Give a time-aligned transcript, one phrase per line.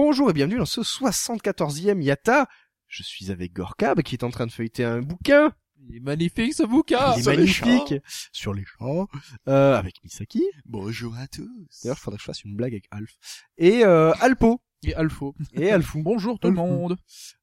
[0.00, 2.46] Bonjour et bienvenue dans ce 74e Yata.
[2.86, 5.50] Je suis avec Gorkab qui est en train de feuilleter un bouquin.
[5.88, 7.94] Il est magnifique ce bouquin Il est magnifique.
[8.30, 9.08] Sur les champs.
[9.48, 10.44] Euh, avec Misaki.
[10.66, 11.50] Bonjour à tous.
[11.82, 13.10] D'ailleurs, il faudrait que je fasse une blague avec Alf.
[13.56, 14.60] Et euh, Alpo.
[14.84, 15.34] Et Alfo.
[15.54, 16.02] Et Alfou.
[16.02, 16.96] Bonjour tout le monde.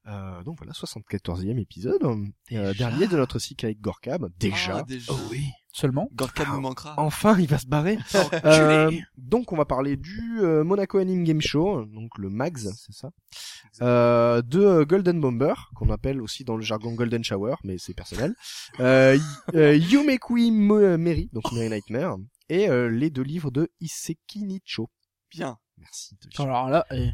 [0.07, 2.01] Euh, donc voilà, 74e épisode.
[2.53, 4.29] Euh, dernier de notre cycle avec Gorkab.
[4.39, 4.77] Déjà.
[4.77, 5.11] Ah, déjà.
[5.11, 5.49] Oh oui.
[5.73, 6.07] Seulement.
[6.13, 6.93] Gorka nous manquera.
[6.97, 7.97] Enfin, il va se barrer.
[8.45, 12.93] Euh, donc on va parler du euh, Monaco Anime Game Show, donc le MAGS, c'est
[12.93, 13.09] ça,
[13.81, 17.93] euh, de euh, Golden Bomber, qu'on appelle aussi dans le jargon Golden Shower, mais c'est
[17.93, 18.35] personnel,
[18.79, 19.17] euh,
[19.53, 22.17] Yumekui Meri, donc Meri Nightmare,
[22.49, 24.89] et euh, les deux livres de Iseki Nicho.
[25.31, 25.57] Bien.
[25.77, 26.15] Merci.
[26.37, 27.09] Alors là, eh,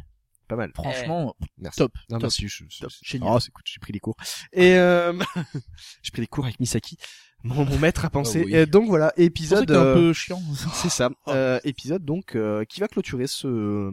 [0.52, 0.70] Pas mal.
[0.74, 1.78] franchement, Merci.
[1.78, 1.92] top.
[2.10, 2.22] Non, top.
[2.22, 2.90] merci, je, je- Top.
[3.02, 3.16] je-.
[3.22, 4.16] Oh, c'est cool, j'ai pris des cours.
[4.52, 5.12] Et euh,
[6.02, 6.98] j'ai pris des cours avec Misaki,
[7.42, 8.40] mon, mon maître à penser.
[8.42, 8.54] Ah oui.
[8.56, 9.70] Et donc voilà, épisode.
[9.70, 10.42] un euh, peu chiant.
[10.74, 11.10] C'est ça.
[11.28, 13.90] Euh, épisode donc euh, qui va clôturer ce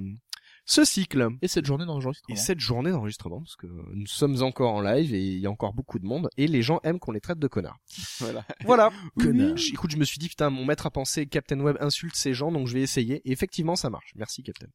[0.65, 2.35] ce cycle Et cette journée d'enregistrement.
[2.35, 5.49] et cette journée d'enregistrement parce que nous sommes encore en live et il y a
[5.49, 7.79] encore beaucoup de monde et les gens aiment qu'on les traite de connards.
[8.19, 8.45] Voilà.
[8.65, 8.91] Voilà.
[9.19, 9.57] Connard.
[9.57, 12.35] J- Écoute, je me suis dit putain, mon maître à penser Captain Web insulte ces
[12.35, 14.11] gens donc je vais essayer et effectivement ça marche.
[14.15, 14.67] Merci Captain.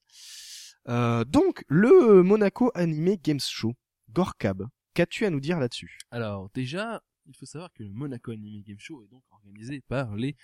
[0.88, 3.74] Euh, donc le Monaco Anime Games Show
[4.12, 5.98] Gorkab, qu'as-tu à nous dire là-dessus?
[6.10, 10.14] Alors déjà, il faut savoir que le Monaco Anime Game Show est donc organisé par
[10.16, 10.36] les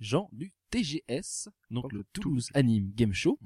[0.00, 3.38] gens du TGS, donc Donc le le Toulouse Anime Game Show.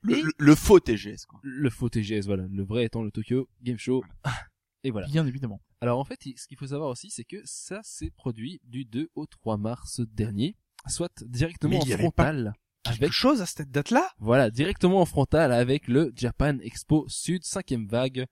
[0.00, 1.40] Le, Et- le- le faux TGS, quoi.
[1.42, 4.02] Le faux TGS, voilà, le vrai étant le Tokyo Game Show.
[4.84, 5.08] Et voilà.
[5.08, 5.60] Bien évidemment.
[5.80, 9.10] Alors en fait, ce qu'il faut savoir aussi, c'est que ça s'est produit du 2
[9.14, 12.54] au 3 mars dernier, soit directement Mais en frontal
[12.88, 17.44] Quelque avec chose à cette date-là Voilà, directement en frontal avec le Japan Expo Sud
[17.44, 18.26] 5 vague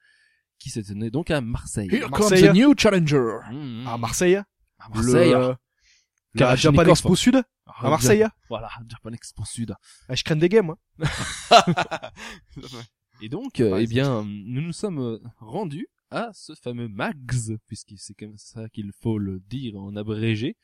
[0.59, 1.89] qui se tenait donc à Marseille.
[1.93, 2.41] Here Marseille.
[2.41, 3.39] comes a new challenger.
[3.51, 3.87] Mmh.
[3.87, 5.31] À Marseille À Marseille.
[5.31, 5.55] Le, euh,
[6.35, 6.57] la.
[6.57, 9.75] Japan Expo Sud à Marseille Voilà, Japan Expo Sud.
[10.09, 10.79] Ah, je crains des games, moi.
[13.23, 17.57] Et donc, euh, Ouais, eh bien, nous nous sommes euh, rendus à ce fameux MAGS,
[17.67, 20.57] puisque c'est comme ça qu'il faut le dire en abrégé,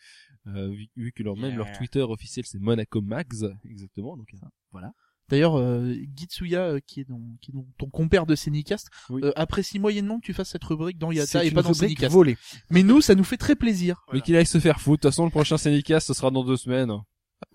[0.47, 1.71] euh, vu, vu que leur, même leur.
[1.73, 4.17] Twitter officiel c'est Monaco MAGS, exactement.
[4.17, 4.39] Donc euh,
[4.71, 4.93] voilà.
[5.29, 9.23] D'ailleurs, euh, Gitsuya, euh, qui est, dans, qui est dans ton compère de Scénicast, Oui.
[9.25, 11.73] euh, apprécie moyennement que tu fasses cette rubrique dans Yata et pas dans
[12.11, 12.37] volée.
[12.71, 14.05] Mais nous, ça nous fait très plaisir.
[14.13, 15.03] Mais qu'il aille se faire foutre.
[15.03, 16.93] De toute façon, le prochain Syndicast, ce sera dans deux semaines.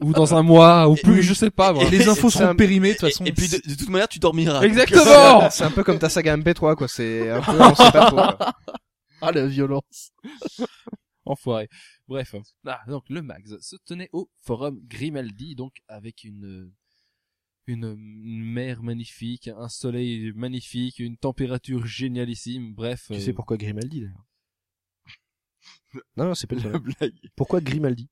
[0.02, 1.84] Ou dans un mois, ou Et- plus, je sais pas, moi.
[1.86, 3.26] Et les infos seront un- périmées de toute façon.
[3.26, 4.62] Et, et puis, de, de toute manière, tu dormiras.
[4.64, 5.50] Exactement!
[5.50, 6.88] C'est un peu comme ta saga MP3, quoi.
[6.88, 8.16] C'est un peu, on sait pas trop.
[8.16, 8.38] quoi.
[9.22, 10.12] Ah la violence.
[11.26, 11.70] Enfoiré.
[12.08, 12.36] Bref.
[12.68, 16.72] Ah, donc le Max se tenait au forum Grimaldi, donc avec une
[17.66, 22.76] une une mer magnifique, un soleil magnifique, une température génialissime.
[22.76, 23.06] Bref.
[23.08, 24.24] Tu euh, sais pourquoi Grimaldi, d'ailleurs?
[26.16, 27.14] Non, non, c'est pas La le blague.
[27.36, 28.08] Pourquoi Grimaldi?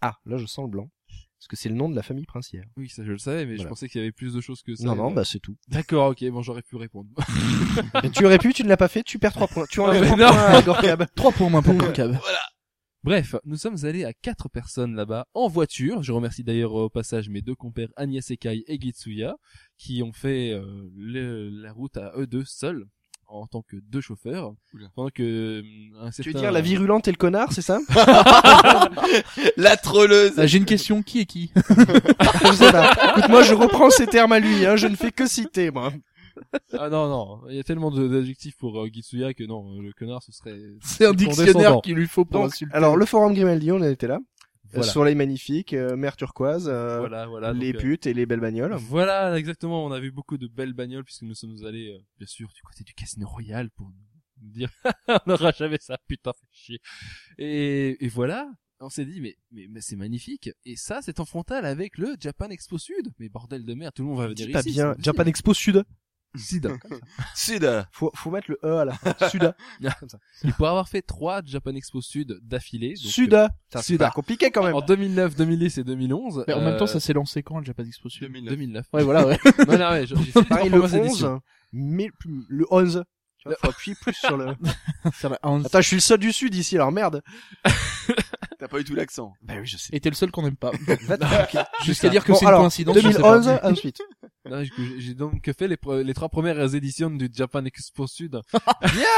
[0.00, 0.90] Ah, là, je sens le blanc.
[1.38, 2.64] Parce que c'est le nom de la famille princière.
[2.76, 3.70] Oui, ça je le savais, mais je Voilà.
[3.70, 4.84] pensais qu'il y avait plus de choses que ça.
[4.84, 5.56] Non, non, Euh, bah c'est tout.
[5.68, 7.08] D'accord, ok, bon, j'aurais pu répondre.
[8.02, 9.64] Mais tu aurais pu, tu ne l'as pas fait, tu perds 3 points.
[9.70, 10.26] Tu enlèves mais 3 non.
[10.32, 11.06] points à Gorkab.
[11.14, 12.20] 3 points moins pour Concave.
[13.02, 16.02] Bref, nous sommes allés à quatre personnes là-bas en voiture.
[16.02, 19.36] Je remercie d'ailleurs au passage mes deux compères Agnès Ekai et Gitsuya
[19.78, 22.84] qui ont fait euh, le- la route à eux deux seuls
[23.30, 24.52] en tant que deux chauffeurs.
[24.74, 24.88] Oula.
[24.94, 25.22] Pendant que
[26.02, 27.78] euh, Tu veux dire la virulente et le connard, c'est ça?
[29.56, 30.32] La trolleuse.
[30.36, 31.52] Ah, J'ai une question, qui est qui?
[31.56, 32.92] Je sais pas.
[33.10, 34.76] Écoute, moi, je reprends ces termes à lui, hein.
[34.76, 35.92] Je ne fais que citer, moi.
[36.72, 39.92] Ah non non, il y a tellement de- d'adjectifs pour euh, Gitsuya que non, le
[39.92, 42.74] connard ce serait C'est un dictionnaire qu'il lui faut pour Donc, insulter.
[42.74, 44.20] alors, le forum Grimaldi, on était là.
[44.72, 44.86] Voilà.
[44.88, 48.26] Euh, Soleil magnifique, euh, mer turquoise, euh, voilà voilà les donc, euh, putes et les
[48.26, 48.74] belles bagnoles.
[48.74, 49.84] Voilà, exactement.
[49.84, 52.62] On a vu beaucoup de belles bagnoles puisque nous sommes allés, euh, bien sûr, du
[52.62, 53.88] côté du Casino Royal pour
[54.42, 54.70] nous dire
[55.08, 56.80] on n'aura jamais ça, putain, fait chier.
[57.38, 58.50] Et, et voilà,
[58.80, 60.50] on s'est dit mais mais, mais c'est magnifique.
[60.64, 63.12] Et ça, c'est en frontal avec le Japan Expo Sud.
[63.18, 64.72] Mais bordel de merde, tout le monde va venir Dis pas ici.
[64.72, 64.94] bien.
[64.96, 65.24] c'est Japan.
[65.24, 65.84] Expo Sud.
[66.36, 66.72] Sud.
[67.34, 67.84] Sud.
[67.92, 69.14] Faut, faut mettre le E à la fin.
[69.28, 69.52] Sud.
[70.44, 73.34] Et pour avoir fait trois Japan Expo Sud d'affilée, donc, Sud.
[73.34, 73.48] euh,
[73.80, 74.74] C'est pas compliqué quand même.
[74.74, 76.44] en 2009, 2010 et 2011.
[76.46, 78.22] Mais en même temps, euh, ça s'est lancé quand, le Japan Expo Sud?
[78.28, 78.50] 2009.
[78.54, 78.86] 2009.
[78.92, 79.38] Ouais, voilà, ouais.
[79.68, 81.06] Non, non, ouais, j'ai j'ai fait les trois Pareil, le premières 11.
[81.06, 81.40] éditions.
[81.72, 83.04] mais plus- le 11.
[83.38, 84.48] Tu vois, faut appuyer plus sur le...
[85.14, 87.22] Ça Attends, je suis le seul du sud ici, alors merde.
[88.60, 89.32] T'as pas eu tout l'accent.
[89.42, 89.88] Bah oui, je sais.
[89.92, 90.70] Et t'es le seul qu'on aime pas.
[91.84, 92.96] Jusqu'à dire que Bon, c'est une coïncidence.
[92.96, 93.60] je sais 2011, pas.
[93.70, 93.98] ensuite.
[94.98, 98.40] J'ai- donc fait les, les trois premières éditions du Japan Expo Sud.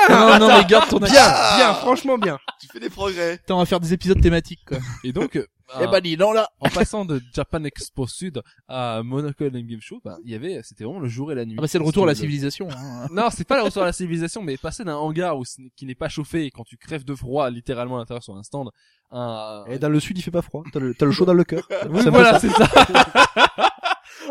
[0.08, 1.56] Non, non, mais garde ton Bien, accent.
[1.56, 2.38] bien, franchement bien.
[2.60, 3.32] Tu fais des progrès.
[3.32, 4.78] Attends, on va faire des épisodes thématiques, quoi.
[5.04, 5.46] Et donc, euh,
[5.80, 6.48] Eh ben, dis donc là.
[6.60, 10.60] en passant de Japan Expo Sud à Monaco Game Game Show, bah, il y avait,
[10.62, 11.54] c'était vraiment le jour et la nuit.
[11.58, 12.68] Ah bah, c'est le retour à la le- civilisation.
[12.70, 13.06] hein.
[13.10, 15.44] Non, c'est pas le retour à la civilisation, mais passer d'un hangar où
[15.76, 18.42] qui n'est pas chauffé et quand tu crèves de froid littéralement à l'intérieur sur un
[18.42, 18.68] stand,
[19.10, 19.64] un...
[19.68, 20.62] Et dans le sud, il fait pas froid.
[20.72, 21.62] T'as le, t'as le chaud dans le cœur.
[21.90, 22.40] Oui, voilà, ça.
[22.40, 22.68] c'est ça.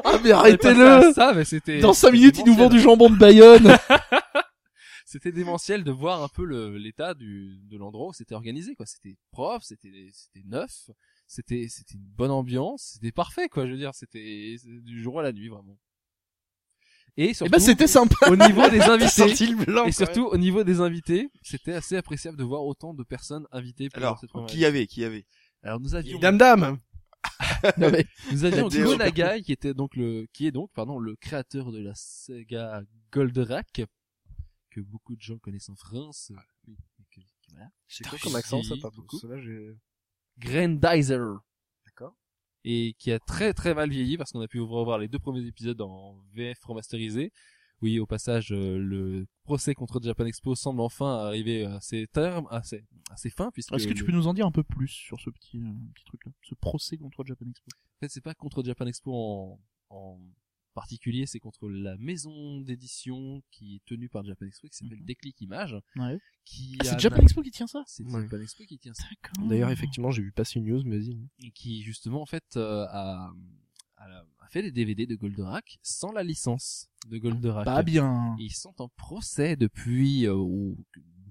[0.03, 1.11] Ah, mais arrêtez-le.
[1.13, 1.79] Ça, mais c'était.
[1.79, 3.77] Dans 5 c'était minutes, il nous vend du jambon de Bayonne.
[5.05, 8.85] C'était démentiel de voir un peu le- l'état du de l'endroit où c'était organisé, quoi.
[8.85, 10.89] C'était propre, c'était c'était neuf,
[11.31, 13.65] c'était c'était une bonne ambiance, c'était parfait, quoi.
[13.65, 15.77] Je veux dire, c'était du jour à la nuit, vraiment.
[17.15, 18.15] Et Eh surtout, ben, c'était sympa.
[18.29, 19.55] au niveau des invités.
[19.55, 19.85] blanc.
[19.85, 23.89] Et surtout au niveau des invités, c'était assez appréciable de voir autant de personnes invitées
[23.89, 25.25] pour Alors, cette première qui y avait, qui y avait
[25.63, 26.19] Alors nous avions.
[26.19, 26.79] Dame Dame.
[27.77, 31.15] Non, mais nous avions Go Nagai qui était donc le qui est donc pardon le
[31.15, 32.81] créateur de la saga
[33.11, 33.83] Goldorak
[34.71, 36.31] que beaucoup de gens connaissent en France.
[36.67, 36.75] Oui,
[37.49, 37.69] voilà.
[37.87, 39.19] C'est quoi comme accent, ça, pas beaucoup.
[39.19, 39.35] Cela.
[40.41, 41.39] Grandizer.
[41.85, 42.15] D'accord.
[42.63, 45.45] Et qui a très très mal vieilli parce qu'on a pu revoir les deux premiers
[45.45, 47.31] épisodes en VF remasterisé.
[47.81, 52.47] Oui, au passage, euh, le procès contre Japan Expo semble enfin arriver à ses termes,
[52.51, 54.63] à ses, à ses fins, puisque Est-ce que tu peux nous en dire un peu
[54.63, 57.69] plus sur ce petit, euh, petit truc-là Ce procès contre Japan Expo?
[57.73, 59.59] En fait, c'est pas contre Japan Expo en,
[59.89, 60.19] en
[60.73, 65.05] particulier, c'est contre la maison d'édition qui est tenue par Japan Expo, qui s'appelle Mhm.
[65.05, 66.17] Déclic Images, Ouais.
[66.45, 68.23] qui Ah, a- c'est Japan Expo qui tient ça C'est Ouais.
[68.23, 69.03] Japan Expo qui tient ça.
[69.09, 69.47] D'accord.
[69.49, 71.17] D'ailleurs, effectivement, j'ai vu passer une news, mais vas-y.
[71.43, 73.31] Et qui, justement, en fait, euh, a,
[73.97, 74.05] a,
[74.39, 77.65] a fait des DVD de Goldorak sans la licence de Goldorak.
[77.65, 78.35] Pas bien.
[78.39, 80.75] Et ils sont en procès depuis euh, une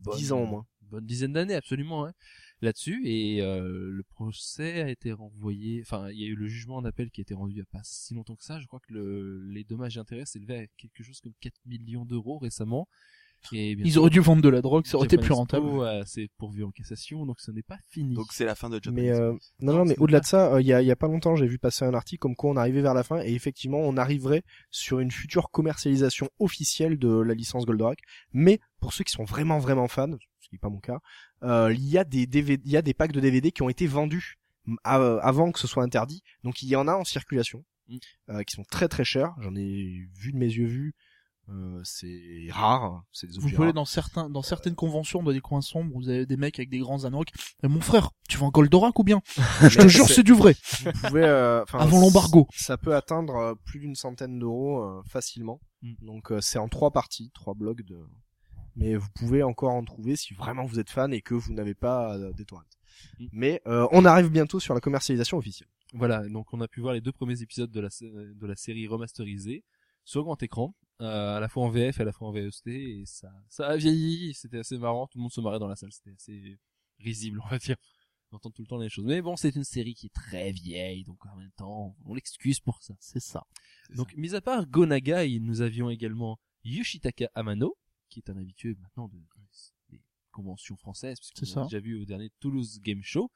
[0.02, 0.66] bonne- 10 ans au moins.
[0.82, 2.12] bonne dizaine d'années absolument hein,
[2.62, 6.76] là-dessus et euh, le procès a été renvoyé enfin il y a eu le jugement
[6.76, 8.66] en appel qui a été rendu il y a pas si longtemps que ça je
[8.66, 12.38] crois que le, les dommages et intérêts s'élevaient à quelque chose comme 4 millions d'euros
[12.38, 12.88] récemment
[13.52, 15.66] et bien Ils sûr, auraient dû vendre de la drogue, ça aurait été plus rentable.
[15.86, 18.74] a- c'est pourvu en cassation donc ce n'est pas fini Donc c'est la fin de
[18.82, 20.96] Japan Mais euh, non, non, mais au-delà de ça, euh, il y, a, y a
[20.96, 23.32] pas longtemps, j'ai vu passer un article comme quoi on arrivait vers la fin et
[23.32, 28.00] effectivement, on arriverait sur une future commercialisation officielle de la licence Goldorak.
[28.34, 30.18] Mais pour ceux qui sont vraiment vraiment fans,
[30.50, 30.98] qui n'est pas mon cas,
[31.42, 33.68] euh, il y a des DVD, il y a des packs de DVD qui ont
[33.68, 34.36] été vendus
[34.84, 36.22] av- avant que ce soit interdit.
[36.44, 37.96] Donc il y en a en circulation Mm.
[38.30, 39.34] euh, qui sont très très chers.
[39.40, 40.94] J'en ai vu de mes yeux vus.
[41.48, 45.40] Euh, c'est rare, c'est des Vous pouvez aller dans certains, dans certaines conventions, dans des
[45.40, 47.32] coins sombres, vous avez des mecs avec des grands anorak.
[47.64, 49.20] Eh, mon frère, tu vas en Goldorak ou bien?
[49.68, 50.54] Je te jure, c'est- du vrai.
[50.84, 52.46] vous pouvez euh, Avant l'embargo.
[52.54, 55.94] ça peut atteindre euh, plus d'une centaine d'euros euh, facilement Mm.
[56.02, 57.98] donc euh, c'est en trois parties trois blocs de
[58.76, 61.74] mais vous pouvez encore en trouver si vraiment vous êtes fan et que vous n'avez
[61.74, 62.64] pas euh, des torrents
[63.18, 63.26] Mm.
[63.32, 66.94] mais euh, on arrive bientôt sur la commercialisation officielle Voilà, donc on a pu voir
[66.94, 69.64] les deux premiers épisodes de la, de la série remasterisée
[70.04, 72.68] sur grand écran, euh, à la fois en VF et à la fois en VST,
[72.68, 75.76] et ça, ça a vieilli, c'était assez marrant, tout le monde se marrait dans la
[75.76, 76.58] salle, c'était assez
[76.98, 77.76] risible, on va dire.
[78.32, 79.06] On entend tout le temps les choses.
[79.06, 82.60] Mais bon, c'est une série qui est très vieille, donc en même temps, on l'excuse
[82.60, 82.94] pour ça.
[83.00, 83.44] C'est ça.
[83.96, 87.76] Donc, mis à part Gonagai, nous avions également Yoshitaka Amano,
[88.10, 89.18] qui est un habitué maintenant de,
[89.90, 90.02] des
[90.32, 91.60] conventions françaises, C'est puisqu'on ça.
[91.60, 93.30] l'a déjà vu au dernier Toulouse Game Show.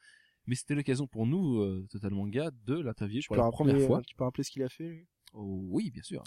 [0.47, 3.99] Mais c'était l'occasion pour nous, euh, Total Manga, de l'interviewer pour la rappeler, première fois.
[4.01, 5.07] euh, tu peux rappeler ce qu'il a fait lui?
[5.33, 6.23] Oh, oui, bien sûr.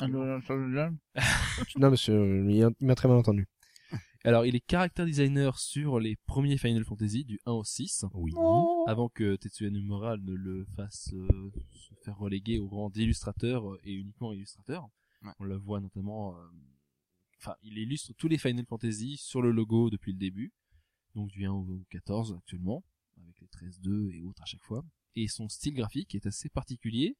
[1.77, 3.47] non monsieur euh, il m'a très mal entendu
[4.25, 8.33] Alors, il est character designer sur les premiers Final Fantasy, du 1 au 6, oui
[8.87, 13.93] avant que Tetsuya Nomura ne le fasse euh, se faire reléguer au rang d'illustrateur et
[13.93, 14.89] uniquement illustrateur.
[15.23, 15.31] Ouais.
[15.39, 16.35] On le voit notamment...
[16.35, 16.41] euh,
[17.39, 20.53] Enfin, il illustre tous les Final Fantasy sur le logo depuis le début,
[21.15, 22.83] donc du 1 au 14 actuellement,
[23.21, 24.83] avec les 13-2 et autres à chaque fois.
[25.15, 27.15] Et son style graphique est assez particulier,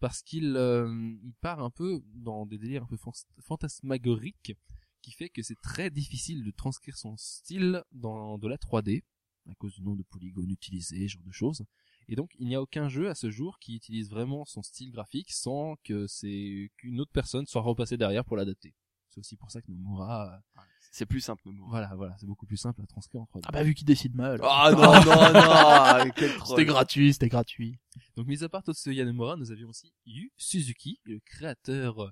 [0.00, 4.54] parce qu'il euh, part un peu dans des délires un peu fan- fantasmagoriques,
[5.00, 9.04] qui fait que c'est très difficile de transcrire son style dans de la 3D,
[9.48, 11.64] à cause du nombre de polygones utilisés, genre de choses.
[12.08, 14.90] Et donc, il n'y a aucun jeu à ce jour qui utilise vraiment son style
[14.90, 18.74] graphique sans que c'est qu'une autre personne soit repassée derrière pour l'adapter.
[19.12, 21.66] C'est aussi pour ça que Nomura, euh, C'est plus simple, Momo.
[21.68, 23.42] voilà, voilà, c'est beaucoup plus simple à transcrire en 3D.
[23.46, 24.40] Ah bah vu qu'il décide mal.
[24.42, 26.48] Ah non, non, non, troll.
[26.58, 27.78] C'était gratuit, c'était gratuit.
[28.16, 32.10] Donc, mis à part Tetsuya Nomura, nous avions aussi Yu Suzuki, le créateur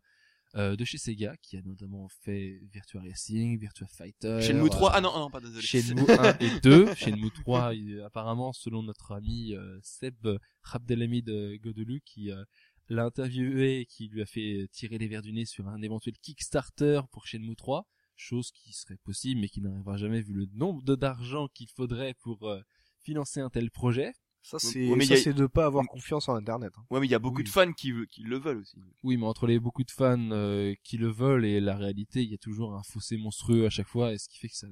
[0.57, 4.41] euh, de chez Sega, qui a notamment fait Virtua Racing, Virtua Fighter.
[4.43, 4.91] Shenmue 3.
[4.91, 5.63] euh, Ah non, non, pas désolé.
[5.63, 6.95] Shenmue 1 et 2.
[6.97, 10.27] Shenmue 3, il- apparemment, selon notre ami euh, Seb
[10.65, 12.43] Rabdelhamid euh, Godelu, qui euh,
[12.91, 17.01] l'a interviewé, qui lui a fait tirer les verres du nez sur un éventuel Kickstarter
[17.13, 21.49] pour Shenmue 3, chose qui serait possible mais qui n'arrivera jamais vu le nombre d'argent
[21.49, 22.61] qu'il faudrait pour euh,
[23.03, 24.13] financer un tel projet.
[24.43, 26.73] Ça, c'est Ouais, mais ça, y a- c'est de pas avoir confiance en Internet.
[26.79, 26.83] hein.
[26.91, 27.45] Ouais, mais il y a beaucoup Oui.
[27.45, 28.79] de fans qui, qui le veulent aussi.
[29.03, 32.31] Oui, mais entre les beaucoup de fans euh, qui le veulent et la réalité, il
[32.31, 34.67] y a toujours un fossé monstrueux à chaque fois, et ce qui fait que ça.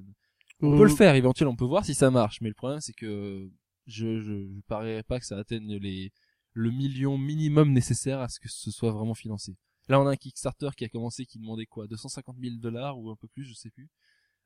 [0.61, 2.93] On peut le faire éventuellement, on peut voir si ça marche, mais le problème c'est
[2.93, 3.49] que
[3.87, 4.21] je je,
[4.55, 6.11] je parierais pas que ça atteigne les
[6.59, 9.55] le million minimum nécessaire à ce que ce soit vraiment financé.
[9.87, 13.09] Là, on a un Kickstarter qui a commencé, qui demandait quoi, 250 000 dollars ou
[13.09, 13.87] un peu plus, je sais plus,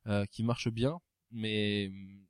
[0.08, 1.00] euh, qui marche bien,
[1.32, 2.25] mais hum,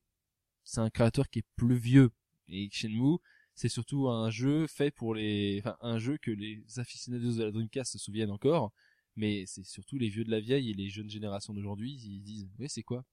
[0.63, 2.11] c'est un créateur qui est plus vieux.
[2.47, 3.17] Et Shenmue,
[3.55, 7.51] c'est surtout un jeu fait pour les, enfin, un jeu que les aficionados de la
[7.51, 8.71] Dreamcast se souviennent encore,
[9.17, 12.49] mais c'est surtout les vieux de la vieille et les jeunes générations d'aujourd'hui, ils disent,
[12.57, 13.03] oui, c'est quoi?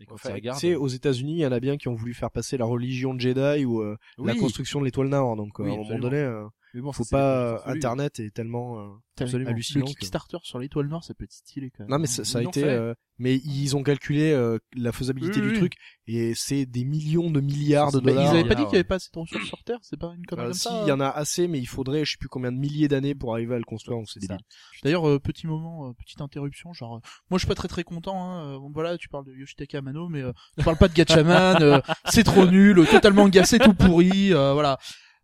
[0.00, 2.14] Et quand Enfin, tu sais, aux États-Unis, il y en a bien qui ont voulu
[2.14, 5.36] faire passer la religion Jedi ou euh, la construction de l'étoile Nord.
[5.36, 7.62] Donc, euh, Oui, à un moment donné, euh, mais bon, faut pas.
[7.66, 8.78] Internet est tellement.
[8.80, 8.88] euh,
[9.20, 11.90] absolument Le hallucinant que- Kickstarter sur l'étoile noire, ça peut être stylé quand même.
[11.90, 15.46] Non mais ça, ça a été, euh, mais ils ont calculé euh, la faisabilité Oui,
[15.46, 15.56] du oui.
[15.58, 15.72] truc
[16.06, 18.32] et c'est des millions de milliards de dollars.
[18.32, 20.12] ils avaient pas dit qu'il y avait pas assez de ressources sur Terre, c'est pas
[20.16, 20.80] une connerie Euh, comme si, ça.
[20.84, 23.16] il y en a assez, mais il faudrait, je sais plus combien de milliers d'années
[23.16, 24.38] pour arriver à le construire, donc c'est débile.
[24.84, 27.82] D'ailleurs, euh, petit moment, euh, petite interruption, genre, euh, moi je suis pas très très
[27.82, 28.22] content.
[28.22, 30.94] Hein, euh, bon, voilà, tu parles de Yoshitaka Amano, mais euh, tu parles pas de
[30.94, 31.60] Gatchaman.
[31.60, 34.32] euh, c'est trop nul, totalement gâché, tout pourri.
[34.32, 34.78] euh, voilà.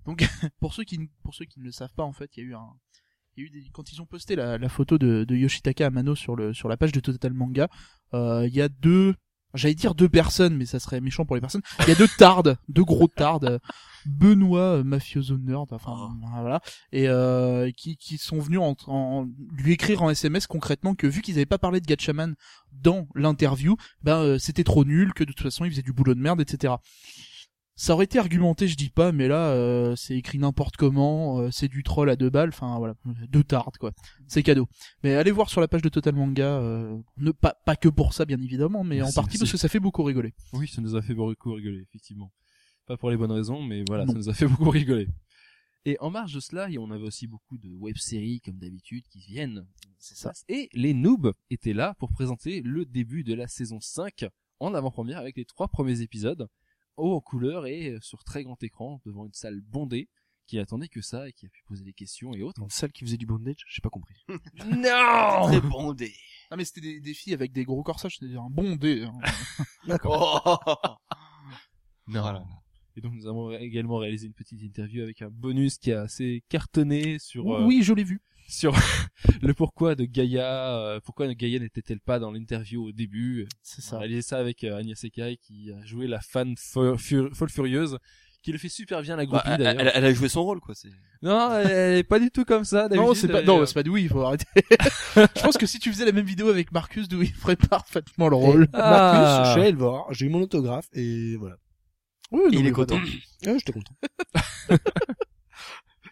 [0.07, 0.25] Donc,
[0.61, 2.47] pour ceux qui, ne- pour ceux qui ne le savent pas, en fait, il y
[2.47, 2.67] a eu un,
[3.37, 5.87] il y a eu des, quand ils ont posté la, la photo de, de Yoshitaka
[5.87, 7.69] Amano sur le sur la page de Total Manga,
[8.15, 9.15] euh, il y a deux,
[9.55, 11.63] j'allais dire deux personnes, mais ça serait méchant pour les personnes.
[11.81, 13.61] Il y a deux tardes, deux gros tardes.
[14.07, 16.61] Benoît euh, mafioso nerd, enfin voilà,
[16.93, 21.23] et euh, qui, qui sont venus en, en- lui écrire en SMS concrètement que vu
[21.23, 22.35] qu'ils avaient pas parlé de Gatchaman
[22.71, 26.15] dans l'interview, ben euh, c'était trop nul, que de toute façon ils faisaient du boulot
[26.15, 26.75] de merde, etc.
[27.77, 31.51] Ça aurait été argumenté, je dis pas, mais là euh, c'est écrit n'importe comment, euh,
[31.51, 32.95] c'est du troll à deux balles, enfin voilà,
[33.29, 33.93] deux tardes quoi,
[34.29, 34.69] c'est cadeau.
[35.03, 38.15] Mais allez voir sur la page de Total Manga, euh, ne pas pas que pour
[38.15, 40.35] ça bien évidemment, mais en partie parce que ça fait beaucoup rigoler.
[40.53, 42.33] Oui, ça nous a fait beaucoup rigoler, effectivement.
[42.87, 44.13] Pas pour les bonnes raisons, mais voilà, Non.
[44.13, 45.09] ça nous a fait beaucoup rigoler.
[45.87, 49.67] Et en marge de cela, on avait aussi beaucoup de web-séries, comme d'habitude, qui viennent.
[49.99, 50.33] C'est ça.
[50.49, 54.27] Et les noobs étaient là pour présenter le début de la saison 5
[54.61, 56.49] en avant-première avec les trois premiers épisodes,
[56.97, 60.09] haut en couleur et sur très grand écran, devant une salle bondée,
[60.47, 62.61] qui attendait que ça et qui a pu poser des questions et autres.
[62.63, 64.15] Une salle qui faisait du bondage, j'ai pas compris.
[64.67, 66.13] non Très bondé.
[66.51, 69.05] Ah mais c'était des, des filles avec des gros corsages, c'était un bon dé.
[69.05, 69.13] hein.
[69.87, 70.61] D'accord.
[70.67, 71.11] Oh.
[72.07, 72.45] Non.
[72.97, 76.45] Et donc nous avons également réalisé une petite interview avec un bonus qui a assez
[76.49, 78.21] cartonné sur euh, Oui, je l'ai vu.
[78.49, 78.75] Sur
[79.43, 83.47] le pourquoi de Gaïa, euh, pourquoi Gaïa n'était-elle pas dans l'interview au début.
[83.63, 83.97] C'est On ça.
[83.97, 86.99] a réalisé ça avec euh, Agnès Sekai qui a joué la fan folle
[87.49, 87.99] furieuse,
[88.43, 89.81] qui le fait super bien la Bah, groupie elle, d'ailleurs.
[89.81, 90.75] elle- elle a joué son rôle, quoi.
[90.75, 90.91] C'est.
[91.23, 92.89] Non, elle, est pas du tout comme ça.
[92.91, 94.45] Non, c'est pas, non, est, c'est pas de oui, il faut arrêter.
[95.17, 98.37] je pense que si tu faisais la même vidéo avec Marcus, Dewey ferait parfaitement le
[98.37, 98.69] rôle.
[98.75, 98.91] Ah.
[98.91, 101.57] Marcus, je suis allé le voir, j'ai eu mon autographe et voilà.
[102.31, 102.97] Oui, non, il est content.
[103.47, 103.95] Ouais, j'étais content.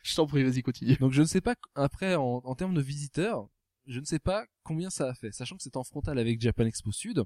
[0.05, 0.97] Je t'en prie, vas-y, continue.
[0.97, 3.49] Donc je ne sais pas après en, en termes de visiteurs,
[3.87, 6.65] je ne sais pas combien ça a fait, sachant que c'est en frontal avec Japan
[6.67, 7.25] Expo Sud.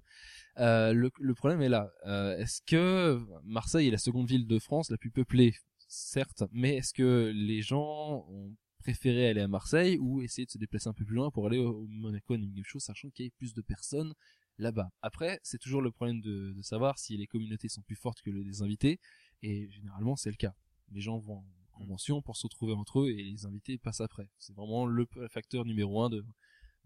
[0.58, 1.90] Euh, le, le problème est là.
[2.06, 5.54] Euh, est-ce que Marseille est la seconde ville de France la plus peuplée,
[5.88, 10.58] certes, mais est-ce que les gens ont préféré aller à Marseille ou essayer de se
[10.58, 13.28] déplacer un peu plus loin pour aller au, au Monaco Game Show, sachant qu'il y
[13.28, 14.14] ait plus de personnes
[14.58, 14.88] là-bas?
[15.02, 18.30] Après, c'est toujours le problème de, de savoir si les communautés sont plus fortes que
[18.30, 18.98] les invités,
[19.42, 20.54] et généralement c'est le cas.
[20.92, 21.44] Les gens vont
[21.76, 24.28] convention pour se retrouver entre eux et les invités passent après.
[24.38, 26.24] C'est vraiment le facteur numéro un de,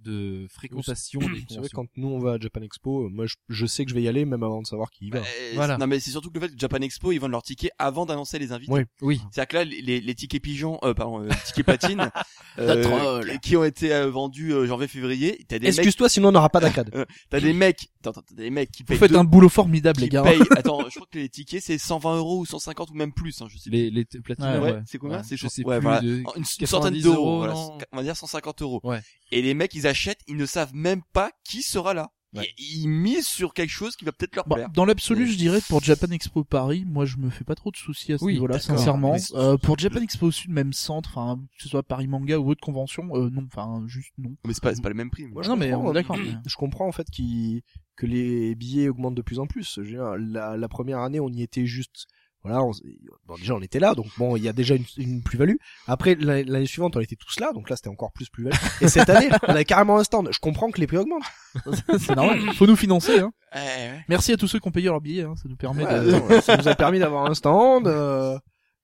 [0.01, 3.67] de fréquentation C'est vrai quand nous on va à Japan Expo, euh, moi je, je
[3.67, 5.21] sais que je vais y aller même avant de savoir qui y va.
[5.21, 5.77] Bah, Voilà.
[5.77, 8.07] Non, mais c'est surtout que le fait que Japan Expo, ils vendent leurs tickets avant
[8.07, 8.73] d'annoncer les invités.
[8.73, 8.87] Ouais.
[9.03, 9.21] Oui.
[9.31, 12.11] C'est-à-dire que là, les, les- tickets pigeons, euh, pardon, euh, les tickets platine,
[12.57, 13.39] La troll.
[13.41, 16.61] qui- ont été euh, vendus euh, janvier-février, t'as des mecs, Excuse-toi sinon on n'aura pas
[16.61, 16.91] d'arcade.
[17.31, 20.01] t'as des mecs, attends, t'as des mecs qui Vous payent, faites deux- un boulot formidable,
[20.01, 20.23] les gars.
[20.23, 23.41] payent, attends, je crois que les tickets c'est 120 euros ou 150 ou même plus,
[23.43, 23.79] hein, je sais plus.
[23.79, 26.01] Les, les platines, Ouais, Ouais, c'est combien Ouais, C'est je sais ouais, plus voilà.
[26.01, 27.55] de une, une 90 centaine d'euros, euros, voilà,
[27.93, 28.81] on va dire 150 euros.
[28.85, 29.01] Ouais.
[29.33, 32.11] Et les mecs, ils achètent, ils ne savent même pas qui sera là.
[32.33, 32.49] Ouais.
[32.59, 34.71] Ils misent sur quelque chose qui va peut-être leur Bah, plaire.
[34.71, 35.31] dans l'absolu, Ouais.
[35.33, 38.13] je dirais que pour Japan Expo Paris, moi je me fais pas trop de soucis
[38.13, 39.15] à ce Oui, niveau-là, sincèrement.
[39.15, 42.49] Mais- Euh, pour Japan Expo Sud, même centre, enfin que ce soit Paris Manga ou
[42.51, 44.37] autre convention, euh, non, enfin juste non.
[44.47, 45.27] Mais c'est pas, c'est pas le même prix.
[45.27, 46.17] Moi, non mais on est d'accord.
[46.47, 47.65] Je comprends en fait qui
[47.97, 49.75] que les billets augmentent de plus en plus.
[49.77, 52.07] Je veux dire, la, la première année, on y était juste.
[52.43, 52.71] Voilà, on,
[53.27, 55.57] bon, déjà on était là, donc bon, il y a déjà une, une plus-value.
[55.87, 58.57] Après l'année suivante, on était tous là, donc là c'était encore plus plus-value.
[58.81, 60.29] Et cette année, on avait carrément un stand.
[60.33, 61.23] Je comprends que les prix augmentent.
[61.99, 62.41] C'est normal.
[62.55, 63.19] Faut nous financer.
[63.21, 63.31] Hein.
[63.55, 64.05] Ouais, ouais.
[64.09, 65.23] Merci à tous ceux qui ont payé leur billet.
[65.25, 65.35] Hein.
[65.37, 66.41] Ça nous permet Ouais, de.
[66.41, 67.87] ça nous a permis d'avoir un stand.
[67.87, 68.39] euh,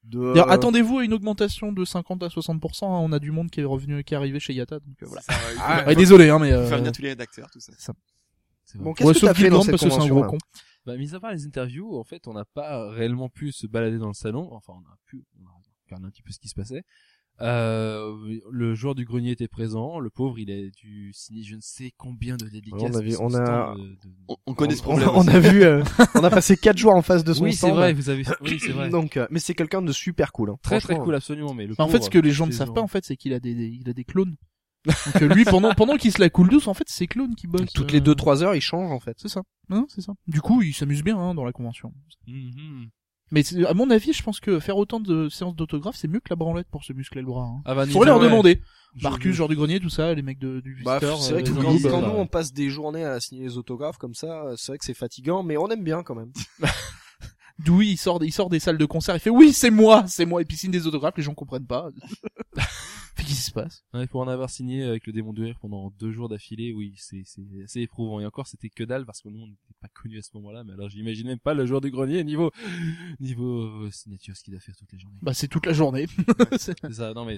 [0.04, 2.84] De, D'ailleurs, euh, attendez-vous à une augmentation de 50 à 60%.
[2.84, 4.80] hein, On a du monde qui est revenu, qui est arrivé chez Yata.
[4.80, 5.22] Donc euh, voilà.
[5.22, 6.52] Ça, Ah, Ouais, désolé, hein, mais.
[6.52, 6.66] Euh...
[6.66, 7.72] faire venir tous les rédacteurs, tout ça.
[7.78, 8.00] C'est vrai.
[8.84, 10.22] Bon, Ouais, qu'est-ce que sauf t'as fait dans Guilgrand, cette parce que c'est un gros
[10.22, 10.38] là con.
[10.86, 13.98] Bah, mis à part les interviews, en fait, on n'a pas réellement pu se balader
[13.98, 14.48] dans le salon.
[14.52, 15.50] Enfin, on a pu, on a
[15.86, 16.82] regardé un petit peu ce qui se passait.
[17.42, 18.14] Euh,
[18.50, 19.98] le joueur du grenier était présent.
[19.98, 22.80] Le pauvre, il a dû signer je ne sais combien de dédicaces.
[22.82, 23.96] On a vu- on a- stand de- de-
[24.28, 25.10] On, on connaît ce problème.
[25.12, 25.82] on a vu, euh,
[26.14, 28.58] on a passé quatre jours en face de son Oui, c'est vrai, vous avez, oui,
[28.58, 28.88] c'est vrai.
[28.88, 30.50] Donc, euh, mais c'est quelqu'un de super cool.
[30.50, 30.56] Hein.
[30.62, 31.52] Très très cool, absolument.
[31.52, 33.04] Mais le Bah, en fait, pauvre, ce que les gens ne savent pas, en fait,
[33.04, 34.36] c'est qu'il a des, des- il a des clones.
[34.86, 37.34] Donc euh, lui, pendant pendant qu'il se la coule douce, en fait, c'est ses clones
[37.34, 37.72] qui bossent.
[37.72, 39.16] Toutes euh, les deux trois heures, il change en fait.
[39.18, 39.42] C'est ça.
[39.68, 40.12] Non, c'est ça.
[40.26, 41.92] Du coup, il s'amuse bien hein, dans la convention.
[42.26, 42.88] Mhm.
[43.32, 46.30] Mais à mon avis, je pense que faire autant de séances d'autographes, c'est mieux que
[46.30, 47.42] la branlette pour se muscler le bras.
[47.42, 47.62] Hein.
[47.64, 48.24] Ah bah, Faudrait leur ouais.
[48.26, 48.60] demander.
[49.02, 51.20] Marcus, genre du grenier, tout ça, les mecs de, du Bah, visiteur.
[51.20, 53.42] c'est vrai euh, que les quand, quand euh, nous on passe des journées à signer
[53.42, 56.14] les autographes comme ça, euh, c'est vrai que c'est fatigant, mais on aime bien quand
[56.14, 56.32] même.
[57.58, 60.24] Dewey, il sort, il sort des salles de concert, il fait oui, c'est moi, c'est
[60.24, 61.88] moi, et puis signe des autographes, les gens comprennent pas.
[63.16, 65.90] Qu'est-ce qui se passe Ouais, pour en avoir signé avec le démon de rire pendant
[65.98, 68.20] deux jours d'affilée, oui, c'est c'est assez éprouvant.
[68.20, 70.64] Et encore, c'était que dalle parce que nous, on n'était pas connus à ce moment-là.
[70.64, 72.50] Mais alors, j'imagine même pas le joueur du grenier niveau
[73.20, 75.18] niveau euh, signature, ce qu'il doit faire toutes les journées.
[75.22, 76.06] Bah c'est toute la journée.
[76.58, 77.36] C'est- ça, non mais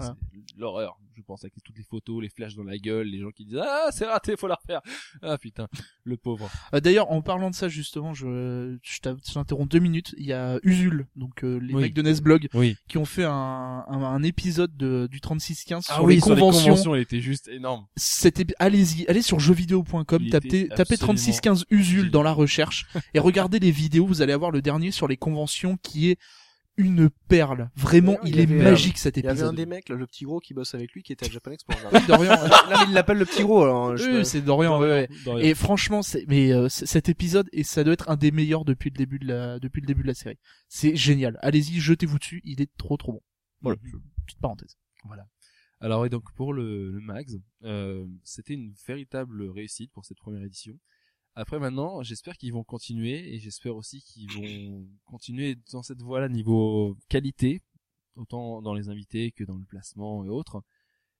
[0.56, 0.98] l'horreur.
[1.16, 3.60] Je pense avec toutes les photos, les flashs dans la gueule, les gens qui disent
[3.62, 4.80] ah c'est raté, faut la refaire.
[5.22, 5.68] Ah putain,
[6.04, 6.48] le pauvre.
[6.74, 10.14] Euh, D'ailleurs, en parlant de ça justement, je, je t'interromps deux minutes.
[10.18, 11.82] Il y a Usul, donc euh, les Oui.
[11.82, 12.76] mecs de Nesblog, Oui.
[12.88, 13.32] qui ont fait un,
[13.88, 15.20] un, un épisode de, du
[15.68, 16.60] 3615 Ah sur, oui, les sur conventions.
[16.62, 17.86] les conventions, elle était juste énorme.
[17.96, 23.58] C'était, allez-y, allez sur jeuxvideo.com, tapez, tapez absolument 3615 Usul dans la recherche et regardez
[23.58, 24.06] les vidéos.
[24.06, 26.18] Vous allez avoir le dernier sur les conventions qui est
[26.80, 27.70] une perle.
[27.74, 29.56] Vraiment, il, est avait, magique cet Il y avait un épisode.
[29.56, 31.72] des mecs, là, le petit gros qui bosse avec lui, qui était à Japan Expo.
[31.92, 32.30] Oui, Dorian.
[32.30, 33.64] Là, mais il l'appelle le petit gros.
[33.64, 34.78] Alors, je- Oui, c'est Dorian.
[34.80, 35.44] ouais, ouais.
[35.44, 38.90] Et franchement, c'est mais euh, cet épisode et ça doit être un des meilleurs depuis
[38.90, 40.38] le début de la depuis le début de la série.
[40.68, 41.36] C'est génial.
[41.42, 43.20] Allez-y, jetez-vous dessus, il est trop trop bon.
[43.60, 43.90] Voilà, Mhm.
[43.90, 44.76] je- petite parenthèse.
[45.04, 45.24] Voilà.
[45.80, 50.42] Alors et donc pour le, le Mags, euh, c'était une véritable réussite pour cette première
[50.42, 50.78] édition.
[51.34, 56.28] Après maintenant, j'espère qu'ils vont continuer et j'espère aussi qu'ils vont continuer dans cette voie-là
[56.28, 57.62] niveau qualité,
[58.16, 60.64] autant dans les invités que dans le placement et autres,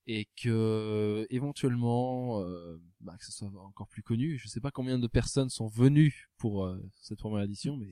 [0.07, 4.37] et que éventuellement, euh, bah, que ce soit encore plus connu.
[4.37, 7.87] Je sais pas combien de personnes sont venues pour euh, cette première édition, mais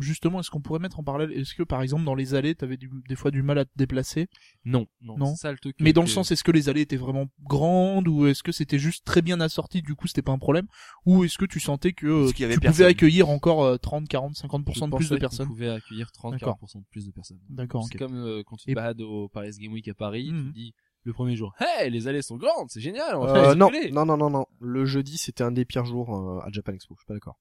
[0.00, 2.76] Justement, est-ce qu'on pourrait mettre en parallèle Est-ce que par exemple dans les allées, t'avais
[2.76, 4.28] du, des fois du mal à te déplacer?
[4.64, 5.34] Non, non, Non.
[5.34, 5.76] ça le truc.
[5.80, 8.78] Mais dans le sens, est-ce que les allées étaient vraiment grandes ou est-ce que c'était
[8.78, 10.66] juste très bien assorti Du coup, c'était pas un problème?
[11.06, 12.76] Ou est-ce que tu sentais que euh, y avait tu personne?
[12.76, 15.48] pouvais accueillir encore euh, 30, 40, 50% je de plus de personnes?
[15.50, 16.58] accueillir 30-40% D'accord.
[16.74, 17.38] de plus de personnes.
[17.48, 20.30] D'accord, C'est comme euh, quand tu te Et- balades au Paris Game Week à Paris,
[20.32, 20.42] Mhm.
[20.44, 20.74] tu te dis
[21.04, 23.70] le premier jour, hey, les allées sont grandes, c'est génial, on va Euh, faire non,
[23.70, 23.90] circuler.
[23.92, 24.44] non, non, non, non.
[24.60, 26.94] Le jeudi, c'était un des pires jours euh, à Japan Expo.
[26.96, 27.38] Je suis pas d'accord.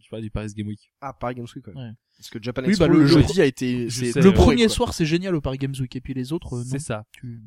[0.00, 0.90] Je parle du Paris Game Week.
[1.00, 1.74] Ah, Paris Games Week, ouais.
[1.74, 1.90] Ouais.
[2.18, 4.74] Parce que Japan Oui, Expo, bah, le, le- jeudi a été, c'est Le premier quoi.
[4.74, 6.64] soir, c'est génial au Paris Games Week et puis les autres, euh, non.
[6.70, 7.04] C'est ça.
[7.12, 7.40] Tu-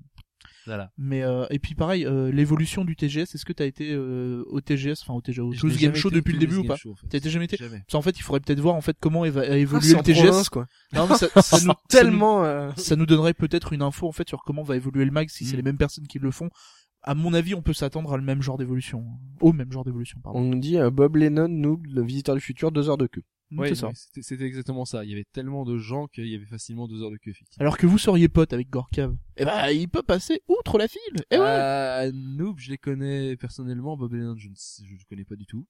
[0.65, 0.91] Voilà.
[0.97, 3.33] Mais euh, et puis pareil, euh, l'évolution du TGS.
[3.35, 6.39] Est-ce que t'as été euh, au TGS, enfin au TGS, au Game Show depuis le
[6.39, 7.07] début ou pas Show, en fait.
[7.07, 7.79] T'as été jamais été Jamais.
[7.79, 9.93] Parce qu'en fait, il faudrait peut-être voir en fait comment a, a Ah, évolué c'est
[9.93, 10.23] le en TGS.
[10.23, 10.67] province, quoi.
[10.93, 14.07] Non, mais ça, ça nous, ça nous- Tellement, euh, ça nous donnerait peut-être une info
[14.07, 15.57] en fait sur comment va évoluer le mag si c'est Mm.
[15.57, 16.49] les mêmes personnes qui le font.
[17.07, 19.05] À mon avis, on peut s'attendre à le même genre d'évolution,
[19.39, 20.39] au même genre d'évolution, pardon.
[20.39, 23.23] on nous dit euh, Bob Lennon, Noob, le visiteur du futur, deux heures de queue.
[23.51, 23.91] Ouais, c'est ça.
[23.93, 25.03] c'était exactement ça.
[25.05, 27.61] Il y avait tellement de gens qu'il y avait facilement deux heures de queue, effectivement.
[27.61, 30.99] Alors que vous seriez pote avec Gorkav, eh ben il peut passer outre la file.
[31.29, 31.43] Eh ouais.
[31.45, 33.95] Euh, Noob, je les connais personnellement.
[33.97, 35.67] Bob Lennon, je ne sais- je ne connais pas du tout.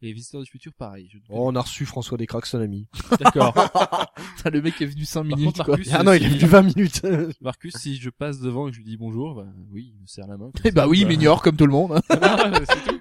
[0.00, 1.08] Et Visiteur du futur, pareil.
[1.12, 2.86] Je Oh, on a reçu François Descraques, son ami.
[3.20, 3.52] D'accord.
[4.44, 5.76] Le mec est venu 5 Par minutes contre, quoi.
[5.76, 7.02] Marcus, Ah non, il est venu 20 minutes.
[7.40, 10.06] Marcus, si je passe devant et que je lui dis bonjour, bah oui, il me
[10.06, 10.50] serre la main.
[10.64, 12.00] Eh bah ça, oui, il m'ignore comme tout le monde.
[12.08, 13.00] C'est tout.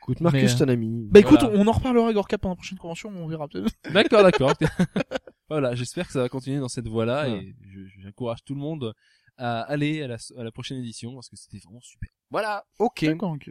[0.00, 1.08] Écoute, Marcus, Mais, ton ami.
[1.10, 1.58] Bah écoute, Voilà.
[1.58, 3.72] on en reparlera Gorka pendant la prochaine convention, on verra peut-être.
[3.92, 4.52] D'accord, d'accord.
[5.48, 8.92] voilà, j'espère que ça va continuer dans cette voie-là et je- j'encourage tout le monde
[9.38, 12.08] à aller à la, à la prochaine édition parce que c'était vraiment super.
[12.30, 12.64] Voilà.
[12.78, 13.04] Ok.
[13.04, 13.50] D'accord, ok.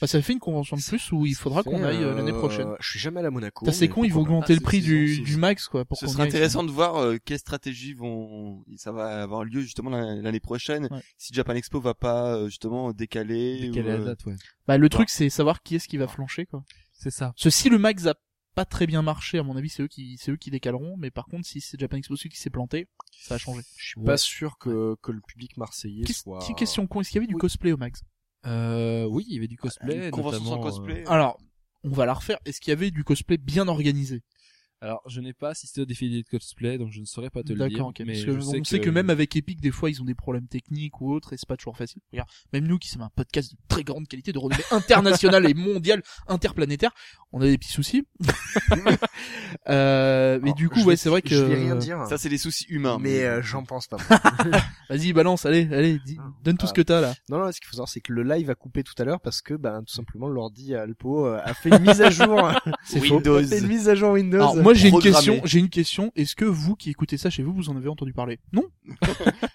[0.00, 2.68] Bah ça fait une convention de plus où il faudra qu'on aille euh, l'année prochaine.
[2.80, 3.66] Je suis jamais allé à Monaco.
[3.66, 6.06] Ça c'est con, ils vont augmenter Ah, le prix du, du max quoi pour Ce
[6.06, 10.40] serait intéressant de voir euh, quelles stratégies vont, ça va avoir lieu justement l'an- l'année
[10.40, 10.88] prochaine.
[10.90, 11.02] Ouais.
[11.18, 13.60] Si Japan Expo va pas euh, justement décaler.
[13.68, 14.36] Décaler ou, la euh, date, ouais.
[14.66, 16.64] Bah le truc c'est savoir qui est-ce qui va flancher quoi.
[16.92, 17.32] C'est ça.
[17.36, 18.14] Si le max a
[18.54, 20.96] pas très bien marché, à mon avis, c'est eux qui, c'est eux qui décaleront.
[20.98, 23.62] Mais par contre, si c'est Japan Expo qui s'est planté, ça a changé.
[23.76, 24.06] Je suis Ouais.
[24.06, 26.40] pas sûr que, que le public marseillais Qu'est-ce- soit...
[26.40, 27.40] Petite question con, est-ce qu'il y avait du Oui.
[27.40, 28.02] cosplay au max?
[28.46, 30.06] Euh, oui, il y avait du cosplay.
[30.06, 31.04] Une convention sans notamment, euh, cosplay.
[31.06, 31.38] Alors,
[31.84, 32.38] on va la refaire.
[32.44, 34.22] Est-ce qu'il y avait du cosplay bien organisé?
[34.82, 37.52] Alors, je n'ai pas assisté au défilé de cosplay, donc je ne saurais pas te
[37.52, 37.68] le dire.
[37.68, 38.00] D'accord, ok.
[38.00, 38.88] Mais Parce que je on sait que...
[38.88, 41.58] même avec Epic, des fois, ils ont des problèmes techniques ou autres, et c'est pas
[41.58, 42.00] toujours facile.
[42.12, 45.52] Regarde, même nous qui sommes un podcast de très grande qualité, de renommée internationale et
[45.52, 46.92] mondiale, interplanétaire,
[47.32, 48.06] on a des petits soucis.
[49.68, 51.34] euh, mais Alors, du coup, ouais, c'est vrai que.
[51.34, 52.04] Je vais rien dire.
[52.08, 52.98] Ça, c'est des soucis humains.
[53.00, 53.98] mais euh, j'en pense pas.
[54.90, 57.14] Vas-y, balance, allez, allez, dis- donne tout ce que t'as là.
[57.28, 59.20] Non, non, ce qu'il faut savoir, c'est que le live a coupé tout à l'heure
[59.20, 62.50] parce que, ben, tout simplement, l'ordi Alpo euh, a fait une mise à jour.
[62.84, 63.16] C'est faux.
[63.16, 63.36] Windows.
[63.38, 64.38] a fait une mise à jour Windows.
[64.38, 66.10] Alors moi j'ai une question, j'ai une question.
[66.16, 68.40] Est-ce que vous qui écoutez ça chez vous, vous en avez entendu parler?
[68.52, 68.64] Non,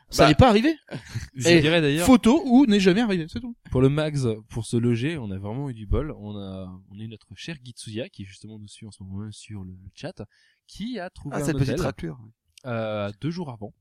[0.10, 0.74] ça Bah, n'est pas arrivé.
[1.36, 3.56] Je Eh, dirais d'ailleurs, Photo ou n'est jamais arrivé, c'est tout.
[3.72, 6.14] pour le Max, pour se loger, on a vraiment eu du bol.
[6.20, 9.30] On a, on a eu notre cher Gitsuya, qui justement nous suit en ce moment
[9.32, 10.22] sur le chat,
[10.68, 12.20] qui a trouvé Ah, un cette petite raclure.
[12.66, 13.74] euh, deux jours avant.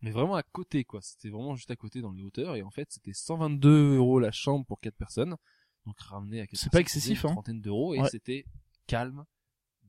[0.00, 1.00] Mais vraiment à côté, quoi.
[1.02, 2.54] C'était vraiment juste à côté dans les hauteurs.
[2.56, 5.36] Et en fait, c'était 122 euros la chambre pour quatre personnes.
[5.86, 7.32] Donc ramené à C'est pas excessif, une hein.
[7.32, 7.94] trentaine d'euros.
[7.94, 8.08] Et Ouais.
[8.10, 8.44] c'était
[8.86, 9.24] calme,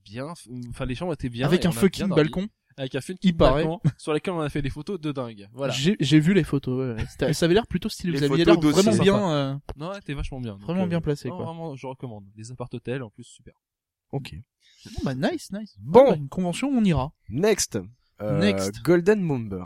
[0.03, 0.33] bien.
[0.69, 1.45] Enfin, les chambres étaient bien.
[1.45, 2.47] Avec un fucking balcon.
[2.79, 3.67] Avec un fucking Il paraît.
[3.97, 5.49] sur lequel on a fait des photos de dingue.
[5.53, 5.73] Voilà.
[5.73, 6.97] J'ai vu les photos.
[6.97, 8.13] ouais, Ça avait l'air plutôt stylé.
[8.13, 9.31] Les Vous aviez photos l'air vraiment bien.
[9.31, 10.53] euh, Non, ouais, t'es vachement bien.
[10.53, 11.45] Donc, Vraiment bien placé, non, quoi.
[11.45, 12.23] Vraiment, je recommande.
[12.37, 13.53] Les appart hôtels, en plus, super.
[14.13, 14.33] Ok.
[14.85, 15.75] Bon, bah nice, nice.
[15.79, 16.09] Bon.
[16.09, 17.11] Bah, une convention, on ira.
[17.29, 17.77] Next.
[18.21, 18.81] Euh, Next.
[18.81, 19.63] Golden Bomber.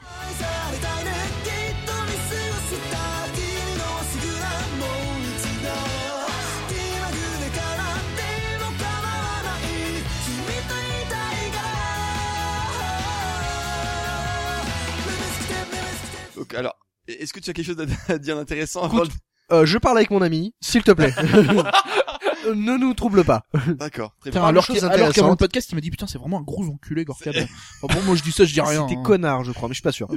[16.54, 16.76] Donc, alors,
[17.08, 19.04] est-ce que tu as quelque chose à dire d'intéressant avant
[19.52, 21.14] Euh, je parle avec mon ami, s'il te plaît.
[22.56, 23.46] Ne nous trouble pas.
[23.68, 24.44] D'accord, très bien.
[24.44, 27.06] alors chose alors qu'avant le podcast, il m'a dit putain, c'est vraiment un gros enculé,
[27.06, 27.32] Gorka.
[27.32, 27.48] Bon,
[27.84, 28.86] Enfin, bon, moi je dis ça, je dis rien.
[28.86, 29.04] C'était hein.
[29.04, 30.10] connard, je crois, mais je suis pas sûr.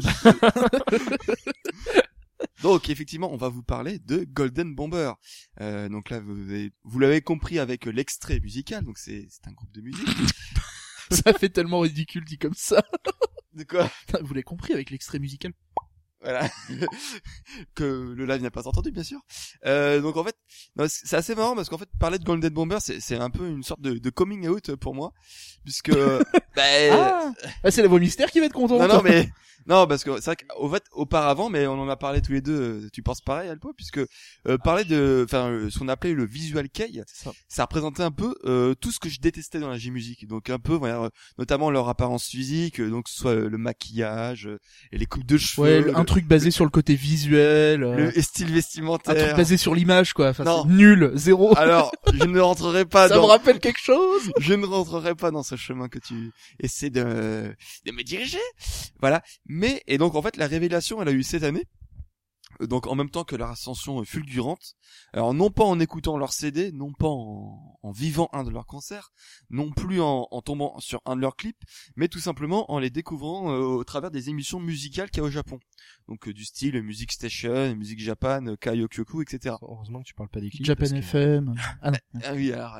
[2.62, 5.12] Donc, effectivement, on va vous parler de Golden Bomber.
[5.60, 8.84] Euh, donc là, vous, avez- vous l'avez compris avec l'extrait musical.
[8.84, 10.08] Donc, c'est c'est un groupe de musique.
[11.10, 12.82] Ça fait tellement ridicule dit comme ça.
[13.52, 13.88] De quoi?
[14.22, 15.52] Vous l'avez compris avec l'extrait musical.
[16.26, 16.48] Voilà.
[17.76, 17.84] que
[18.16, 19.20] le live n'a pas entendu, bien sûr.
[19.64, 20.36] Euh, donc en fait,
[20.88, 23.80] c'est assez marrant parce qu'en fait, parler de Golden Bomber, c'est un peu une sorte
[23.80, 25.12] de, de coming out pour moi,
[25.64, 25.96] puisque
[26.56, 28.80] bah, Ah, c'est la voix mystère qui va être contente.
[28.80, 29.28] non non mais
[29.68, 32.40] non parce que c'est vrai qu'au fait auparavant, mais on en a parlé tous les
[32.40, 32.60] deux.
[32.60, 36.24] euh, Tu penses pareil, Alpo, puisque euh, parler de, enfin, euh, ce qu'on appelait le
[36.24, 37.32] visual kei, ça.
[37.48, 40.26] ça représentait un peu euh, tout ce que je détestais dans la J-musique.
[40.26, 44.48] Donc un peu, voilà, euh, notamment leur apparence physique, donc que ce soit le maquillage
[44.92, 48.10] et les coupes de cheveux, Ouais, le, un truc basé sur le côté visuel, le
[48.22, 49.14] style un vestimentaire.
[49.16, 50.28] truc basé sur l'image, quoi.
[50.30, 50.64] Enfin, Non.
[50.66, 51.56] nul, zéro.
[51.56, 54.30] Alors, je ne rentrerai pas ça me dans, rappelle quelque chose.
[54.38, 57.54] je ne rentrerai pas dans ce chemin que tu essaies de,
[57.86, 58.38] de me diriger.
[59.00, 59.22] Voilà.
[59.46, 59.55] Mais,
[59.86, 61.64] et donc, en fait, la révélation, elle a eu cette année.
[62.60, 64.76] Donc, en même temps que leur ascension fulgurante.
[65.12, 68.64] Alors, non pas en écoutant leur CD, non pas en, en vivant un de leurs
[68.64, 69.10] concerts,
[69.50, 71.60] non plus en, en tombant sur un de leurs clips,
[71.96, 75.26] mais tout simplement en les découvrant euh, au travers des émissions musicales qu'il y a
[75.26, 75.58] au Japon.
[76.08, 79.56] Donc, euh, du style Music Station, Music Japan, euh, Kaiokyoku, etc.
[79.60, 80.64] Heureusement que tu parles pas des clips.
[80.64, 81.54] Japan parce que- FM.
[81.82, 81.98] Ah non.
[82.24, 82.78] Ah oui, alors,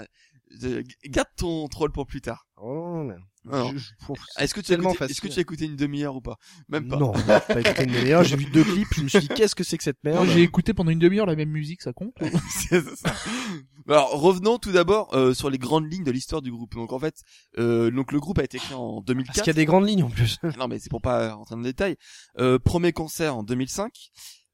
[0.62, 2.46] euh, garde ton troll pour plus tard.
[2.56, 3.14] Oh, mais-
[3.52, 5.30] Alors, je- je- pour- Est-ce que tu as écouté, est-ce que facile.
[5.30, 6.37] tu as écouté une demi-heure ou pas?
[6.68, 6.96] Même pas.
[6.96, 9.54] Non, j'ai pas écouté une demi-heure, j'ai vu deux clips, je me suis dit qu'est-ce
[9.54, 10.16] que c'est que cette merde?
[10.24, 12.14] Moi, j'ai écouté pendant une demi-heure la même musique, ça compte
[12.70, 13.14] C'est ça.
[13.88, 16.74] Alors revenons tout d'abord euh, sur les grandes lignes de l'histoire du groupe.
[16.74, 17.14] Donc en fait,
[17.59, 19.35] euh, donc le groupe a été créé en Parce 2004.
[19.37, 20.38] qu'il y a des grandes lignes en plus.
[20.59, 21.96] Non mais c'est pour pas rentrer dans le détail.
[22.38, 23.92] Euh, premier concert en 2005.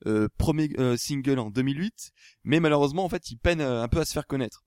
[0.05, 2.11] Euh, premier euh, single en 2008,
[2.43, 4.65] mais malheureusement en fait ils peinent euh, un peu à se faire connaître.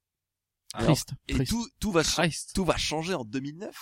[0.73, 0.89] Alors,
[1.27, 2.51] et tout tout va Christ.
[2.55, 3.75] tout va changer en 2009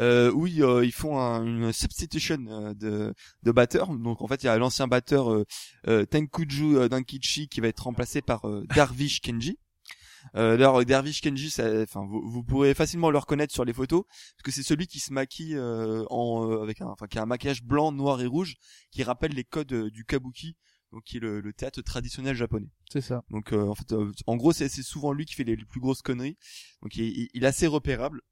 [0.00, 3.88] euh, où ils, euh, ils font un- une substitution euh, de, de batteur.
[3.96, 5.44] Donc en fait, il y a l'ancien batteur euh,
[5.88, 9.58] euh, Tenkuju euh, Dankichi qui va être remplacé par euh, Darvish Kenji.
[10.34, 11.48] Euh, D'ailleurs, Dervish Kenji,
[11.82, 14.98] enfin, vous, vous pourrez facilement le reconnaître sur les photos, parce que c'est celui qui
[14.98, 18.26] se maquille euh, en euh, avec un, enfin, qui a un maquillage blanc, noir et
[18.26, 18.54] rouge,
[18.90, 20.56] qui rappelle les codes du kabuki,
[20.92, 22.70] donc qui est le, le théâtre traditionnel japonais.
[22.90, 23.22] C'est ça.
[23.30, 25.64] Donc euh, en fait, euh, en gros, c'est c'est souvent lui qui fait les, les
[25.64, 26.36] plus grosses conneries.
[26.82, 28.22] Donc il, il- il est assez repérable.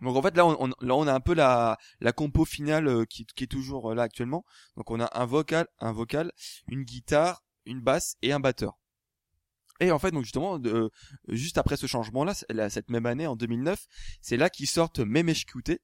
[0.00, 2.88] Donc en fait là, on, on- là on a un peu la, la compo finale
[2.88, 4.44] euh, qui, qui est toujours euh, là actuellement.
[4.76, 6.32] Donc on a un vocal, un vocal,
[6.68, 8.78] une guitare, une basse et un batteur.
[9.80, 10.88] Et en fait, donc justement, euh,
[11.28, 12.32] juste après ce changement-là,
[12.70, 13.86] cette même année, en 2009,
[14.20, 15.80] c'est là qu'ils sortent Memeshkute,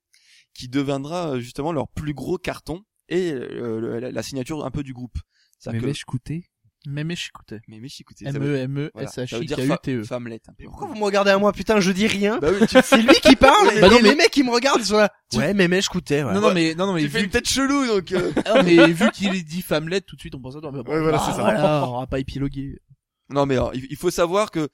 [0.55, 4.93] qui deviendra euh, justement leur plus gros carton et euh, la signature un peu du
[4.93, 5.19] groupe.
[5.61, 6.45] Mais C'est-à-dire que- vais-je coûter
[6.87, 7.61] Même écouté.
[7.69, 10.03] Memeshkute, ça veut- M-E-M-E, voilà, ça veut dire S-H-I-K-U-T-E.
[10.03, 10.47] fa- femmelette.
[10.65, 12.39] Pourquoi vous me regardez à moi Putain, je dis rien.
[12.39, 14.81] Bah oui, tu, C'est lui qui parle Bah non, les mais- mecs qui me regardent
[14.81, 15.13] ils sont là.
[15.35, 16.23] Ouais, je coûtais.
[16.25, 16.33] Ouais.
[16.33, 18.11] Non, non, mais, non, non, mais tu fais vu, une tête chelou, donc.
[18.13, 18.33] euh.
[18.47, 20.71] ah, mais vu qu'il dit femmelette, tout de suite, on pense à toi.
[20.71, 21.43] Ouais, voilà, ah, c'est ça.
[21.43, 22.79] Voilà, on va pas épiloguer.
[23.29, 24.69] Non, mais il faut savoir que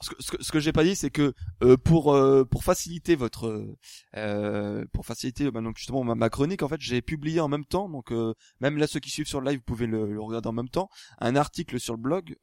[0.00, 3.76] ce que, ce que, j'ai pas dit, c'est que euh, pour euh, pour faciliter votre
[4.16, 7.88] euh, pour faciliter bah, donc justement ma, chronique, en fait, j'ai publié en même temps,
[7.88, 8.12] donc
[8.60, 10.88] même là ceux qui suivent sur le live, vous pouvez le, regarder en même temps,
[11.18, 12.36] un article sur le blog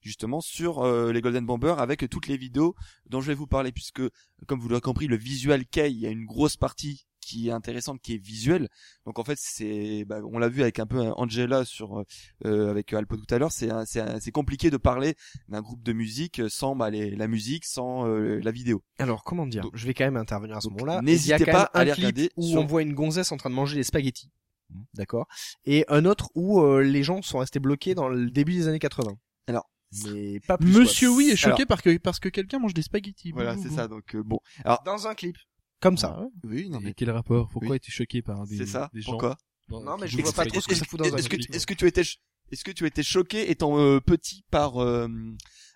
[0.00, 2.74] justement sur les Golden Bombers avec toutes les vidéos
[3.06, 4.02] dont je vais vous parler, puisque
[4.46, 7.52] comme vous l'aurez compris, le visual kei, il y a une grosse partie qui est
[7.52, 8.68] intéressante, qui est visuelle.
[9.06, 12.02] Donc en fait, c'est, bah, on l'a vu avec un peu Angela sur
[12.44, 15.14] euh, avec Alpo tout à l'heure, c'est un- c'est c'est compliqué de parler
[15.48, 18.82] d'un groupe de musique sans bah, les- la musique, sans euh, la vidéo.
[18.98, 19.62] Alors, comment dire?
[19.62, 21.00] Donc- Je vais quand même intervenir à ce moment-là.
[21.02, 23.76] n'hésitez pas à clip regarder où sur- on voit une gonzesse en train de manger
[23.76, 24.30] des spaghettis.
[24.70, 24.84] Mhm.
[24.94, 25.26] D'accord?
[25.64, 28.78] Et un autre où euh, les gens sont restés bloqués dans le début des années
[28.78, 29.12] 80.
[29.46, 29.68] Alors,
[30.06, 30.72] mais pas plus.
[30.72, 31.16] Monsieur quoi.
[31.18, 33.32] oui est choqué Alors- parce que parce que quelqu'un mange des spaghettis.
[33.32, 33.88] Voilà, c'est ça.
[33.88, 34.38] Donc euh, bon,
[34.84, 35.36] dans un clip.
[35.82, 36.14] Comme ça.
[36.16, 36.28] Ah ouais.
[36.44, 37.48] oui, non Et mais quel rapport?
[37.48, 37.76] Pourquoi Oui.
[37.76, 38.88] es-tu choqué par des, c'est ça.
[38.94, 39.10] des gens?
[39.10, 39.36] Pourquoi?
[39.68, 41.66] Non, mais je vois pas trop ce que ça fout dans un Est-ce que est-ce
[41.66, 42.02] que tu étais
[42.52, 45.08] est-ce que tu étais choqué étant euh, petit par euh,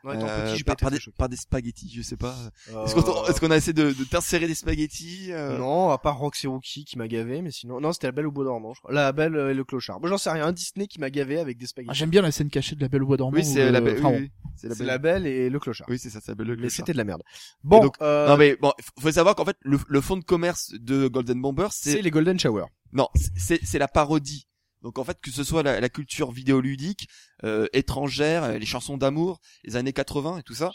[0.04, 1.16] étant euh, petit, par, été des, choqué.
[1.18, 2.36] par des spaghettis, je sais pas.
[2.72, 5.98] Euh, Est-ce qu'on est-ce qu'on a essayé de, de t'insérer des spaghettis euh, Non, à
[5.98, 8.72] part Roxy Rookie qui m'a gavé, mais sinon, non, c'était la Belle au Bois dormant,
[8.74, 8.92] je crois.
[8.92, 9.98] La Belle et le Clochard.
[10.00, 10.46] Moi, j'en sais rien.
[10.46, 11.94] Un Disney qui m'a gavé avec des Ah, spaghettis.
[11.98, 13.36] J'aime bien la scène cachée de la Belle au bois dormant.
[13.36, 13.98] Oui, c'est la belle.
[13.98, 14.86] enfin, oui, oui, c'est la belle.
[14.86, 15.88] la Belle et le Clochard.
[15.90, 16.46] Oui, c'est ça, c'est la belle.
[16.46, 16.76] le mais clochard.
[16.76, 17.22] c'était de la merde.
[17.64, 20.24] Bon, donc- euh, Non mais bon, faut- faut savoir qu'en fait le, le fond de
[20.24, 22.66] commerce de Golden Bomber, c'est c'est les Golden Shower.
[22.92, 24.46] non, c'est la parodie.
[24.86, 27.08] Donc en fait que ce soit la, la culture vidéoludique,
[27.42, 30.70] euh, étrangère, euh, les chansons d'amour, les années 80 et tout ça,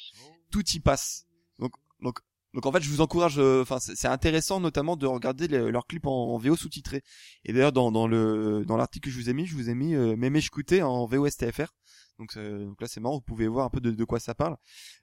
[0.52, 1.28] tout y passe.
[1.60, 1.72] Donc
[2.02, 2.20] donc
[2.54, 6.08] donc en fait je vous encourage, euh, enfin c'est intéressant notamment de regarder leurs clips
[6.08, 7.04] en, en VO sous-titré.
[7.46, 9.76] Et d'ailleurs dans dans le dans l'article que je vous ai mis, je vous ai
[9.76, 10.42] mis euh, Mémé
[10.82, 11.72] en VO STFR.
[12.22, 14.36] Donc, euh, donc là c'est marrant, vous pouvez voir un peu de, de quoi ça
[14.36, 14.56] parle.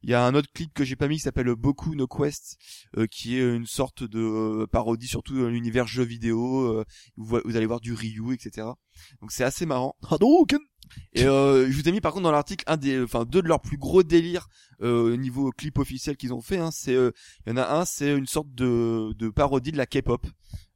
[0.03, 2.59] Il y a un autre clip que j'ai pas mis qui s'appelle Beaucoup No Quest,
[2.97, 6.85] euh, qui est une sorte de euh, parodie surtout dans l'univers jeux vidéo.
[7.17, 8.69] vous, vous allez voir du Ryu, etc.
[9.21, 9.97] Donc c'est assez marrant.
[10.11, 10.61] Hadouken
[11.13, 13.49] Et euh, je vous ai mis par contre dans l'article un des, enfin deux de
[13.49, 14.49] leurs plus gros délires
[14.83, 16.59] euh, au niveau clip officiel qu'ils ont fait.
[16.59, 17.11] Hein, c'est, euh,
[17.47, 20.27] il y en a un, c'est une sorte de, de parodie de la K-pop.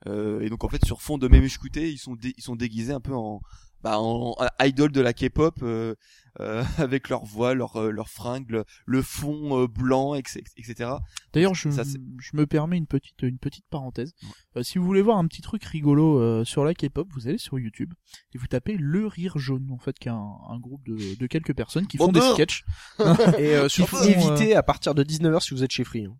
[0.08, 2.56] Euh, et donc en fait sur fond de Mémé Chkouté, ils sont dé- ils sont
[2.56, 3.40] déguisés un peu en
[3.82, 5.94] bah, en, en idol de la K-pop euh,
[6.40, 10.42] euh, avec leur voix, leur euh, leur fringue, le, le fond euh, blanc, etc.
[10.56, 10.90] etc.
[11.32, 14.14] D'ailleurs, je, Ça, c'est- je me permets une petite une petite parenthèse.
[14.56, 17.38] Euh, si vous voulez voir un petit truc rigolo euh, sur la K-pop, vous allez
[17.38, 17.92] sur YouTube
[18.34, 21.26] et vous tapez le rire jaune en fait, qui est un, un groupe de, de
[21.26, 22.64] quelques personnes qui font des sketchs.
[23.38, 26.06] Et euh, surtout font, évitez à partir de 19h si vous êtes chez Free.
[26.06, 26.16] hein.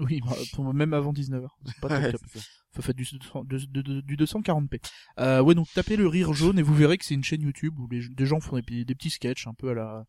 [0.00, 1.48] Oui, bah, pour- même avant 19h.
[1.66, 2.20] C'est pas Ouais, top.
[2.80, 4.80] Faire du, 200 de- de- de- du 240p.
[5.18, 7.78] Euh, ouais, donc tapez le rire jaune et vous verrez que c'est une chaîne YouTube
[7.78, 10.04] où les, des gens font des, petits- des petits sketchs un peu à la,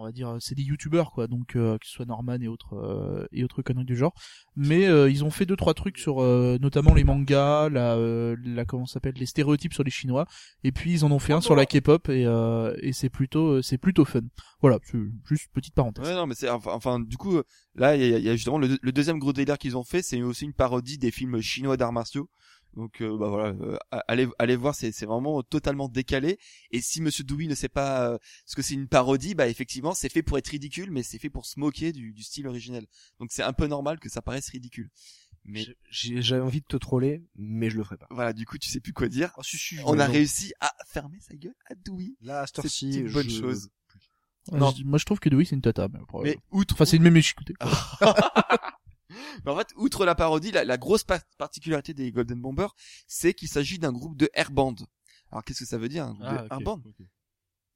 [0.00, 2.74] on va dire, c'est des youtubeurs quoi, donc euh, que ce soit Norman et autres
[2.74, 4.14] euh, et autres conneries du genre.
[4.56, 8.36] Mais euh, ils ont fait deux trois trucs sur euh, notamment les mangas, la, euh,
[8.44, 10.26] la comment s'appelle, les stéréotypes sur les Chinois.
[10.62, 13.56] Et puis ils en ont fait un sur la K-pop et euh, et c'est plutôt
[13.56, 14.20] euh, c'est plutôt fun.
[14.60, 14.78] Voilà,
[15.28, 16.06] juste petite parenthèse.
[16.06, 17.42] Ouais, non, mais c'est enfin, du coup, euh,
[17.74, 20.00] là, il y a, y a justement le, le deuxième gros délire qu'ils ont fait,
[20.00, 22.30] c'est aussi une parodie des films chinois d'arts martiaux.
[22.76, 23.76] Donc, euh, bah voilà, euh,
[24.08, 26.38] allez, allez voir, c'est, c'est vraiment totalement décalé.
[26.72, 29.94] Et si Monsieur Dewey ne sait pas euh, ce que c'est une parodie, bah effectivement,
[29.94, 32.86] c'est fait pour être ridicule, mais c'est fait pour se moquer du, du style originel.
[33.20, 34.90] Donc, c'est un peu normal que ça paraisse ridicule.
[35.44, 38.06] Mais J'ai j'avais envie de te troller, mais je le ferai pas.
[38.10, 39.30] voilà, du coup, tu sais plus quoi dire.
[39.36, 40.12] Oh, si, si, On a non.
[40.12, 42.14] réussi à fermer sa gueule à Dewey.
[42.22, 43.68] Là, à cette C'est heure-ci, une bonne je- chose.
[44.52, 44.70] Non.
[44.76, 45.88] je- moi je trouve que oui c'est une tata.
[45.92, 47.14] Mais Mais outre, Enfin c'est une même.
[49.44, 52.74] Mais en fait, outre la parodie, la, la grosse pa- particularité des Golden Bombers,
[53.06, 54.74] c'est qu'il s'agit d'un groupe de airband.
[55.30, 56.80] Alors qu'est-ce que ça veut dire un groupe Ah, de airband.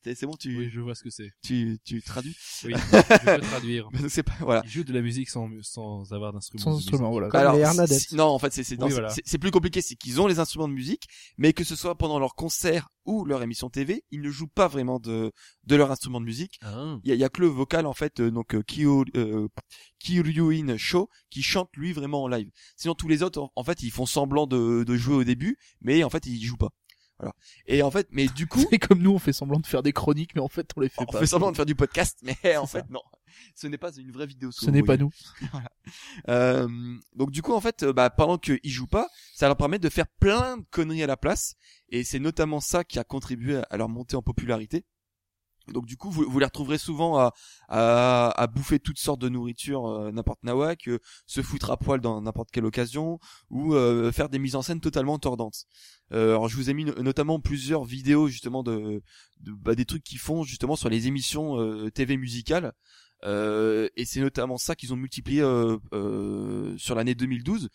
[0.04, 1.30] C'est bon, tu, Oui, je vois ce que c'est.
[1.42, 2.34] tu, tu traduis?
[2.64, 3.88] Oui, je peux traduire.
[3.92, 4.62] Mais c'est pas voilà.
[4.64, 6.62] Ils jouent de la musique sans, sans avoir d'instrument.
[6.64, 7.28] Sans instrument, voilà.
[7.28, 8.00] Comme les Hernadettes.
[8.08, 9.08] c'est- non, en fait, c'est c'est Oui, c'est- voilà.
[9.11, 11.04] c'est- c'est plus compliqué, c'est qu'ils ont les instruments de musique,
[11.37, 14.68] mais que ce soit pendant leur concert ou leur émission TV, ils ne jouent pas
[14.68, 15.32] vraiment de
[15.64, 16.58] de leur instrument de musique.
[16.62, 16.96] Ah.
[17.04, 19.04] Il y a, il y a que le vocal en fait, euh, donc euh, Kyo,
[19.16, 19.48] euh,
[19.98, 22.50] Kiryuin Sho qui chante lui vraiment en live.
[22.76, 25.58] Sinon tous les autres, en, en fait, ils font semblant de, de jouer au début,
[25.80, 26.70] mais en fait ils jouent pas.
[27.18, 27.35] Voilà.
[27.66, 29.92] Et en fait, mais du coup, C'est comme nous, on fait semblant de faire des
[29.92, 31.18] chroniques, mais en fait, on les fait on pas.
[31.18, 32.81] fait semblant de faire du podcast, mais en ça.
[32.83, 33.02] fait non,
[33.54, 34.50] ce n'est pas une vraie vidéo.
[34.52, 35.11] Ce n'est pas nous.
[36.28, 36.68] Euh,
[37.14, 39.88] donc du coup en fait, euh, bah, pendant qu'ils jouent pas, ça leur permet de
[39.88, 41.54] faire plein de conneries à la place,
[41.88, 44.85] et c'est notamment ça qui a contribué à- à leur montée en popularité.
[45.72, 47.33] Donc du coup, vous, vous les retrouverez souvent à,
[47.68, 52.00] à, à bouffer toutes sortes de nourriture euh, n'importe nawak, euh, se foutre à poil
[52.00, 53.18] dans n'importe quelle occasion,
[53.50, 55.64] ou euh, faire des mises en scène totalement tordantes.
[56.12, 59.02] Euh, alors je vous ai mis no- notamment plusieurs vidéos justement de,
[59.40, 62.72] bah, des trucs qu'ils font justement sur les émissions euh, TV musicales.
[63.24, 65.42] Euh, et c'est notamment ça qu'ils ont multiplié
[66.76, 67.68] sur l'année 2012.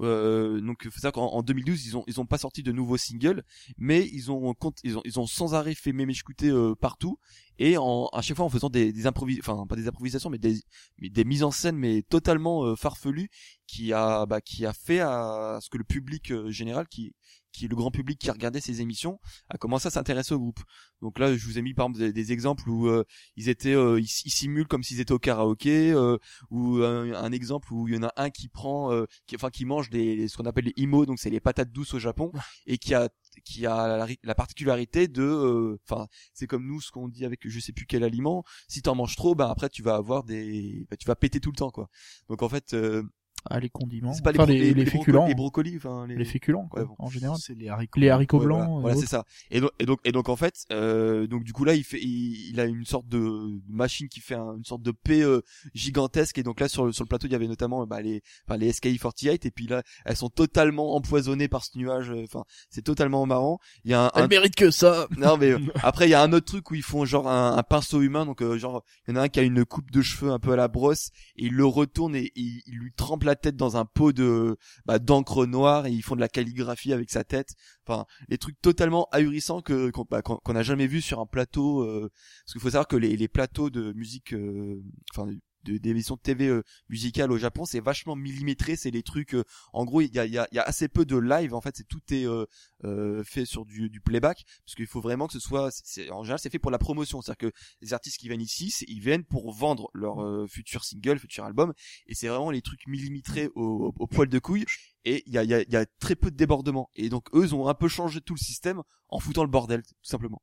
[0.00, 2.96] Euh, donc faut savoir qu'en en 2012 ils ont ils ont pas sorti de nouveaux
[2.96, 3.44] singles,
[3.78, 7.18] mais ils ont ils ont ils ont sans arrêt fait mémé-écouter euh, partout.
[7.58, 10.38] Et en à chaque fois en faisant des des improvis enfin pas des improvisations mais
[10.38, 10.60] des
[10.98, 13.28] mais des mises en scène mais totalement euh, farfelues
[13.66, 17.12] qui a bah qui a fait à ce que le public euh, général qui
[17.52, 20.60] qui le grand public qui regardait ces émissions a commencé à s'intéresser au groupe.
[21.02, 23.04] Donc là, je vous ai mis par exemple des, des exemples où euh,
[23.36, 26.18] ils étaient, euh, ils, ils simulent comme s'ils étaient au karaoké, euh,
[26.50, 29.50] ou un, un exemple où il y en a un qui prend, euh, qui, enfin
[29.50, 32.32] qui mange des, ce qu'on appelle les imo, donc c'est les patates douces au Japon,
[32.66, 33.08] et qui a
[33.44, 37.40] qui a la, la particularité de, euh, enfin c'est comme nous ce qu'on dit avec
[37.48, 38.44] je sais plus quel aliment.
[38.68, 41.50] Si t'en manges trop, ben après tu vas avoir des, bah, tu vas péter tout
[41.50, 41.88] le temps quoi.
[42.28, 43.02] Donc en fait, euh,
[43.48, 44.12] Ah, les condiments.
[44.12, 45.26] c'est pas enfin, les, les, les, féculents.
[45.26, 46.94] les brocolis, enfin les, Les féculents, quoi, Ouais, bon.
[46.98, 47.36] en général.
[47.40, 47.98] C'est les haricots.
[47.98, 48.58] Les haricots Ouais, blancs.
[48.64, 49.24] voilà, euh, voilà, c'est ça.
[49.50, 51.98] Et donc, et donc, et donc en fait, euh, donc du coup là, il fait,
[52.00, 55.40] il, il a une sorte de machine qui fait un- une sorte de P euh,
[55.74, 56.36] gigantesque.
[56.38, 58.58] Et donc là, sur le sur le plateau, il y avait notamment bah, les, enfin,
[58.58, 59.46] les SKI48.
[59.46, 62.10] Et puis là, elles sont totalement empoisonnées par ce nuage.
[62.10, 63.58] euh, Enfin, c'est totalement marrant.
[63.84, 65.06] Il y a un, un- Elle mérite que ça.
[65.16, 67.56] non mais euh, après il y a un autre truc où ils font genre un,
[67.56, 69.90] un pinceau humain donc euh, genre il y en a un qui a une coupe
[69.90, 72.92] de cheveux un peu à la brosse et il le retourne et il, il lui
[72.92, 76.28] trempe la tête dans un pot de bah, d'encre noire et ils font de la
[76.28, 77.54] calligraphie avec sa tête.
[77.86, 82.10] Enfin les trucs totalement ahurissants que qu'on bah, jamais vu sur un plateau euh,
[82.44, 84.82] parce qu'il faut savoir que les, les plateaux de musique euh,
[85.14, 85.30] enfin
[85.64, 89.44] de d'émissions de TV euh, musicales au Japon c'est vachement millimétré c'est les trucs euh,
[89.72, 91.76] en gros il y a, y, a, y a assez peu de live en fait
[91.76, 92.44] c'est tout est euh,
[92.84, 96.22] euh, fait sur du, du playback parce qu'il faut vraiment que ce soit c'est- en
[96.22, 99.00] général c'est fait pour la promotion c'est-à-dire que les artistes qui viennent ici c'est- ils
[99.00, 101.72] viennent pour vendre leur euh, futur single futur album
[102.06, 104.64] et c'est vraiment les trucs millimétrés au, au, au poil de couille
[105.04, 106.90] et il y a, y, a, il y a très peu de débordements.
[106.94, 109.82] Et donc eux ils ont un peu changé tout le système en foutant le bordel
[109.82, 110.42] tout simplement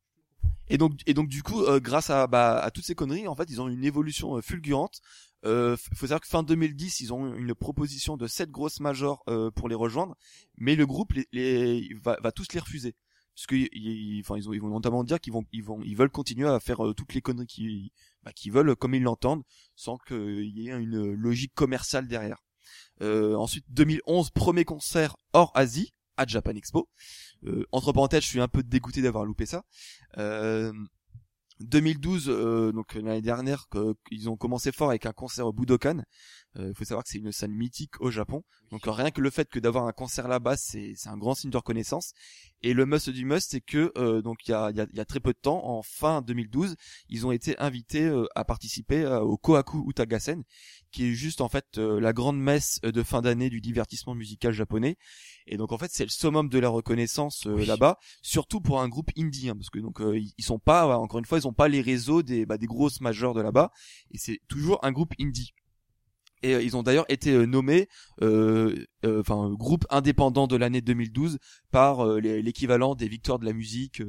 [0.70, 3.34] et donc et donc du coup euh, grâce à bah, à toutes ces conneries en
[3.34, 5.00] fait ils ont une évolution euh, fulgurante.
[5.44, 9.50] Euh, faut savoir que fin 2010 ils ont une proposition de sept grosses majors euh,
[9.50, 10.16] pour les rejoindre.
[10.56, 12.96] Mais le groupe les, les va, va tous les refuser.
[13.34, 16.10] Parce que ils, enfin ils, ils vont notamment dire qu'ils vont ils vont ils veulent
[16.10, 17.90] continuer à faire euh, toutes les conneries qu'ils
[18.24, 19.44] bah, qu'ils veulent comme ils l'entendent
[19.76, 22.42] sans qu'il y ait une logique commerciale derrière.
[23.00, 26.80] Euh, ensuite 2011 premier concert hors Asie à Japan Expo.
[26.80, 27.27] euh,
[27.72, 29.64] entre parenthèses je suis un peu dégoûté d'avoir loupé ça.
[30.18, 30.72] Euh,
[31.60, 33.66] 2012 euh, donc l'année dernière
[34.08, 36.02] qu'ils ont commencé fort avec un concert au Budokan
[36.58, 38.42] il faut savoir que c'est une salle mythique au Japon.
[38.70, 41.56] Donc rien que le fait que d'avoir un concert là-bas c'est un grand signe de
[41.56, 42.12] reconnaissance.
[42.62, 45.00] Et le must du must c'est que euh, donc il y a, y, a, y
[45.00, 46.74] a très peu de temps en fin 2012
[47.08, 50.42] ils ont été invités euh, à participer euh, au Kohaku Utagasen
[50.90, 54.14] qui est juste en fait euh, la grande messe euh, de fin d'année du divertissement
[54.14, 54.96] musical japonais.
[55.46, 57.98] Et donc en fait c'est le summum de la reconnaissance euh, là-bas.
[58.22, 61.24] Surtout pour un groupe indie hein, parce que donc euh, ils sont pas encore une
[61.24, 63.70] fois ils ont pas les réseaux des bah, des grosses majors de là-bas.
[64.10, 65.52] Et c'est toujours un groupe indie
[66.42, 67.88] et euh, ils ont d'ailleurs été euh, nommés
[68.22, 71.38] euh, enfin groupe indépendant de l'année 2012
[71.70, 74.02] par l'équivalent des victoires de la musique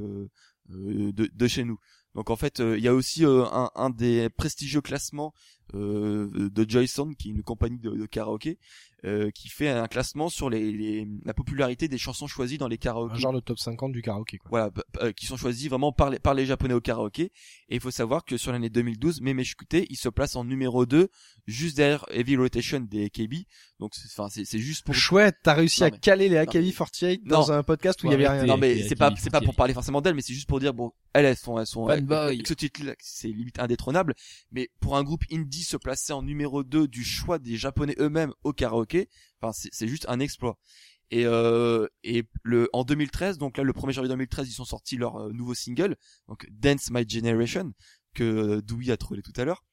[0.69, 1.77] de, chez nous.
[2.15, 5.33] Donc en fait il y a aussi un, des prestigieux classements
[5.73, 8.57] de Joyson qui est une compagnie de, de karaoké
[9.05, 12.77] euh, qui fait un classement sur les, les- la popularité des chansons choisies dans les
[12.77, 14.49] karaokés Genre le top 50 du karaoké, quoi.
[14.49, 17.31] voilà, euh, qui sont choisis vraiment par les, par les japonais au karaoké.
[17.69, 20.85] Et il faut savoir que sur l'année 2012, Meme Shikute, il se place en numéro
[20.85, 21.07] 2,
[21.47, 23.45] juste derrière Heavy Rotation des KB.
[23.79, 24.93] Donc, c'est- enfin, c'est c'est juste pour...
[24.93, 27.29] Chouette, t'as réussi Non, à mais- caler les AKB48 Non.
[27.37, 28.45] dans un podcast où il y avait rien.
[28.45, 29.19] Non, mais c'est pas, AKB48.
[29.21, 31.57] c'est pas pour parler forcément d'elles, mais c'est juste pour dire, bon, elles, elles sont,
[31.57, 32.17] elles sont, Fanboy.
[32.17, 34.15] avec ce titre-là, c'est limite indétrônable.
[34.51, 38.33] Mais pour un groupe indie se placer en numéro 2 du choix des japonais eux-mêmes
[38.43, 39.07] au karaoké,
[39.41, 40.57] enfin, c'est c'est juste un exploit.
[41.11, 44.95] Et, euh, et le, en 2013, donc là, le 1er janvier 2013, ils sont sortis
[44.97, 45.95] leur euh, nouveau single,
[46.27, 47.71] donc Dance My Generation,
[48.13, 49.63] que euh, Dewey a trouvé tout à l'heure,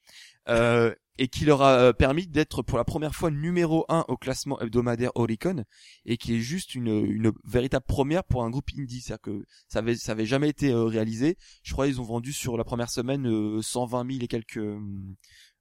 [0.48, 4.16] euh, et qui leur a euh, permis d'être pour la première fois numéro 1 au
[4.16, 5.64] classement hebdomadaire Oricon,
[6.04, 9.96] et qui est juste une, véritable première pour un groupe indie, c'est-à-dire que ça avait,
[9.96, 11.36] ça avait jamais été euh, réalisé.
[11.62, 14.60] Je crois ils ont vendu sur la première semaine euh, 120 000 et quelques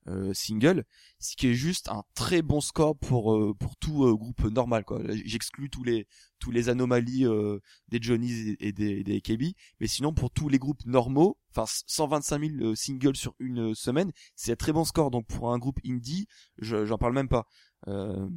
[0.08, 0.84] euh, singles,
[1.20, 4.84] ce qui est juste un très bon score pour euh, pour tout euh, groupe normal
[4.86, 5.02] quoi.
[5.26, 6.08] J'exclus tous les
[6.40, 10.60] tous les anomalies euh, des Johnny's et des des KB, mais sinon pour tous les
[10.60, 14.84] groupes normaux, enfin 125 000 euh, singles sur une euh, semaine, c'est un très bon
[14.86, 15.10] score.
[15.12, 16.28] Donc pour un groupe indie,
[16.60, 17.48] je- j'en parle même pas.
[17.88, 18.28] Euh,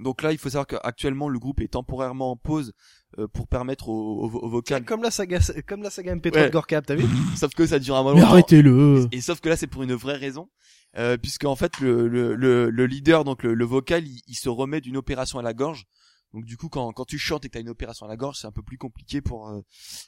[0.00, 2.72] donc là, il faut savoir qu'actuellement le groupe est temporairement en pause
[3.18, 4.82] euh, pour permettre au, au, au vocal.
[4.86, 6.46] Comme la saga, comme la saga MP3 Ouais.
[6.46, 7.04] de Gorkab, t'as vu?
[7.36, 8.16] Sauf que ça dure un moment.
[8.16, 9.08] Mais arrêtez-le.
[9.12, 10.48] Et sauf que là, c'est pour une vraie raison,
[10.96, 14.34] euh, puisque en fait, le, le, le, le leader, donc le, le vocal, il, il
[14.34, 15.84] se remet d'une opération à la gorge.
[16.32, 18.36] Donc du coup, quand, quand tu chantes et que t'as une opération à la gorge,
[18.38, 19.62] c'est un peu plus compliqué pour euh,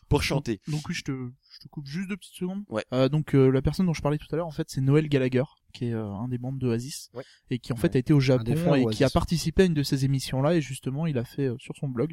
[0.09, 0.61] pour chanter.
[0.68, 2.62] Donc oui, je te, je te coupe juste deux petites secondes.
[2.68, 2.84] Ouais.
[2.92, 5.09] Euh, donc euh, la personne dont je parlais tout à l'heure, en fait, c'est Noël
[5.09, 5.42] Gallagher,
[5.72, 7.24] qui est euh, un des membres de Oasis, Ouais.
[7.50, 7.96] et qui en fait Ouais.
[7.96, 8.98] a été au Japon frères et Oasis.
[8.98, 10.54] qui a participé à une de ces émissions-là.
[10.54, 12.12] Et justement, il a fait euh, sur son blog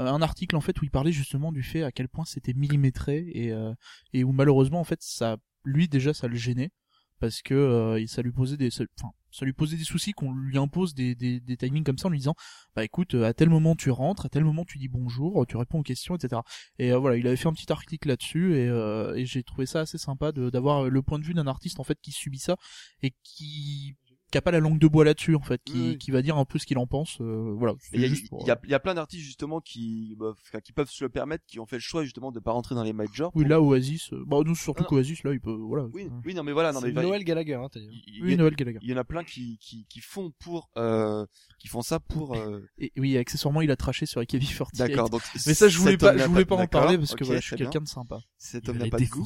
[0.00, 2.52] euh, un article en fait où il parlait justement du fait à quel point c'était
[2.52, 3.72] millimétré et euh,
[4.12, 6.72] et où malheureusement en fait ça, lui déjà ça le gênait
[7.20, 10.32] parce que euh, ça lui posait des, ça- enfin ça lui posait des soucis qu'on
[10.32, 12.34] lui impose des, des, des timings comme ça en lui disant
[12.74, 15.80] bah écoute à tel moment tu rentres à tel moment tu dis bonjour tu réponds
[15.80, 16.40] aux questions etc
[16.78, 19.66] et euh, voilà il avait fait un petit article là-dessus et, euh, et j'ai trouvé
[19.66, 22.56] ça assez sympa d'avoir le point de vue d'un artiste en fait qui subit ça
[23.02, 23.96] et qui
[24.30, 25.98] qui a pas la langue de bois là-dessus en fait qui, Oui, oui.
[25.98, 28.48] qui va dire un peu ce qu'il en pense euh, voilà Il y, pour- il
[28.48, 31.08] y a- il y a plein d'artistes justement qui, bah, enfin, qui peuvent se le
[31.10, 33.30] permettre, qui ont fait le choix justement de pas rentrer dans les majors.
[33.34, 34.88] oui pour- là Oasis euh, bah nous surtout non.
[34.88, 37.54] qu'Oasis là il peut voilà oui, oui, non mais voilà, non C'est mais Noël Gallagher,
[37.54, 38.20] hein, t'as dit.
[38.22, 41.24] oui Noël Gallagher il y en a plein qui qui, qui font pour euh,
[41.58, 45.22] qui font ça pour euh, et oui accessoirement il a traché sur AKB48 d'accord donc
[45.46, 47.46] mais ça je voulais pas je voulais pas en parler parce que ok, voilà je
[47.46, 49.24] suis quelqu'un de sympa cet homme n'a pas de goût.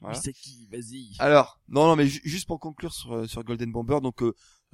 [0.00, 0.18] Voilà.
[0.70, 1.10] Vas-y.
[1.18, 4.22] Alors, non, non, mais ju- juste pour conclure sur, euh, sur Golden Bomber, donc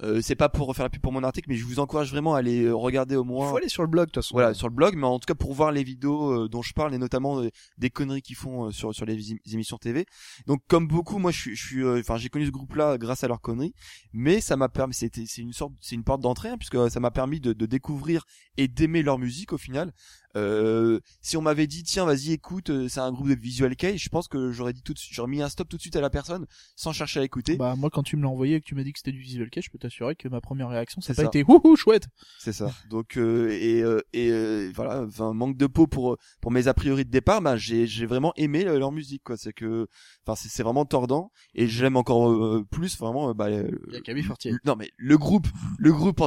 [0.01, 2.35] euh, c'est pas pour refaire la pub pour mon article, mais je vous encourage vraiment
[2.35, 4.33] à aller euh, regarder au Il moins, faut aller sur le blog, de toute façon.
[4.35, 6.73] voilà, sur le blog, mais en tout cas pour voir les vidéos euh, dont je
[6.73, 10.05] parle et notamment euh, des conneries qu'ils font euh, sur sur les émissions TV.
[10.47, 13.23] Donc comme beaucoup, moi je suis, je suis, euh, enfin j'ai connu ce groupe-là grâce
[13.23, 13.73] à leurs conneries,
[14.13, 16.99] mais ça m'a permis, c'était, c'est une sorte, c'est une porte d'entrée hein, puisque ça
[16.99, 18.23] m'a permis de, de découvrir
[18.57, 19.93] et d'aimer leur musique au final.
[20.35, 23.97] Euh, si on m'avait dit tiens vas-y écoute euh, c'est un groupe de visual kei
[23.97, 25.95] je pense que j'aurais dit tout de suite j'aurais mis un stop tout de suite
[25.95, 28.61] à la personne sans chercher à écouter Bah moi quand tu me l'as envoyé et
[28.61, 30.69] que tu m'as dit que c'était du visual kei, je peux t'assurer que ma première
[30.69, 31.39] réaction ça C'est n'a pas ça.
[31.39, 32.05] été wouhou chouette.
[32.37, 32.71] C'est ça.
[32.91, 36.75] Donc euh, et euh, et euh, voilà, enfin manque de peau pour pour mes a
[36.75, 39.35] priori de départ, bah j'ai j'ai vraiment aimé leur musique quoi.
[39.35, 39.87] C'est que
[40.27, 44.51] enfin c'est vraiment tordant et j'aime encore euh, plus vraiment bah Il y a AKB48.
[44.51, 45.47] le- non mais le groupe,
[45.79, 46.21] le groupe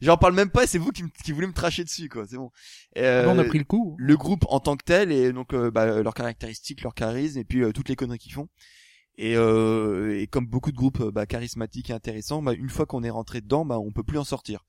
[0.00, 2.50] j'en parle même pas, c'est vous qui, qui voulez me tracher dessus quoi, c'est bon.
[3.22, 3.94] Euh, on a pris le coup.
[3.98, 7.44] le groupe en tant que tel et donc euh, bah, leurs caractéristiques, leur charisme et
[7.44, 8.48] puis euh, toutes les conneries qu'ils font.
[9.18, 13.02] Et, euh, et comme beaucoup de groupes bah, charismatiques et intéressants, bah, une fois qu'on
[13.02, 14.64] est rentré dedans, bah, on peut plus en sortir.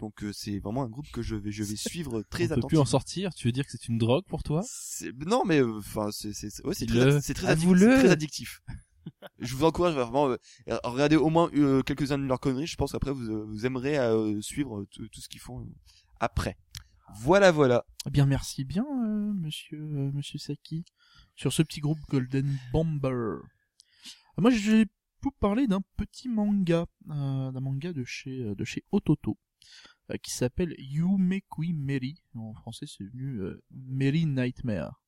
[0.00, 2.52] Donc euh, c'est vraiment un groupe que je vais je vais suivre très On peut
[2.54, 2.68] attentivement.
[2.68, 3.32] plus en sortir.
[3.34, 4.62] Tu veux dire que c'est une drogue pour toi?
[5.26, 8.60] Non mais enfin c'est c'est c'est- ouais, c'est très c'est très, addic- très addictif.
[9.38, 10.36] je vous encourage vraiment euh,
[10.68, 12.66] à regarder au moins euh, quelques-uns de leurs conneries.
[12.66, 15.64] Je pense qu'après vous vous aimerez euh, suivre tout tout ce qu'ils font
[16.20, 16.56] après.
[17.12, 17.84] Voilà voilà.
[18.06, 20.84] Eh bien merci bien euh, monsieur euh, monsieur Saki
[21.34, 23.38] sur ce petit groupe Golden Bomber.
[24.36, 24.86] Moi je vais
[25.22, 29.38] vous parler d'un petit manga, euh, d'un manga de chez euh, de chez Ototo
[30.10, 32.22] euh, qui s'appelle Yumekui Meri.
[32.34, 35.00] En français c'est venu euh, Meri Nightmare.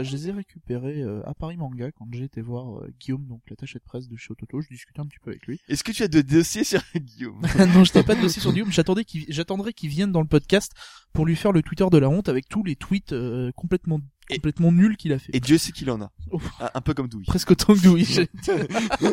[0.00, 3.40] Je les ai récupérés euh, à Paris Manga quand j'ai été voir euh, Guillaume, donc
[3.50, 4.60] l'attaché de presse de chez Ototo.
[4.60, 5.60] Je discutais un petit peu avec lui.
[5.68, 7.40] Est-ce que tu as de dossiers sur Guillaume?
[7.74, 8.70] Non, je t'ai pas de dossier sur Guillaume.
[8.72, 10.72] J'attendais qu'il, j'attendrai qu'il vienne dans le podcast
[11.12, 14.36] pour lui faire le Twitter de la honte avec tous les tweets euh, complètement, Et-
[14.36, 15.34] complètement nuls qu'il a fait.
[15.34, 16.12] Et Dieu sait qu'il en a.
[16.30, 16.48] Ouf.
[16.74, 17.24] Un, peu comme Douy.
[17.26, 18.28] Presque autant que j'ai-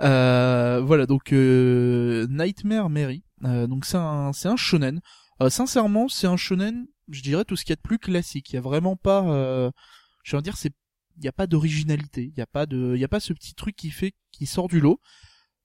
[0.00, 3.22] euh, voilà, donc euh, Nightmare Mary.
[3.44, 5.00] Euh, donc c'est un, c'est un shonen.
[5.42, 6.86] Euh, sincèrement, c'est un shonen.
[7.08, 8.50] Je dirais tout ce qu'il y a de plus classique.
[8.50, 9.28] Il y a vraiment pas.
[9.30, 9.70] Euh,
[10.24, 10.72] je veux dire, c'est
[11.18, 12.30] il y a pas d'originalité.
[12.32, 14.46] Il y a pas de, il y a pas ce petit truc qui fait qui
[14.46, 15.00] sort du lot.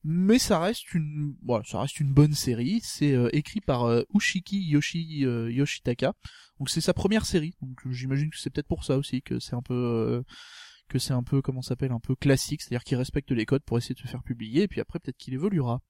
[0.06, 2.82] Mais ça reste une, voilà, ça reste une bonne série.
[2.84, 6.14] C'est euh, écrit par euh, Ushiki Yoshi euh, Yoshitaka.
[6.60, 7.54] Donc c'est sa première série.
[7.62, 10.24] Donc j'imagine que c'est peut-être pour ça aussi que c'est un peu euh,
[10.88, 13.78] que c'est un peu comment s'appelle un peu classique, c'est-à-dire qu'il respecte les codes pour
[13.78, 15.82] essayer de se faire publier et puis après peut-être qu'il évoluera.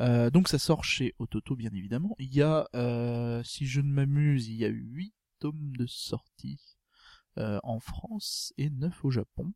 [0.00, 2.14] Euh, donc ça sort chez Ototo bien évidemment.
[2.18, 6.60] Il y a euh, si je ne m'amuse, il y a huit tomes de sortie
[7.38, 9.52] euh, en France et neuf au Japon.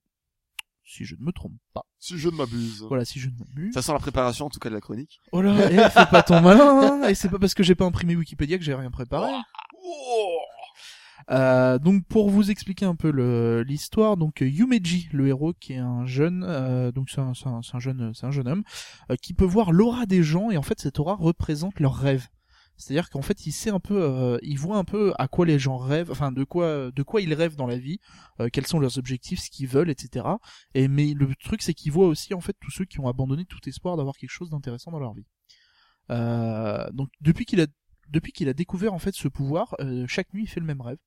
[0.84, 1.84] Si je ne me trompe pas.
[1.98, 2.82] Si je ne m'abuse.
[2.88, 3.74] Voilà, si je ne m'amuse.
[3.74, 5.20] Ça sent la préparation en tout cas de la chronique.
[5.32, 7.84] Oh là, eh, fais pas ton malin, hein, et c'est pas parce que j'ai pas
[7.84, 9.30] imprimé Wikipédia que j'ai rien préparé.
[11.30, 13.10] Euh, donc pour vous expliquer un peu
[13.62, 17.60] l'histoire, donc euh, Yumeji, le héros, qui est un jeune, euh, donc c'est un, un-
[17.72, 18.62] un jeune, c'est un jeune homme
[19.10, 22.28] euh, qui peut voir l'aura des gens et en fait cette aura représente leurs rêves.
[22.80, 25.58] C'est-à-dire qu'en fait il sait un peu, euh, il voit un peu à quoi les
[25.58, 27.98] gens rêvent, enfin de quoi, de quoi ils rêvent dans la vie,
[28.40, 30.24] euh, quels sont leurs objectifs, ce qu'ils veulent, etc.
[30.74, 33.44] Et mais le truc c'est qu'il voit aussi en fait tous ceux qui ont abandonné
[33.46, 35.26] tout espoir d'avoir quelque chose d'intéressant dans leur vie.
[36.10, 37.66] Euh, donc depuis qu'il a
[38.11, 40.80] depuis qu'il a découvert en fait ce pouvoir, euh, chaque nuit il fait le même
[40.80, 40.98] rêve,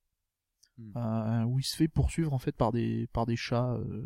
[0.78, 0.94] Hmm.
[0.98, 4.06] euh, où il se fait poursuivre en fait par des par des chats, euh,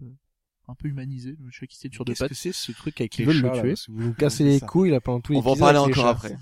[0.68, 2.30] un peu humanisé, le chat qui tient sur deux Qu'est-ce pattes.
[2.30, 3.76] que c'est ce truc avec Qui les veulent le chats là tuer.
[3.88, 4.66] Vous nous cassez les ça.
[4.66, 6.36] couilles là pendant tout On va en parler encore après.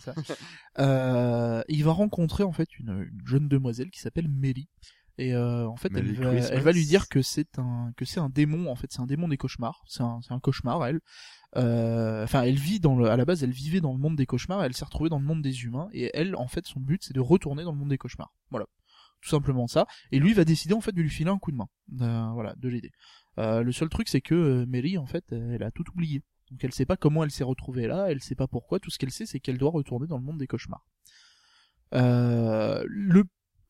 [0.80, 4.70] Euh, il va rencontrer en fait une, une jeune demoiselle qui s'appelle Mary.
[5.18, 6.56] Et euh, en fait, elle va, Christmas.
[6.56, 8.72] elle va lui dire que c'est un que c'est un démon.
[8.72, 9.84] En fait, c'est un démon des cauchemars.
[9.88, 10.86] C'est un c'est un cauchemar.
[10.86, 11.00] Elle,
[11.56, 14.26] Euh, enfin, elle vit dans le à la base, elle vivait dans le monde des
[14.26, 14.64] cauchemars.
[14.64, 15.88] Elle s'est retrouvée dans le monde des humains.
[15.94, 18.34] Et elle, en fait, son but, c'est de retourner dans le monde des cauchemars.
[18.50, 18.66] Voilà,
[19.22, 19.86] tout simplement ça.
[20.12, 21.70] Et lui va décider en fait de lui filer un coup de main.
[22.34, 22.92] Voilà, de l'aider.
[23.38, 26.24] Euh, le seul truc, c'est que euh, Mary, en fait, elle a tout oublié.
[26.52, 29.00] Donc elle sait pas comment elle s'est retrouvée là, elle sait pas pourquoi, tout ce
[29.00, 30.86] qu'elle sait c'est qu'elle doit retourner dans le monde des cauchemars.
[31.96, 33.24] Euh, le,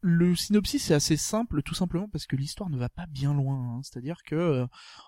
[0.05, 3.55] le synopsis est assez simple tout simplement parce que l'histoire ne va pas bien loin,
[3.55, 3.81] hein.
[3.83, 4.67] c'est-à-dire que euh,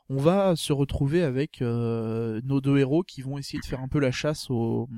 [0.09, 3.89] on va se retrouver avec euh, nos deux héros qui vont essayer de faire un
[3.89, 4.89] peu la chasse au,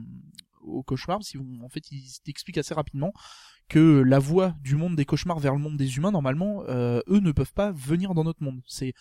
[0.61, 3.11] au cauchemar, parce vont, en fait ils t'expliquent assez rapidement
[3.69, 7.19] que la voie du monde des cauchemars vers le monde des humains, normalement, euh, eux
[7.19, 8.61] ne peuvent pas venir dans notre monde.
[8.67, 8.93] C'est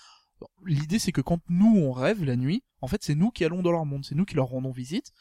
[0.65, 3.63] L'idée, c'est que quand nous on rêve la nuit, en fait, c'est nous qui allons
[3.63, 5.13] dans leur monde, c'est nous qui leur rendons visite.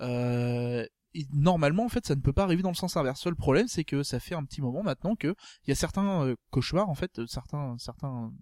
[0.00, 0.84] Euh,
[1.14, 3.26] et normalement, en fait, ça ne peut pas arriver dans le sens inverse.
[3.26, 5.34] Le problème, c'est que ça fait un petit moment maintenant que
[5.64, 8.32] il y a certains euh, cauchemars, en fait, euh, certains, certains,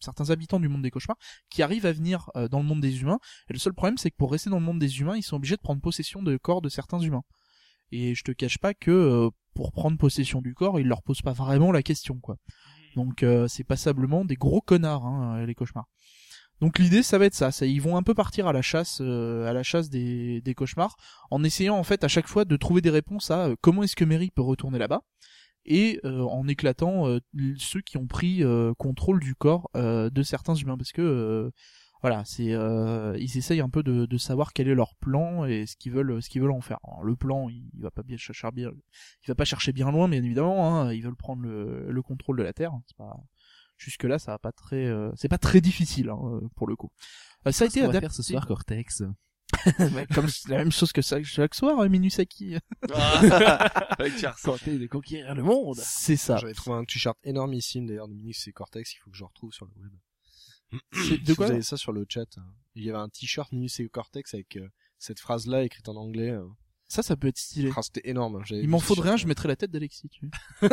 [0.00, 1.18] certains habitants du monde des cauchemars
[1.50, 3.18] qui arrivent à venir euh, dans le monde des humains.
[3.48, 5.36] Et le seul problème, c'est que pour rester dans le monde des humains, ils sont
[5.36, 7.22] obligés de prendre possession de corps de certains humains.
[7.92, 11.22] Et je te cache pas que euh, pour prendre possession du corps, ils leur posent
[11.22, 12.36] pas vraiment la question, quoi.
[12.94, 15.86] Donc euh, c'est passablement des gros connards, hein, les cauchemars.
[16.60, 17.50] Donc l'idée, ça va être ça.
[17.66, 20.96] ils vont un peu partir à la chasse, euh, à la chasse des, cauchemars,
[21.30, 23.96] en essayant en fait à chaque fois de trouver des réponses à euh, comment est-ce
[23.96, 25.02] que Mary peut retourner là-bas,
[25.66, 27.20] et euh, en éclatant euh,
[27.58, 28.42] ceux qui ont pris
[28.78, 31.52] contrôle du corps de certains humains, parce que
[32.02, 32.54] voilà, c'est
[33.18, 36.22] ils essayent un peu de, de savoir quel est leur plan et ce qu'ils veulent,
[36.22, 36.78] ce qu'ils veulent en faire.
[37.02, 40.08] Le plan, il, il va pas bien chercher bien, il va pas chercher bien loin,
[40.08, 40.80] bien évidemment.
[40.80, 42.72] Hein, ils veulent prendre le, le contrôle de la terre.
[42.86, 43.16] C'est pas
[43.76, 46.76] jusque là, ça va pas très, euh, c'est pas très difficile hein, euh, pour le
[46.76, 46.90] coup.
[47.46, 49.02] Euh, ça a été adapté faire ce soir, Cortex?
[50.14, 52.56] Comme c'est la même chose que ça chaque soir, hein, Minusaki.
[52.92, 54.34] Avec Charles.
[54.42, 55.76] Tenter de conquérir le monde.
[55.80, 56.36] C'est ça.
[56.38, 59.52] J'avais trouvé un t-shirt énormissime d'ailleurs de Minus et Cortex, il faut que je retrouve
[59.52, 59.92] sur le web.
[61.24, 61.46] De Si quoi?
[61.46, 62.26] vous avez ça sur le chat.
[62.38, 62.44] hein.
[62.74, 64.68] Il y avait un t-shirt Minus et Cortex avec euh,
[64.98, 66.30] cette phrase-là écrite en anglais.
[66.30, 66.44] euh.
[66.88, 67.70] Ça, ça peut être stylé.
[67.76, 68.42] Ah, C'était énorme.
[68.44, 70.08] j'avais Il m'en faudrait un, je mettrais la tête d'Alexis.
[70.08, 70.28] Tu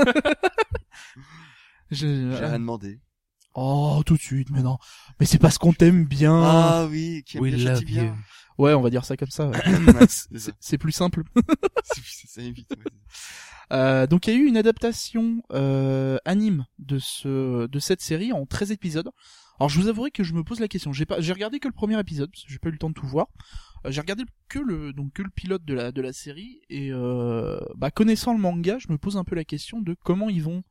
[1.94, 3.00] J'ai rien demandé.
[3.56, 4.78] Oh, tout de suite, mais non.
[5.20, 6.42] Mais c'est parce qu'on t'aime bien.
[6.44, 8.16] Ah oui, qui aime bien châtie bien.
[8.58, 9.48] Ouais, on va dire ça comme ça.
[9.50, 9.60] ouais.
[10.60, 11.24] C'est plus simple.
[12.28, 12.70] Ça évite.
[12.72, 12.92] ouais.
[13.72, 18.34] Euh, donc il y a eu une adaptation euh, anime de ce de cette série
[18.34, 19.10] en 13 épisodes.
[19.60, 20.94] Alors je vous avouerai que je me pose la question.
[20.94, 22.90] J'ai pas j'ai regardé que le premier épisode parce que j'ai pas eu le temps
[22.90, 23.28] de tout voir.
[23.86, 26.90] Euh, j'ai regardé que le donc que le pilote de la de la série et
[26.92, 30.44] euh, bah connaissant le manga, je me pose un peu la question de comment ils
[30.44, 30.64] vont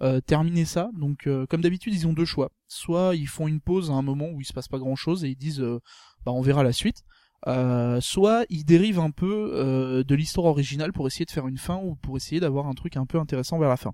[0.00, 0.90] euh, terminer ça.
[0.94, 2.52] Donc euh, comme d'habitude, ils ont deux choix.
[2.68, 5.28] Soit ils font une pause à un moment où il se passe pas grand-chose et
[5.28, 5.80] ils disent euh,
[6.24, 7.02] bah on verra la suite.
[7.46, 11.76] Euh, soit ils dérivent un peu de l'histoire originale pour essayer de faire une fin
[11.76, 13.92] ou pour essayer d'avoir un truc un peu intéressant vers la fin.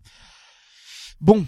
[1.21, 1.47] Bon,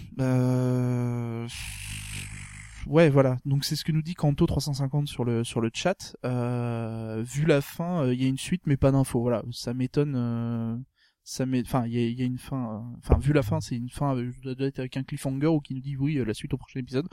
[2.87, 3.37] ouais, voilà.
[3.45, 6.15] Donc c'est ce que nous dit Kanto 350 sur le sur le chat.
[6.23, 9.21] Vu la fin, il y a une suite mais pas d'infos.
[9.21, 10.85] Voilà, ça m'étonne.
[11.27, 12.75] Euh, Ça m'é- enfin, il y a, il y a une fin.
[12.75, 15.59] euh, Enfin, vu la fin, c'est une fin euh, doit être avec un cliffhanger ou
[15.59, 17.07] qui nous dit oui, euh, la suite au prochain épisode.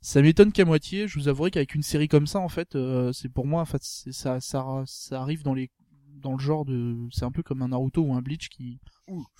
[0.00, 1.08] Ça m'étonne qu'à moitié.
[1.08, 3.66] Je vous avouerai qu'avec une série comme ça, en fait, euh, c'est pour moi, en
[3.66, 5.70] fait, ça, ça, ça arrive dans les,
[6.22, 8.80] dans le genre de, c'est un peu comme un Naruto ou un Bleach qui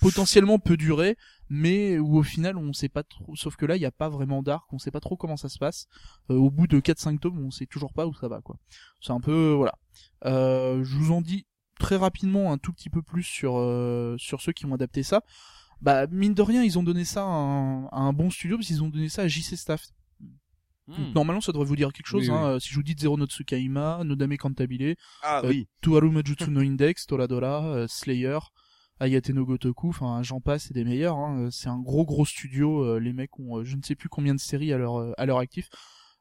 [0.01, 1.17] potentiellement peut durer,
[1.51, 3.35] mais où au final on sait pas trop.
[3.37, 5.49] Sauf que là, il n'y a pas vraiment d'arc, on sait pas trop comment ça
[5.49, 5.87] se passe.
[6.31, 8.57] Euh, au bout de 4-5 tomes, on sait toujours pas où ça va, quoi.
[9.01, 9.75] C'est un peu, voilà.
[10.25, 11.47] Euh, je vous en dis
[11.79, 15.23] très rapidement un tout petit peu plus sur euh, sur ceux qui ont adapté ça.
[15.81, 18.67] Bah mine de rien, ils ont donné ça à un, à un bon studio parce
[18.67, 19.87] qu'ils ont donné ça à JC Staff.
[20.89, 22.31] Donc, normalement, ça devrait vous dire quelque chose.
[22.31, 22.45] Oui, hein.
[22.47, 25.69] Euh, Si je vous dis Zero no Tsukaima, Nodame Cantabile, Ah Euh, oui.
[25.83, 28.39] Tuaru Majutsu no Index, Toradora, euh, Slayer,
[28.99, 31.19] Ayate no Gotoku, enfin j'en passe, c'est des meilleurs.
[31.19, 31.41] Hein.
[31.41, 32.99] Euh, C'est un gros gros studio.
[32.99, 35.69] les mecs ont je ne sais plus combien de séries à leur à leur actif.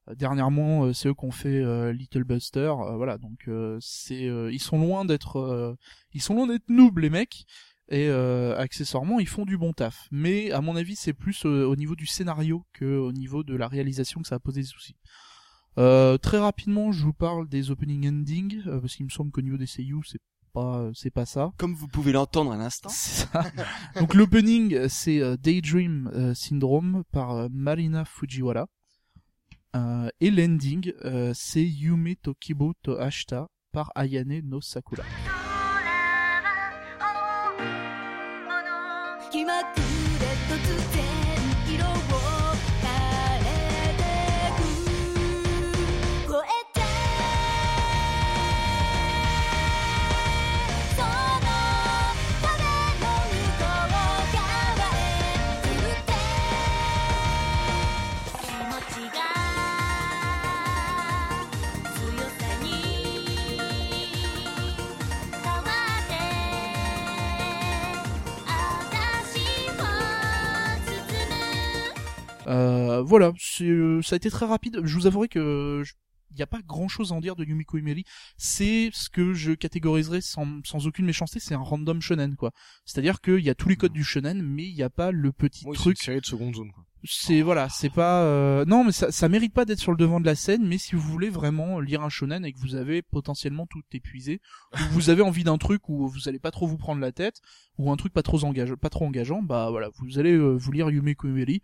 [0.10, 2.74] Euh, dernièrement, euh, c'est eux qui ont fait euh, Little Buster.
[2.80, 5.76] euh, voilà, donc euh, c'est euh, ils sont loin d'être euh,
[6.14, 7.46] ils sont loin d'être noobs les mecs.
[7.90, 10.10] Et euh, accessoirement, ils font du bon taf.
[10.12, 13.70] Mais à mon avis, c'est plus au niveau du scénario que au niveau de la
[13.70, 14.98] réalisation que ça a posé des soucis.
[15.78, 19.42] Euh, très rapidement, je vous parle des opening endings euh, parce qu'il me semble qu'au
[19.42, 20.20] niveau des seiyuu, c'est
[20.52, 21.54] pas c'est pas ça.
[21.58, 22.90] Comme vous pouvez l'entendre à l'instant.
[22.92, 23.46] C'est ça.
[24.02, 28.68] Donc l'opening, c'est Daydream Syndrome par Marina Fujiwara.
[29.76, 35.04] Euh, et l'ending, euh, c'est Yume Tokibo to Ashita par Ayane no Sakura.
[73.06, 74.82] Voilà, c'est euh, ça a été très rapide.
[74.84, 75.94] Je vous avouerai que je-
[76.32, 78.04] il n'y a pas grand chose à en dire de Yumiko Imeri.
[78.38, 82.52] C'est ce que je catégoriserais sans, sans aucune méchanceté, c'est un random shonen quoi.
[82.86, 85.32] C'est-à-dire qu'il y a tous les codes du shonen, mais il n'y a pas le
[85.32, 86.84] petit Oui, c'est truc une série de seconde zone, quoi.
[87.06, 90.20] c'est voilà, c'est pas euh, non mais ça ça mérite pas d'être sur le devant
[90.20, 93.02] de la scène mais si vous voulez vraiment lire un shonen et que vous avez
[93.02, 94.42] potentiellement tout épuisé
[94.74, 97.40] ou vous avez envie d'un truc où vous allez pas trop vous prendre la tête
[97.78, 100.72] ou un truc pas trop engageant pas trop engageant bah voilà, vous allez euh, vous
[100.74, 101.62] lire Yume Koumeri.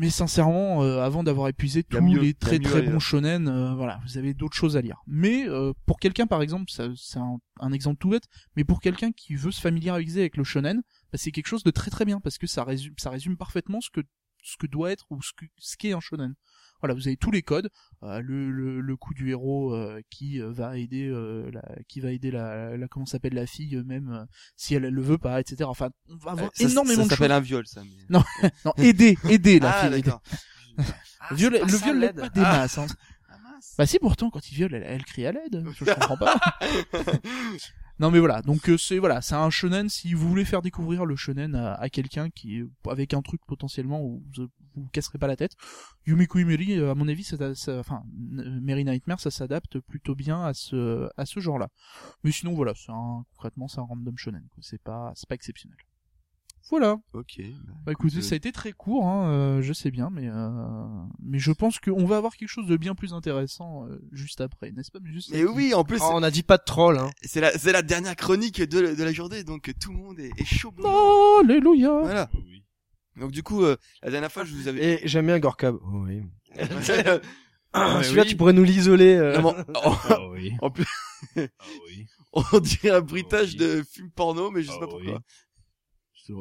[0.00, 4.00] Mais sincèrement, euh, avant d'avoir épuisé tous mieux- les très très bons shonen, euh, voilà,
[4.06, 5.02] vous avez d'autres choses à lire.
[5.08, 8.24] Mais euh, pour quelqu'un, par exemple, ça- c'est un, un exemple tout bête,
[8.56, 10.82] mais pour quelqu'un qui veut se familiariser avec le shonen,
[11.12, 13.80] bah, c'est quelque chose de très très bien parce que ça résume, ça résume parfaitement
[13.80, 14.00] ce que
[14.40, 16.34] ce que doit être ou ce que ce qu'est un shonen.
[16.80, 17.68] Voilà, vous avez tous les codes,
[18.04, 22.00] euh, le, le le coup du héros euh, qui euh, va aider euh, la, qui
[22.00, 24.26] va aider la, la comment s'appelle la fille même
[24.56, 25.64] si elle, elle le veut pas, etc.
[25.64, 27.82] Enfin, on va avoir ça- énormément ça de s'appelle un viol, ça.
[27.82, 28.22] mais- Non,
[28.64, 29.98] non, aider, aider la Ah, fille.
[29.98, 30.12] aider.
[31.30, 32.58] Le viol, le viol l'aide pas des Ah.
[32.58, 32.78] masses.
[32.78, 32.86] Hein.
[33.28, 33.34] Ah.
[33.76, 35.64] Bah si pourtant quand il viole, elle, elle crie à l'aide.
[35.74, 36.40] Je, comprends pas.
[37.98, 39.88] non mais voilà, donc euh, c'est voilà, c'est un shonen.
[39.88, 44.00] Si vous voulez faire découvrir le shonen à, à quelqu'un qui avec un truc potentiellement
[44.00, 45.52] où vous vous, vous casserez pas la tête,
[46.06, 48.02] Yumiko Imeri, euh, à mon avis, ça, ça- enfin
[48.38, 51.68] euh, Mary Nightmare, ça s'adapte plutôt bien à ce à ce genre-là.
[52.24, 54.44] Mais sinon voilà, c'est un concrètement c'est un random shonen.
[54.60, 55.76] C'est pas c'est pas exceptionnel.
[56.70, 56.98] Voilà.
[57.14, 57.40] ok.
[57.86, 60.50] Bah écoutez, Euh, ça a été très court, hein, euh, je sais bien, mais euh,
[61.22, 64.70] mais je pense qu'on va avoir quelque chose de bien plus intéressant euh, juste après,
[64.72, 66.98] n'est-ce pas Mais, juste Mais oui, en plus, Oh, on a dit pas de troll,
[66.98, 67.08] hein.
[67.22, 70.30] c'est la, c'est la dernière chronique de, de la journée, donc tout le monde est,
[70.38, 70.74] est chaud.
[70.84, 72.28] Oh, Alléluia Voilà.
[72.34, 72.57] Oui.
[73.18, 75.02] Donc du coup, euh, la dernière fois, je vous avais.
[75.04, 75.72] Et j'aime bien Gorka.
[75.72, 76.22] Oh, oui.
[77.74, 78.28] Non, Celui-là, oui.
[78.28, 79.14] tu pourrais nous l'isoler.
[79.16, 79.42] euh.
[79.42, 80.52] mais Ah oui.
[80.62, 80.86] en plus,
[81.36, 81.42] Ah
[81.86, 82.06] oui.
[82.52, 83.56] on dirait un bruitage oui.
[83.56, 85.04] de film porno, mais je sais Ah pas oui.
[85.04, 85.22] pourquoi.
[86.14, 86.38] Je te.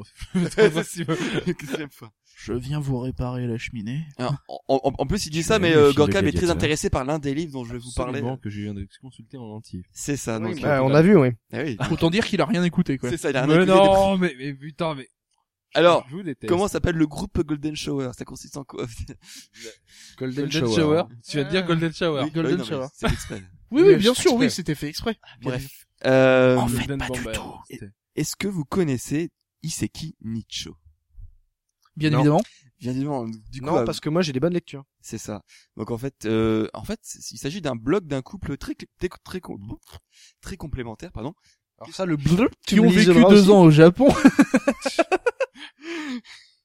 [2.39, 4.03] Je viens vous réparer la cheminée.
[4.17, 7.03] Alors, en, en- en plus, il dit ça, mais euh, Gorkab est très intéressé par
[7.03, 8.21] l'un des livres dont je vais vous parler.
[8.41, 9.81] Que je viens de consulter en entier.
[9.91, 10.39] C'est ça.
[10.39, 11.29] Oui, Donc, bah, on a vu, oui.
[11.51, 11.77] ah oui.
[11.91, 13.09] Autant dire qu'il a rien écouté, quoi.
[13.09, 13.31] C'est ça.
[13.31, 15.09] Il a rien Mais écouté non, mais, mais putain, mais.
[15.77, 16.49] Alors, je vous déteste.
[16.49, 18.11] comment s'appelle le groupe Golden Shower?
[18.17, 18.85] Ça consiste en quoi?
[20.17, 21.03] Golden, Golden Shower.
[21.27, 22.23] Tu vas te dire Golden Shower.
[22.23, 22.31] Oui.
[22.31, 22.87] Golden non, Shower.
[22.93, 23.41] C'est exprès.
[23.69, 24.45] Oui, oui, bien sûr, exprès.
[24.45, 25.19] oui, c'était fait exprès.
[25.41, 25.87] Bref.
[26.05, 27.53] Euh, En fait, pas du tout.
[28.15, 29.29] Est-ce que vous connaissez
[29.61, 30.77] Iseki Nicho?
[31.97, 32.19] Bien Non.
[32.19, 32.41] évidemment.
[32.79, 34.85] Bien évidemment, du coup, Non, euh, parce que moi, j'ai des bonnes lectures.
[35.01, 35.43] c'est ça.
[35.75, 36.99] Donc en fait, euh, en fait,
[37.31, 39.41] il s'agit d'un blog d'un couple très très très,
[40.41, 41.33] très complémentaire, pardon.
[41.79, 44.07] Alors ça, le bleu, Qui ont vécu deux ans au Japon.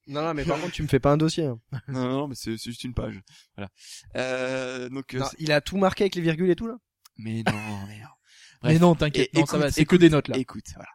[0.09, 1.45] Non, non, mais par contre, tu me fais pas un dossier.
[1.47, 1.59] hein.
[1.89, 3.21] non, non, non, mais c'est c'est juste une page.
[3.57, 3.71] Voilà.
[4.17, 6.75] Euh, donc, euh, Non, c'est- il a tout marqué avec les virgules et tout, là?
[7.19, 7.53] Mais non,
[7.87, 8.09] mais non.
[8.65, 8.81] Mais Bref.
[8.81, 10.37] non, t'inquiète, Et non, ça écoute, va, c'est que écoute, des notes, là.
[10.39, 10.89] Écoute, voilà.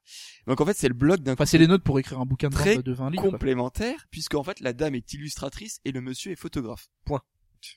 [0.45, 2.47] Donc en fait, c'est le blog d'un Enfin, c'est les notes pour écrire un bouquin
[2.49, 3.21] de, Très 20 de 20 livres.
[3.23, 3.31] quoi.
[3.31, 6.87] complémentaire, puisque en fait, la dame est illustratrice et le monsieur est photographe.
[7.05, 7.21] Point.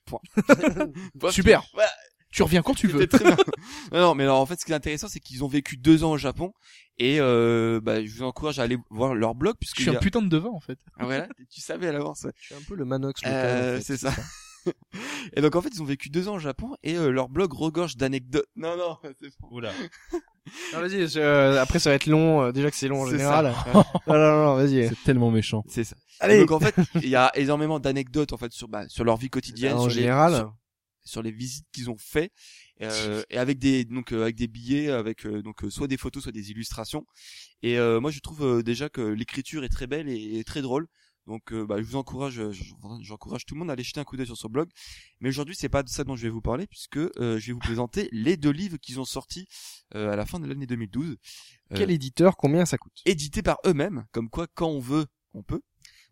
[0.05, 0.20] Point.
[1.16, 1.64] Bref, Super.
[1.74, 1.91] Voilà.
[2.32, 3.06] Tu reviens quand tu veux.
[3.06, 3.36] Très bien.
[3.92, 6.04] non, non, mais alors, en fait, ce qui est intéressant, c'est qu'ils ont vécu deux
[6.04, 6.52] ans au Japon
[6.98, 9.98] et euh, bah, je vous encourage à aller voir leur blog puisque Je suis un
[9.98, 10.78] putain de devin, en fait.
[10.98, 12.26] Ah, voilà, tu savais à l'avance.
[12.36, 13.82] Je suis un peu le Manox local, Euh, en fait.
[13.84, 14.12] c'est ça.
[15.34, 17.52] et donc en fait, ils ont vécu deux ans au Japon et euh, leur blog
[17.52, 18.46] regorge d'anecdotes.
[18.56, 19.48] Non, non, c'est bon.
[19.50, 19.72] Oula.
[20.72, 23.04] Non, vas-y, je- euh, après, ça va être long, euh, déjà que c'est long en
[23.04, 23.54] C'est général.
[23.72, 23.72] ça.
[24.06, 24.88] non, non, non, vas-y.
[24.88, 25.62] C'est tellement méchant.
[25.68, 25.94] C'est ça.
[26.18, 26.36] Allez.
[26.36, 29.16] Et donc en fait, il y a énormément d'anecdotes en fait sur bah, sur leur
[29.16, 30.34] vie quotidienne, en sur les- général.
[30.36, 30.54] sur-
[31.11, 32.32] sur les visites qu'ils ont fait
[32.82, 35.96] euh, et avec des donc euh, avec des billets avec euh, donc euh, soit des
[35.98, 37.04] photos soit des illustrations.
[37.62, 40.62] Et euh, moi je trouve euh, déjà que l'écriture est très belle et, et très
[40.62, 40.86] drôle.
[41.26, 42.62] Donc bah, je vous encourage je-
[43.02, 44.68] j'encourage tout le monde à aller jeter un coup d'œil sur ce blog.
[45.20, 47.52] Mais aujourd'hui c'est pas de ça dont je vais vous parler puisque euh, je vais
[47.52, 49.46] vous présenter les deux livres qu'ils ont sortis
[49.94, 51.16] euh, à la fin de l'année 2012
[51.72, 53.00] Euh, Quel éditeur, combien ça coûte?
[53.06, 55.61] édités par eux-mêmes, comme quoi quand on veut, on peut.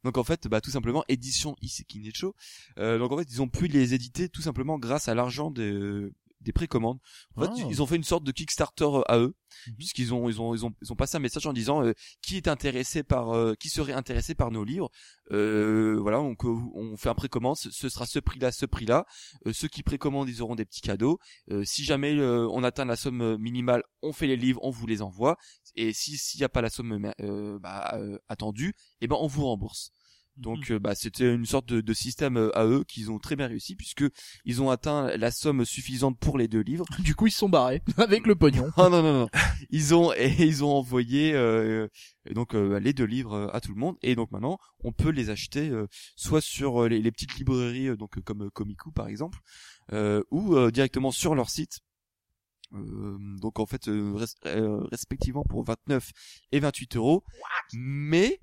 [0.05, 2.35] Donc en fait, bah tout simplement édition Iseki Necho.
[2.79, 6.09] Euh, donc en fait, ils ont pu les éditer tout simplement grâce à l'argent des
[6.41, 6.99] des précommandes.
[7.37, 7.67] En fait, Ah.
[7.69, 9.35] ils ont fait une sorte de Kickstarter euh, à eux,
[9.67, 9.75] Mhm.
[9.77, 12.37] puisqu'ils ont ils ont ils ont ils ont passé un message en disant euh, qui
[12.37, 14.91] est intéressé par euh, qui serait intéressé par nos livres.
[15.33, 19.05] Euh, voilà, donc euh, on fait un précommande, ce sera ce prix-là, ce prix-là.
[19.47, 21.19] Euh, ceux qui précommandent, ils auront des petits cadeaux.
[21.51, 24.87] Euh, si jamais euh, on atteint la somme minimale, on fait les livres, on vous
[24.87, 25.37] les envoie.
[25.75, 29.45] Et si s'il n'y a pas la somme euh, bah, attendue, eh ben on vous
[29.45, 29.91] rembourse.
[30.39, 33.37] Donc euh, bah c'était une sorte de, de système euh, à eux qu'ils ont très
[33.37, 34.05] bien réussi puisque
[34.45, 36.85] ils ont atteint la somme suffisante pour les deux livres.
[37.01, 38.71] Du coup, ils se sont barrés avec le pognon.
[38.77, 39.29] Oh non non non.
[39.71, 41.89] Ils ont et ils ont envoyé euh,
[42.35, 45.11] donc euh, les deux livres euh, à tout le monde et donc maintenant on peut
[45.11, 45.87] les acheter euh,
[46.17, 49.39] soit sur les, les petites librairies donc comme Komiku par exemple
[49.93, 51.81] euh, ou euh, directement sur leur site.
[52.75, 56.11] Euh, donc en fait euh, res- euh, respectivement pour 29
[56.53, 57.25] et 28 euros
[57.73, 58.41] mais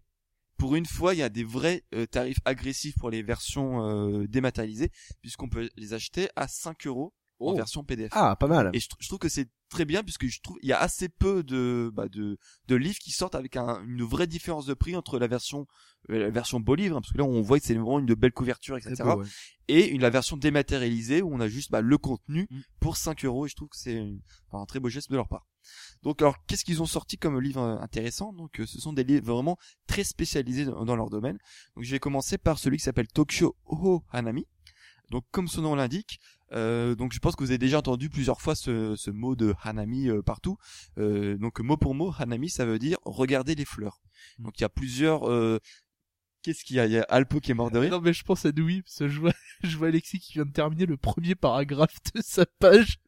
[0.57, 4.27] pour une fois, il y a des vrais euh, tarifs agressifs pour les versions euh,
[4.27, 4.91] dématérialisées,
[5.21, 7.55] puisqu'on peut les acheter à 5 euros en Oh.
[7.55, 8.09] version PDF.
[8.13, 8.69] Ah, pas mal.
[8.73, 10.79] Et je, tr- je trouve que c'est très bien puisque je trouve il y a
[10.79, 12.37] assez peu de bah, de
[12.67, 15.65] de livres qui sortent avec un, une vraie différence de prix entre la version
[16.09, 18.13] euh, la version beau livre hein, parce que là on voit que c'est vraiment une
[18.13, 19.27] belle couverture etc C'est beau, ouais.
[19.67, 22.59] et une la version dématérialisée où on a juste bah, le contenu Mm.
[22.79, 23.99] pour 5 euros et je trouve que c'est
[24.49, 25.47] enfin, un très beau geste de leur part.
[26.03, 28.33] Donc alors qu'est-ce qu'ils ont sorti comme livre euh, intéressant?
[28.33, 29.57] Donc euh, ce sont des livres vraiment
[29.87, 31.39] très spécialisés dans, dans leur domaine.
[31.75, 34.45] Donc je vais commencer par celui qui s'appelle Tokyo Oho Hanami.
[35.15, 36.19] Donc comme son nom l'indique,
[36.51, 39.55] euh, donc je pense que vous avez déjà entendu plusieurs fois ce, ce mot de
[39.63, 40.57] Hanami euh, partout.
[40.97, 44.01] Euh, donc mot pour mot, Hanami ça veut dire regarder les fleurs.
[44.39, 45.61] Donc il y a plusieurs euh,
[46.45, 46.85] Qu'est-ce qu'il y a?
[46.85, 47.89] Il y a Alpo qui est mort de rire?
[47.91, 49.31] Non mais je pense à Dewey parce que je vois,
[49.63, 52.99] je vois Alexis qui vient de terminer le premier paragraphe de sa page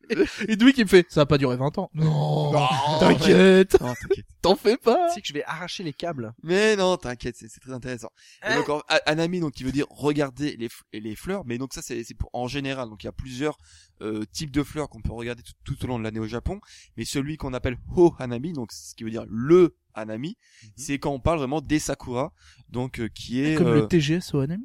[0.47, 1.91] et Dewey qui me fait ça a pas duré 20 ans.
[1.93, 2.51] Non,
[2.99, 4.25] t'inquiète, Non, t'inquiète.
[4.41, 5.09] t'en fais pas.
[5.09, 6.33] Tu sais que je vais arracher les câbles.
[6.41, 8.09] Mais non, t'inquiète, c'est c'est très intéressant.
[8.49, 10.69] Et donc, en- Anami, donc, qui veut dire regarder les,
[10.99, 12.89] les fleurs, mais donc ça, c'est c'est pour en général.
[12.89, 13.57] Donc, il y a plusieurs
[14.01, 16.59] euh, types de fleurs qu'on peut regarder tout, tout au long de l'année au Japon.
[16.95, 20.37] Mais celui qu'on appelle Ho Hanami, donc ce qui veut dire le Hanami,
[20.75, 22.33] c'est quand on parle vraiment des sakura,
[22.69, 24.63] donc euh, qui est Comme euh, le TGS au Hanami?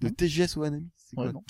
[0.00, 0.90] de TGS au Hanami.
[1.12, 1.42] C'est quoi Ouais, non.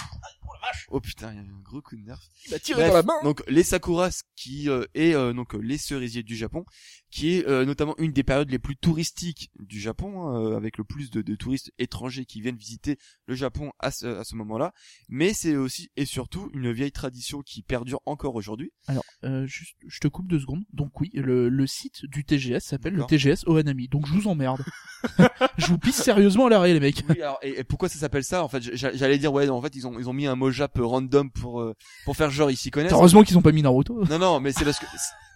[0.89, 2.21] Oh putain, il y a eu un gros coup de nerf.
[2.47, 3.23] Il a tiré Bref, dans la main.
[3.25, 6.65] Donc les sakuras qui euh, est euh, donc euh, les cerisiers du Japon,
[7.11, 10.79] qui est euh, notamment une des périodes les plus touristiques du Japon, hein, euh, avec
[10.79, 14.35] le plus de, de touristes étrangers qui viennent visiter le Japon à ce, à ce
[14.37, 14.73] moment-là.
[15.09, 18.73] Mais c'est aussi et surtout une vieille tradition qui perdure encore aujourd'hui.
[18.87, 20.65] Alors, euh, juste, je te coupe deux secondes.
[20.73, 23.05] Donc oui, le, le site du TGS s'appelle le.
[23.05, 23.89] TGS au Hanami.
[23.89, 24.65] Donc je vous emmerde.
[25.59, 27.03] je vous pisse sérieusement à l'arrêt les mecs.
[27.09, 28.45] Oui, alors, et, et pourquoi ça s'appelle ça?
[28.45, 30.51] En fait, j'a- j'allais dire ouais, en fait ils ont ils ont mis un mot
[30.51, 31.75] jap random pour euh,
[32.05, 32.93] pour faire genre ils s'y connaissent.
[32.93, 34.05] Heureusement qu'ils ont pas mis Naruto.
[34.07, 34.87] Non, non, mais c'est parce que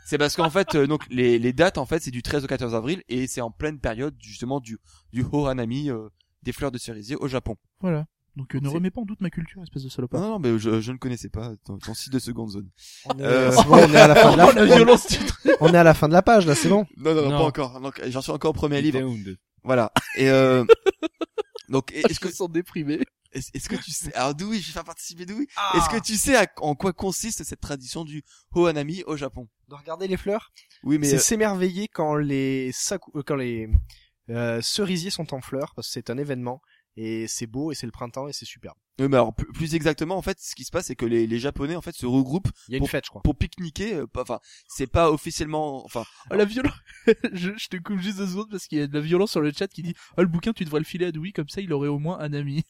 [0.07, 2.47] c'est parce qu'en fait, euh, donc les, les dates en fait, c'est du 13 au
[2.47, 4.79] 14 avril et c'est en pleine période justement du
[5.12, 6.09] du Hohanami, euh,
[6.43, 7.57] des fleurs de cerisier au Japon.
[7.81, 8.07] Voilà.
[8.37, 10.21] Donc euh, ne remets pas en doute ma culture, espèce de salopard.
[10.21, 12.69] Non, non, mais je, je ne connaissais pas ton, ton site de seconde zone.
[13.07, 15.17] On est, Euh, c'est bon, on est à la fin de la, la violence du
[15.25, 15.57] truc.
[15.61, 16.85] on est à la fin de la page là, c'est bon.
[16.99, 17.39] Non, non, non, Non.
[17.39, 17.81] pas encore.
[17.81, 19.01] Donc, j'en suis encore au premier livre.
[19.64, 19.91] Voilà.
[20.19, 20.64] Et euh,
[21.71, 23.01] donc, est-ce Je que me sens déprimé.
[23.55, 25.47] Est-ce que tu sais Alors Doui, je vais faire participer Doui.
[25.74, 28.22] Est-ce que tu sais à- en quoi consiste cette tradition du
[28.53, 29.49] Hohanami au Japon?
[29.68, 30.53] De regarder les fleurs,
[30.84, 33.68] Oui, mais c'est euh, s'émerveiller quand les saku- euh, quand les
[34.30, 36.61] euh, cerisiers sont en fleurs parce que c'est un événement
[36.97, 38.76] et c'est beau et c'est le printemps et c'est superbe.
[39.01, 41.39] euh, mais alors plus, exactement, en fait, ce qui se passe, c'est que les, les
[41.39, 43.20] Japonais en fait se regroupent Il y a une Pour- fête, je crois.
[43.22, 43.95] pour pique-niquer.
[43.95, 45.84] euh, Enfin, c'est pas officiellement.
[45.84, 46.72] Enfin, Oh, la violence.
[47.34, 49.41] je, je te coupe juste deux secondes parce qu'il y a de la violence sur
[49.43, 51.61] le chat qui dit Oh le bouquin tu devrais le filer à Dewey comme ça
[51.61, 52.64] il aurait au moins un ami.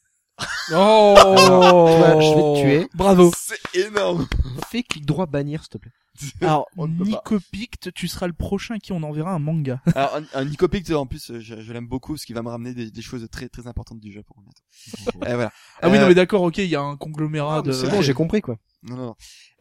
[0.73, 2.89] Oh Toi, je vais te tuer.
[2.95, 3.33] Bravo.
[3.37, 4.27] c'est énorme.
[4.69, 5.93] Fais clic droit bannir, s'il te plaît.
[6.41, 7.11] Alors On ne peut pas.
[7.11, 9.81] Nico Pict, tu seras le prochain à qui on enverra un manga.
[9.95, 12.49] Alors, un, un Nicopic, en plus, euh, je, je l'aime beaucoup parce qu'il va me
[12.49, 15.27] ramener des, des choses très très importantes du Japon bientôt.
[15.31, 15.53] Et voilà.
[15.83, 17.73] Ah oui Euh, non mais d'accord ok il y a un conglomérat de.
[17.73, 18.57] C'est bon, j'ai compris quoi.
[18.83, 19.15] Non, non, non.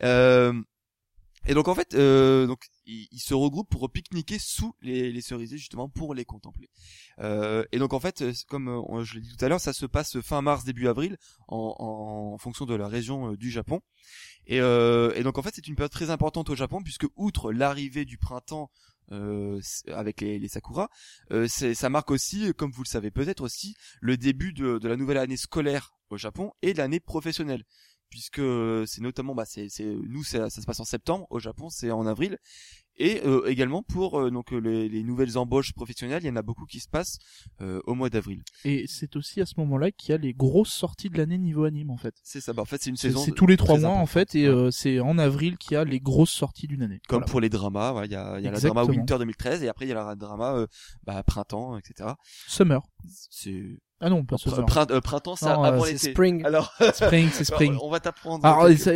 [0.03, 0.53] Euh,
[1.48, 5.58] et donc en fait, euh, donc ils, se regroupent pour pique-niquer sous les, les cerisiers
[5.58, 6.70] justement pour les contempler.
[7.20, 9.86] Euh, et donc en fait, comme euh, je l'ai dit tout à l'heure, ça se
[9.86, 11.18] passe fin mars début avril
[11.48, 11.76] en,
[12.34, 13.82] en fonction de la région euh, du Japon.
[14.48, 17.52] Et, euh, et donc en fait, c'est une période très importante au Japon puisque outre
[17.52, 18.72] l'arrivée du printemps
[19.91, 20.89] avec les, les sakura,
[21.48, 25.20] ça marque aussi, comme vous le savez peut-être aussi, le début de, de la nouvelle
[25.20, 27.64] année scolaire au Japon et de l'année professionnelle
[28.16, 31.39] puisque euh, c'est notamment bah c'est c'est nous c'est- ça se passe en septembre au
[31.39, 32.38] Japon c'est en avril
[32.97, 36.38] et euh, également pour euh, donc euh, les, les nouvelles embauches professionnelles il y en
[36.38, 37.18] a beaucoup qui se passent
[37.59, 40.72] euh, au mois d'avril Et c'est aussi à ce moment-là qu'il y a les grosses
[40.72, 42.16] sorties de l'année niveau anime en fait.
[42.24, 44.34] c'est ça bah en fait c'est une saison c'est tous les trois mois en fait
[44.36, 44.55] et Ouais.
[44.55, 47.01] euh, c'est en avril qu'il y a les grosses sorties d'une année.
[47.09, 47.32] comme Voilà.
[47.32, 49.68] pour les dramas voilà, il y a il y a la drama Winter 2013 et
[49.68, 50.66] après il y a la drama
[51.03, 52.11] bah printemps etc
[52.47, 52.82] Summer.
[53.30, 54.66] c'est Ah non pas Summer.
[54.66, 56.43] Prin- euh, printemps c'est avant euh, C'est l'été spring.
[56.46, 57.78] alors Spring c'est Spring.
[57.82, 58.91] on va t'apprendre Alors, ça,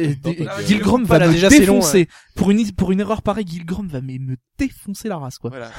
[0.66, 2.10] Gilgrom va me déjà, long, défoncer.
[2.36, 5.52] Pour une pour une erreur pareille, Gilgrom va mais me défoncer la race quoi.
[5.52, 5.72] voilà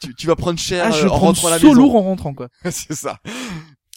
[0.00, 2.02] tu, tu vas prendre cher Ah, je euh, en rentrant à la maison lourd en
[2.02, 2.48] rentrant quoi.
[2.70, 3.18] c'est ça.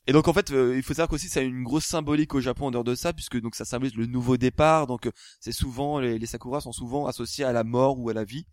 [0.07, 2.41] Et donc en fait, euh, il faut savoir qu'aussi ça a une grosse symbolique au
[2.41, 4.88] Japon en dehors de ça, puisque donc ça symbolise le nouveau départ.
[4.88, 8.13] Donc euh, c'est souvent les, les sakuras sont souvent associés à la mort ou à
[8.13, 8.45] la vie.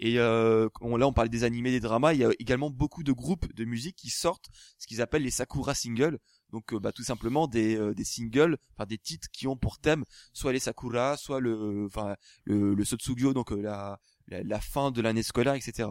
[0.00, 2.14] Et euh, on, là, on parlait des animés, des dramas.
[2.14, 5.30] Il y a également beaucoup de groupes de musique qui sortent ce qu'ils appellent les
[5.30, 6.18] sakura singles.
[6.50, 9.78] Donc euh, bah, tout simplement des, euh, des singles, enfin des titres qui ont pour
[9.78, 13.96] thème soit les sakura, soit le, enfin le, sotsugyo, donc euh,
[14.28, 15.88] la fin de l'année scolaire, etc.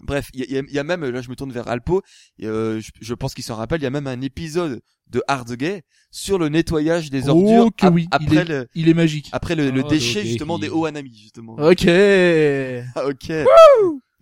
[0.00, 1.52] Bref, il y a, il y a- il y a même, là je me tourne
[1.52, 2.02] vers Alpo,
[2.38, 5.22] et, euh, je, je pense qu'il s'en rappelle, il y a même un épisode de
[5.28, 8.68] Hard Gay sur le nettoyage des ordures Oh que ap- oui, il après est, le
[8.74, 9.28] il est magique.
[9.32, 11.54] après le, le Oh, déchet justement des Ohanami justement.
[11.58, 11.86] Ok.
[11.88, 13.30] Ah, ok.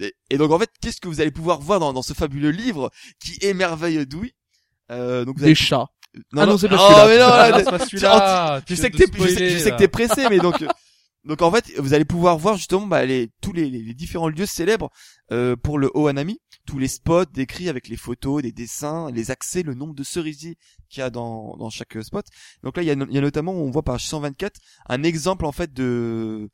[0.00, 2.50] Et, et donc en fait, qu'est-ce que vous allez pouvoir voir dans, dans ce fabuleux
[2.50, 2.90] livre
[3.22, 4.32] qui émerveille Douy
[4.90, 5.52] euh, donc vous allez...
[5.52, 5.86] Des chats.
[6.32, 7.06] Non, Ah non, c'est pas oh, celui-là.
[7.08, 8.60] mais non, Ah, c'est pas celui-là.
[8.60, 10.56] je Tu sais que t'es, je sais, spoiler, je sais que t'es pressé, mais donc,
[11.24, 14.90] donc en fait, vous allez pouvoir voir justement bah, les, tous les, différents lieux célèbres
[15.30, 19.62] euh, pour le Ohanami, tous les spots décrits avec les photos, des dessins, les accès,
[19.62, 20.56] le nombre de cerisiers
[20.92, 22.26] qu'il y a dans, dans chaque spot.
[22.62, 25.44] Donc là, il y a, il y a notamment, on voit par 124 un exemple
[25.46, 26.48] en fait de,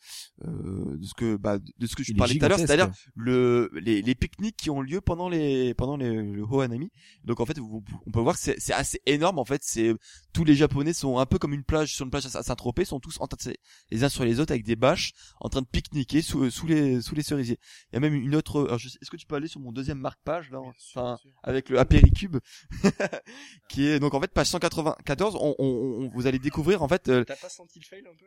[0.47, 2.87] euh, de ce que, bah, de ce que je Il parlais tout à l'heure, c'est-à-dire
[3.17, 6.91] le, les, les pique-niques qui ont lieu pendant les, pendant les, le Ohanami.
[7.25, 9.39] Donc en fait, vous- on peut voir que c'est c'est assez énorme.
[9.39, 9.93] En fait, c'est
[10.33, 13.01] tous les Japonais sont un peu comme une plage sur une plage à Saint-Tropez, sont
[13.01, 13.59] tous entassés
[13.91, 17.01] les uns sur les autres avec des bâches en train de pique-niquer sous, sous les
[17.01, 17.59] sous les cerisiers.
[17.93, 18.65] Il y a même une autre.
[18.67, 22.37] alors, Est-ce que tu peux aller sur mon deuxième marque-page là, enfin avec le apéricube,
[23.69, 25.37] qui est donc en fait page 194.
[25.37, 28.15] On, on, on- vous allez découvrir en fait euh, T'as pas senti le fail un
[28.17, 28.27] peu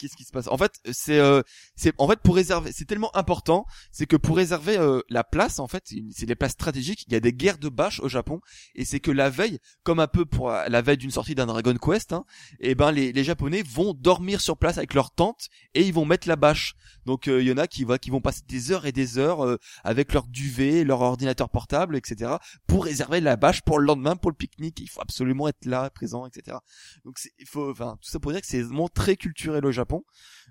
[0.00, 0.48] qu'est-ce qui se passe?
[0.48, 1.42] En fait, c'est euh,
[1.76, 5.58] c'est en fait pour réserver, c'est tellement important, c'est que pour réserver euh, la place
[5.58, 8.40] en fait, c'est des places stratégiques, il y a des guerres de bâches au Japon
[8.74, 11.46] et c'est que la veille, comme un peu pour euh, la veille d'une sortie d'un
[11.46, 12.24] Dragon Quest, hein,
[12.60, 16.04] et ben les, les japonais vont dormir sur place avec leur tente et ils vont
[16.04, 16.74] mettre la bâche.
[17.06, 19.18] Donc euh, il y en a qui va qui vont passer des heures et des
[19.18, 22.32] heures euh, avec leur duvet, leur ordinateur portable, etc.
[22.66, 24.80] pour réserver la bâche pour le lendemain pour le pique-nique.
[24.80, 26.58] Il faut absolument être là, présent, etc.
[27.04, 29.89] Donc il faut enfin tout ça pour dire que c'est vraiment très culturel au Japon.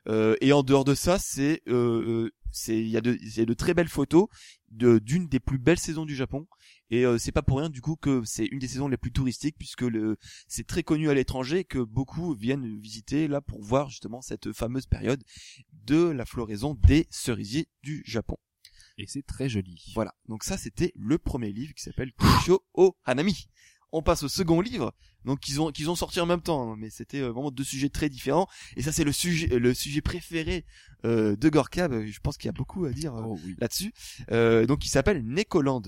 [0.08, 3.42] Euh, et en dehors de ça, c'est euh, euh, c'est il y a de y
[3.42, 4.28] a de très belles photos
[4.72, 6.48] de d'une des plus belles saisons du Japon
[6.90, 9.12] et euh, c'est pas pour rien du coup que c'est une des saisons les plus
[9.12, 10.18] touristiques puisque le
[10.48, 14.86] c'est très connu à l'étranger que beaucoup viennent visiter là pour voir justement cette fameuse
[14.86, 15.24] période
[15.86, 18.38] de la floraison des cerisiers du Japon.
[18.98, 19.94] Et c'est très joli.
[19.96, 20.14] Voilà.
[20.28, 23.48] Donc ça, c'était le premier livre qui s'appelle Kosho o Hanami.
[23.92, 24.94] On passe au second livre,
[25.26, 27.64] donc qu'ils ont qu'ils ont sorti en même temps, hein, mais c'était euh, vraiment deux
[27.64, 28.48] sujets très différents.
[28.78, 30.64] Et ça, c'est le sujet le sujet préféré
[31.06, 31.88] euh, de Gorka.
[31.88, 33.56] Bah, Je pense qu'il y a beaucoup à dire euh, Oh oui.
[33.60, 33.92] là-dessus.
[34.32, 35.82] Euh, donc, il s'appelle Nekoland.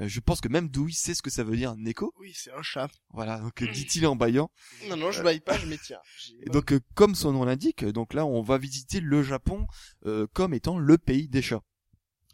[0.00, 2.14] Euh, je pense que même Dewey sait ce que ça veut dire Neko.
[2.20, 2.88] Oui, c'est un chat.
[3.12, 4.50] Voilà, donc euh, dit-il en baillant.
[4.88, 5.98] Non, non, je baille pas, je m'étire.
[6.52, 9.66] Donc, euh, comme son nom l'indique, donc là, on va visiter le Japon
[10.06, 11.62] euh, comme étant le pays des chats.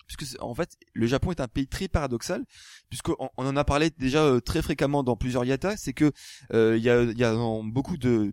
[0.06, 2.44] Puisque en fait, le Japon est un pays très paradoxal,
[2.88, 6.12] puisque on, on en a parlé déjà euh, très fréquemment dans plusieurs yatas, c'est que
[6.52, 7.34] euh, il y a,
[7.64, 8.32] beaucoup de-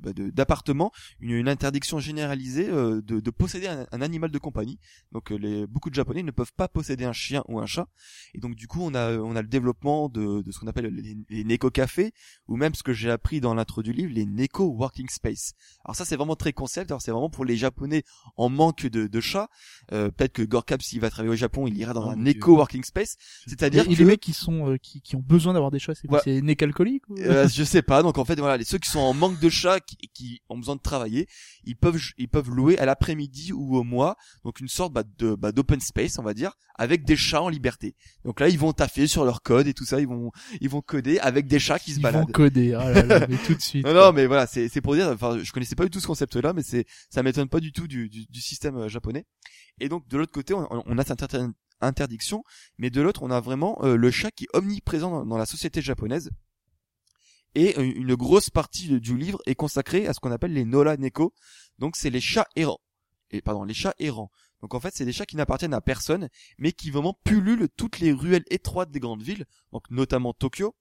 [0.00, 0.90] d'appartements
[1.20, 4.78] une, une interdiction généralisée euh, de, de posséder un, un animal de compagnie.
[5.12, 7.86] Donc euh, les, beaucoup de Japonais ne peuvent pas posséder un chien ou un chat.
[8.34, 10.86] Et donc du coup on a on a le développement de, de ce qu'on appelle
[10.86, 12.12] les, les neko cafés
[12.48, 15.52] ou même ce que j'ai appris dans l'intro du livre les neko working space.
[15.84, 16.90] Alors ça c'est vraiment très concept.
[16.90, 18.02] Alors c'est vraiment pour les Japonais
[18.36, 19.48] en manque de, de chats.
[19.92, 22.56] Euh, Peut-être que Gorkab s'il va travailler au Japon il ira dans Oh, un neko
[22.56, 23.16] working space.
[23.46, 26.06] C'est-à-dire que les mecs qui sont euh, qui, qui ont besoin d'avoir des chats, c'est
[26.06, 26.20] Ouais.
[26.22, 27.16] C'est nez calcolique ou...
[27.18, 28.02] Euh, je sais pas.
[28.04, 30.58] Donc en fait, voilà, les ceux qui sont en manque de chats, qui, qui ont
[30.58, 31.26] besoin de travailler,
[31.64, 35.34] ils peuvent ils peuvent louer à l'après-midi ou au mois, donc une sorte bah, de
[35.34, 37.94] bah, d'open space, on va dire, avec des chats en liberté.
[38.24, 40.30] Donc là, ils vont taffer sur leur code et tout ça, ils vont
[40.60, 42.32] ils vont coder avec des chats qui se Ils vont baladent.
[42.32, 43.86] coder, ah là là, mais tout de suite.
[43.86, 45.08] Non, non, mais voilà, c'est c'est pour dire.
[45.08, 47.86] Enfin, je connaissais pas du tout ce concept-là, mais c'est ça m'étonne pas du tout
[47.86, 49.24] du du, du système euh, japonais.
[49.80, 51.46] Et donc de l'autre côté, on, on a cette inter-
[51.80, 52.42] interdiction,
[52.78, 55.46] mais de l'autre, on a vraiment euh, le chat qui est omniprésent dans, dans la
[55.46, 56.30] société japonaise.
[57.56, 60.98] Et euh, une grosse partie du livre est consacrée à ce qu'on appelle les Nola
[60.98, 61.32] Neko.
[61.78, 62.80] Donc c'est les chats errants.
[63.30, 64.30] Et pardon, les chats errants.
[64.60, 66.28] Donc en fait, c'est des chats qui n'appartiennent à personne,
[66.58, 70.74] mais qui vraiment pullulent toutes les ruelles étroites des grandes villes, donc notamment Tokyo.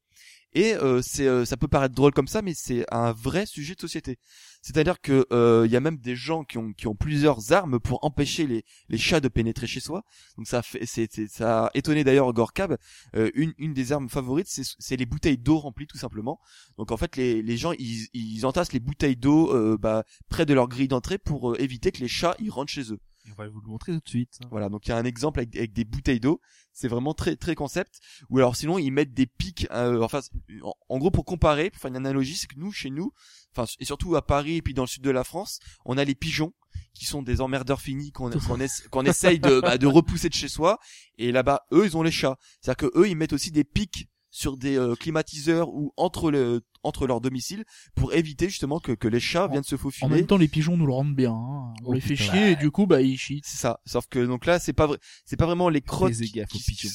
[0.56, 3.82] Et euh, euh, ça peut paraître drôle comme ça, mais c'est un vrai sujet de
[3.82, 4.20] société.
[4.62, 8.98] C'est-à-dire que euh, y a même des gens qui ont plusieurs armes pour empêcher les
[8.98, 10.04] chats de pénétrer chez soi.
[10.38, 12.78] Donc ça fait c'est, ça a étonné d'ailleurs Gorkab.
[13.14, 16.40] Une une des armes favorites, c'est les bouteilles d'eau remplies tout simplement.
[16.78, 20.70] Donc en fait les gens ils ils entassent les bouteilles d'eau bah, près de leur
[20.70, 23.00] grille d'entrée pour éviter que les chats ils rentrent chez eux.
[23.28, 24.38] Et on va vous le montrer tout de suite.
[24.52, 26.40] Voilà, donc il y a un exemple avec, avec des bouteilles d'eau.
[26.74, 28.00] C'est vraiment très très concept.
[28.30, 29.68] Ou alors sinon ils mettent des pics.
[29.72, 30.20] euh, enfin,
[30.64, 33.12] en, en gros pour comparer, pour faire une analogie, c'est que nous chez nous,
[33.56, 36.04] enfin et surtout à Paris et puis dans le sud de la France, on a
[36.04, 36.54] les pigeons
[36.94, 40.34] qui sont des emmerdeurs finis qu'on qu'on essa- qu'on essaye de bah, de repousser de
[40.34, 40.78] chez soi.
[41.18, 42.38] Et là-bas, eux ils ont les chats.
[42.62, 44.08] C'est-à-dire que eux ils mettent aussi des pics
[44.38, 47.64] sur des euh, climatiseurs ou entre le entre leur domicile
[47.96, 50.10] pour éviter justement que, que les chats viennent se En faufiler.
[50.10, 51.32] même temps, les pigeons nous le rendent bien.
[51.32, 51.74] hein.
[51.84, 52.32] On Oh, les fait putain.
[52.34, 53.42] chier et du coup, bah ils chient.
[53.46, 53.80] C'est ça.
[53.86, 56.92] Sauf que donc là, c'est pas vrai, c'est pas vraiment les crottes Les qui, qui-.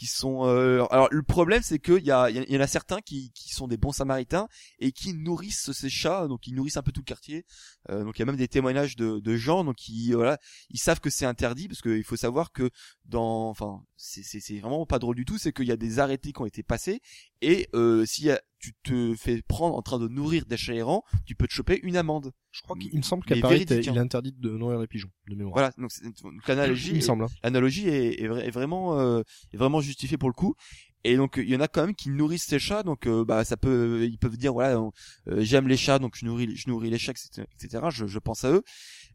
[0.00, 0.46] Qui sont.
[0.46, 1.78] euh, Alors le problème, c'est
[2.10, 4.48] a, il y a- y en a certains qui, qui sont des bons samaritains
[4.78, 7.44] et qui nourrissent ces chats, donc ils nourrissent un peu tout le quartier.
[7.90, 10.38] Euh, donc il y a même des témoignages de, de gens, donc ils voilà,
[10.70, 12.70] ils savent que c'est interdit parce qu'il faut savoir que
[13.04, 15.98] dans, enfin, c'est c'est c'est vraiment pas drôle du tout, c'est qu'il y a des
[15.98, 17.02] arrêtés qui ont été passés
[17.42, 20.74] et euh, s'il y a tu te fais prendre en train de nourrir des chats
[20.74, 22.30] errants, tu peux te choper une amende.
[22.52, 23.80] Je crois qu'il il me semble qu'à Paris, hein.
[23.92, 25.54] il est interdit de nourrir les pigeons, de mémoire.
[25.54, 25.90] Voilà, donc,
[26.46, 27.24] l'analogie est- semble.
[27.24, 27.28] hein.
[27.42, 30.54] l'analogie est, est, vra- est vraiment euh, est vraiment justifiée pour le coup
[31.02, 33.42] et donc il y en a quand même qui nourrissent ces chats donc euh, bah
[33.44, 34.76] ça peut ils peuvent dire voilà
[35.28, 37.84] euh, j'aime les chats donc je nourris je nourris les chats etc etc.
[37.90, 38.62] je, je pense à eux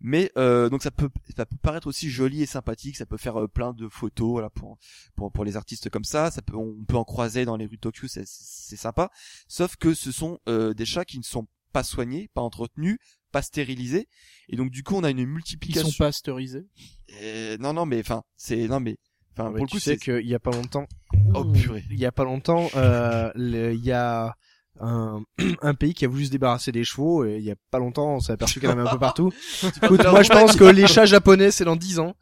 [0.01, 3.41] mais euh, donc ça peut ça peut paraître aussi joli et sympathique ça peut faire
[3.41, 4.77] euh, plein de photos voilà pour
[5.15, 7.77] pour pour les artistes comme ça ça peut on peut en croiser dans les rues
[7.77, 9.09] de Tokyo c'est c'est sympa
[9.47, 12.97] sauf que ce sont euh, des chats qui ne sont pas soignés pas entretenus
[13.31, 14.07] pas stérilisés
[14.49, 16.65] et donc du coup on a une Ils multiplication sont pasteurisés.
[17.21, 18.97] euh, non, non, mais enfin, c'est non, mais
[19.33, 20.87] enfin Ouais, pour le tu coup, sais c'est qu'il y a pas longtemps,
[21.33, 21.83] oh purée.
[21.89, 24.35] il y a pas longtemps, euh, il y a
[24.80, 25.21] un,
[25.61, 28.15] un pays qui a voulu se débarrasser des chevaux et il y a pas longtemps
[28.15, 29.32] on s'est aperçu qu'il y en avait un peu partout.
[29.84, 32.15] Écoute, moi je pense que les chats japonais c'est dans 10 ans.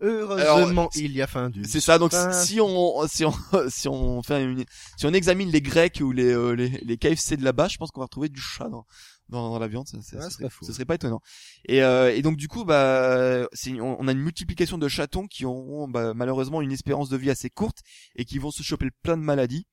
[0.00, 1.64] Heureusement, Alors, il y a fin du.
[1.64, 1.98] C'est ça.
[1.98, 3.32] Donc si on si on
[3.68, 4.64] si on fait une
[4.96, 7.90] si on examine les Grecs ou les euh, les, les KFC de là-bas, je pense
[7.90, 8.86] qu'on va retrouver du chat dans
[9.28, 9.88] dans, dans la viande.
[9.88, 11.20] Ça, serait, ce serait pas étonnant.
[11.66, 15.44] Et euh, et donc du coup bah on, on a une multiplication de chatons qui
[15.44, 17.78] auront bah, malheureusement une espérance de vie assez courte
[18.14, 19.66] et qui vont se choper plein de maladies.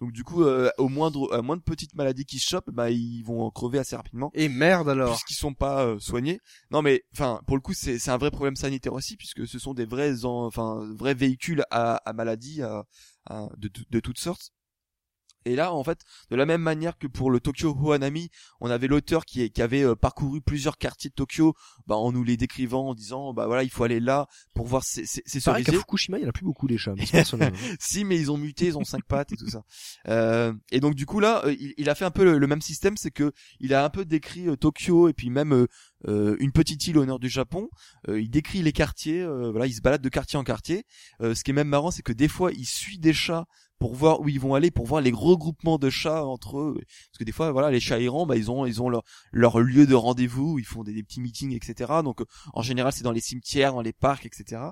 [0.00, 3.22] Donc du coup euh, au moindre à moindre petite maladie qui se chopent, bah ils
[3.24, 4.30] vont crever assez rapidement.
[4.34, 5.10] Et merde alors.
[5.10, 6.38] puisqu'ils sont pas euh, soignés.
[6.70, 9.58] Non mais enfin pour le coup c'est c'est un vrai problème sanitaire aussi puisque ce
[9.58, 12.84] sont des vrais en- enfin vrais véhicules à, à maladies à,
[13.26, 14.50] à- de, de, de toutes sortes.
[15.48, 18.30] Et là, en fait, de la même manière que pour le Tokyo Hohanami,
[18.60, 21.54] on avait l'auteur qui, qui avait euh, parcouru plusieurs quartiers de Tokyo,
[21.86, 24.84] bah, en nous les décrivant, en disant, bah voilà, il faut aller là pour voir
[24.84, 25.72] ces, ces, ces C'est vrai qu'à.
[25.72, 26.94] Fukushima il y en a plus beaucoup des chats.
[26.96, 29.62] mais si, mais ils ont muté, ils ont cinq pattes et tout ça.
[30.08, 32.46] Euh, et donc du coup là, euh, il, il a fait un peu le, le
[32.46, 35.66] même système, c'est que il a un peu décrit euh, Tokyo et puis même
[36.06, 37.68] euh, une petite île au nord du Japon.
[38.08, 40.84] Euh, il décrit les quartiers, euh, voilà, il se balade de quartier en quartier.
[41.20, 43.46] Ce qui est même marrant, c'est que des fois, il suit des chats
[43.78, 46.74] pour voir où ils vont aller, pour voir les regroupements de chats entre eux.
[46.76, 49.02] Parce que des fois, voilà, les chats errants, bah ils ont ils ont leur
[49.32, 51.92] leur lieu de rendez-vous, ils font des, petits meetings, etc.
[52.02, 54.62] Donc euh, en général, c'est dans les cimetières, dans les parcs, etc.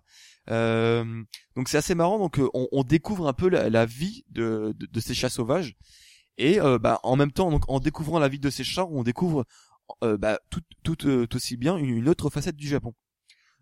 [0.51, 1.23] Euh,
[1.55, 2.19] donc c'est assez marrant.
[2.19, 5.77] Donc euh, on, découvre un peu la, vie de, de, ces chats sauvages.
[6.39, 9.03] Et euh, bah, en même temps, donc en découvrant la vie de ces chats, on
[9.03, 9.45] découvre
[10.03, 12.95] euh, bah, tout, tout euh, aussi bien une autre facette du Japon.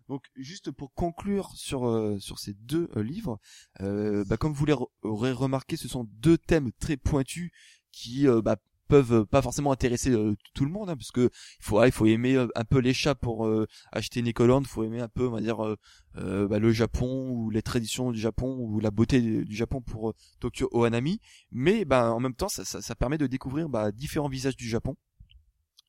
[0.07, 3.39] Donc juste pour conclure sur euh, sur ces deux euh, livres,
[3.81, 7.51] euh, bah, comme vous l'aurez remarqué, ce sont deux thèmes très pointus
[7.91, 10.11] qui euh, bah, peuvent pas forcément intéresser
[10.53, 13.15] tout le monde, hein, parce que il faut il faut aimer un peu les chats
[13.15, 13.49] pour
[13.91, 15.75] acheter Nekoland, il faut aimer un peu on va dire
[16.13, 20.69] bah, le Japon ou les traditions du Japon ou la beauté du Japon pour Tokyo
[20.71, 21.19] Ohanami,
[21.51, 24.95] mais bah, en même temps ça, permet de découvrir différents visages du Japon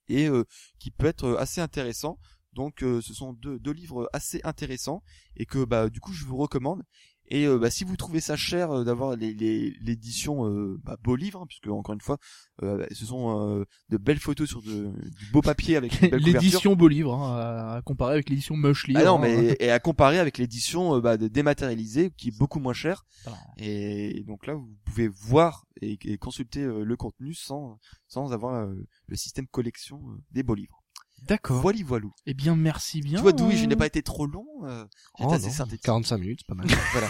[0.08, 0.30] et
[0.78, 2.18] qui peut être assez intéressant.
[2.56, 5.02] Donc euh, ce sont deux, deux livres assez intéressants
[5.36, 6.82] et que bah du coup je vous recommande.
[7.28, 10.96] Et euh, bah, si vous trouvez ça cher euh, d'avoir les- les- l'édition euh, bah,
[11.02, 12.18] beau livre, hein, puisque encore une fois
[12.62, 13.24] euh, ce sont
[13.58, 16.00] euh, de belles photos sur de, du beau papier avec.
[16.00, 19.00] L'édition beau livre, hein, à, comparer avec l'édition moche livre.
[19.02, 19.20] Ah non, hein.
[19.22, 23.04] mais et à comparer avec l'édition bah, de dématérialisée qui est beaucoup moins chère.
[23.24, 23.38] Voilà.
[23.58, 28.54] Et donc là, vous pouvez voir et, et consulter euh, le contenu sans sans avoir
[28.54, 28.72] euh,
[29.08, 30.00] le système collection
[30.30, 30.80] des beaux livres.
[31.22, 31.60] D'accord.
[31.60, 32.12] Voilà, voilou.
[32.26, 33.16] Eh bien, merci bien.
[33.16, 34.46] Tu vois, Doui, je n'ai pas été trop long.
[34.64, 34.84] Euh,
[35.18, 35.82] J'étais Oh, assez non, synthétique.
[35.84, 36.66] 45 minutes, c'est pas mal.
[36.92, 37.08] Voilà.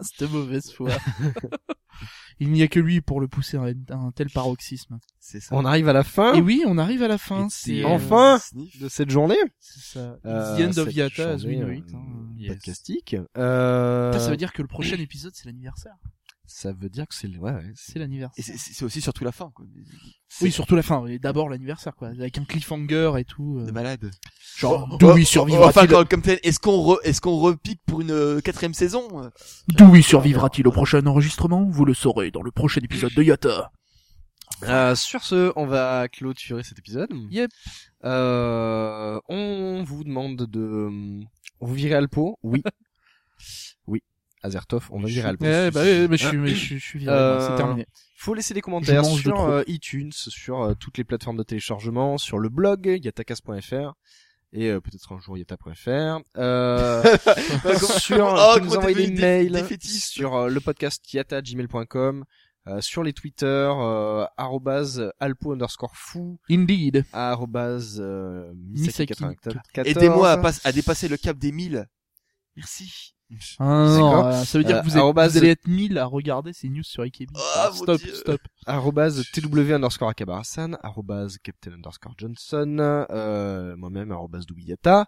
[0.02, 0.90] C'était mauvaise foi.
[2.40, 3.62] Il n'y a que lui pour le pousser à
[3.94, 4.98] un, tel paroxysme.
[5.20, 5.54] C'est ça.
[5.54, 7.46] On arrive à la fin Et oui, on arrive à la fin.
[7.48, 8.40] C'est the euh, Enfin
[8.80, 9.36] de cette journée.
[9.60, 10.16] c'est ça.
[10.16, 11.94] It's Euh, the end of cette Yata as we know journée, it.
[11.94, 12.28] euh, hein.
[12.36, 12.48] Yes.
[12.54, 13.16] Podcastique.
[13.38, 15.94] Euh, Putain, Ça veut dire que le prochain épisode c'est l'anniversaire.
[16.46, 18.34] Ça veut dire que c'est le, ouais, ouais, c'est- l'anniversaire.
[18.36, 19.64] Et c'est- aussi surtout la fin, quoi.
[20.42, 21.06] Oui, surtout la fin.
[21.06, 22.08] Et d'abord l'anniversaire, quoi.
[22.08, 23.58] Avec un cliffhanger et tout.
[23.60, 23.66] euh.
[23.66, 24.10] De malade.
[24.58, 28.00] Genre, Oh, Dewey oh, survivra-t-il Enfin, comme tel, est-ce qu'on re, est-ce qu'on repique pour
[28.00, 29.08] une euh, quatrième saison
[29.68, 31.64] Dewey survivra-t-il au prochain enregistrement?
[31.70, 33.70] Vous le saurez dans le prochain épisode de Yata.
[34.64, 37.10] Euh, sur ce, on va clôturer cet épisode.
[37.30, 37.50] Yep.
[38.04, 40.88] Euh, on vous demande de,
[41.60, 42.62] vous virez Alpo Oui.
[44.44, 45.44] Azertov, on va virer Alpo.
[45.46, 47.86] Eh, bah, oui, mais je suis, mais je suis, je suis viré, Euh, c'est terminé.
[48.16, 52.38] faut laisser des commentaires sur euh, iTunes, sur euh, toutes les plateformes de téléchargement, sur
[52.38, 53.94] le blog yatakas.fr
[54.52, 56.20] et euh, peut-être un jour yata.fr.
[56.36, 57.02] Euh,
[57.98, 62.24] sur Oh, nous envoyer des sur euh, le podcast yata@gmail.com,
[62.66, 67.04] euh, sur les Twitter euh, arrobase alpo underscore fou Indeed.
[67.12, 69.12] arrobase euh, Misaki.
[69.14, 69.58] misaki94.
[69.86, 71.86] Aidez-moi à, pas- à dépasser le cap des 1000.
[72.56, 73.13] Merci.
[73.58, 73.64] Ah,
[73.98, 76.52] non, euh, ça veut dire que vous, êtes- arrobase- vous allez être 1000 à regarder
[76.52, 77.30] ces news sur IKB.
[77.56, 78.40] Ah, mon stop, stop.
[78.66, 85.06] arrobase tw underscore akabarasan, arrobase captain underscore johnson, euh, moi-même arrobase doubiyata.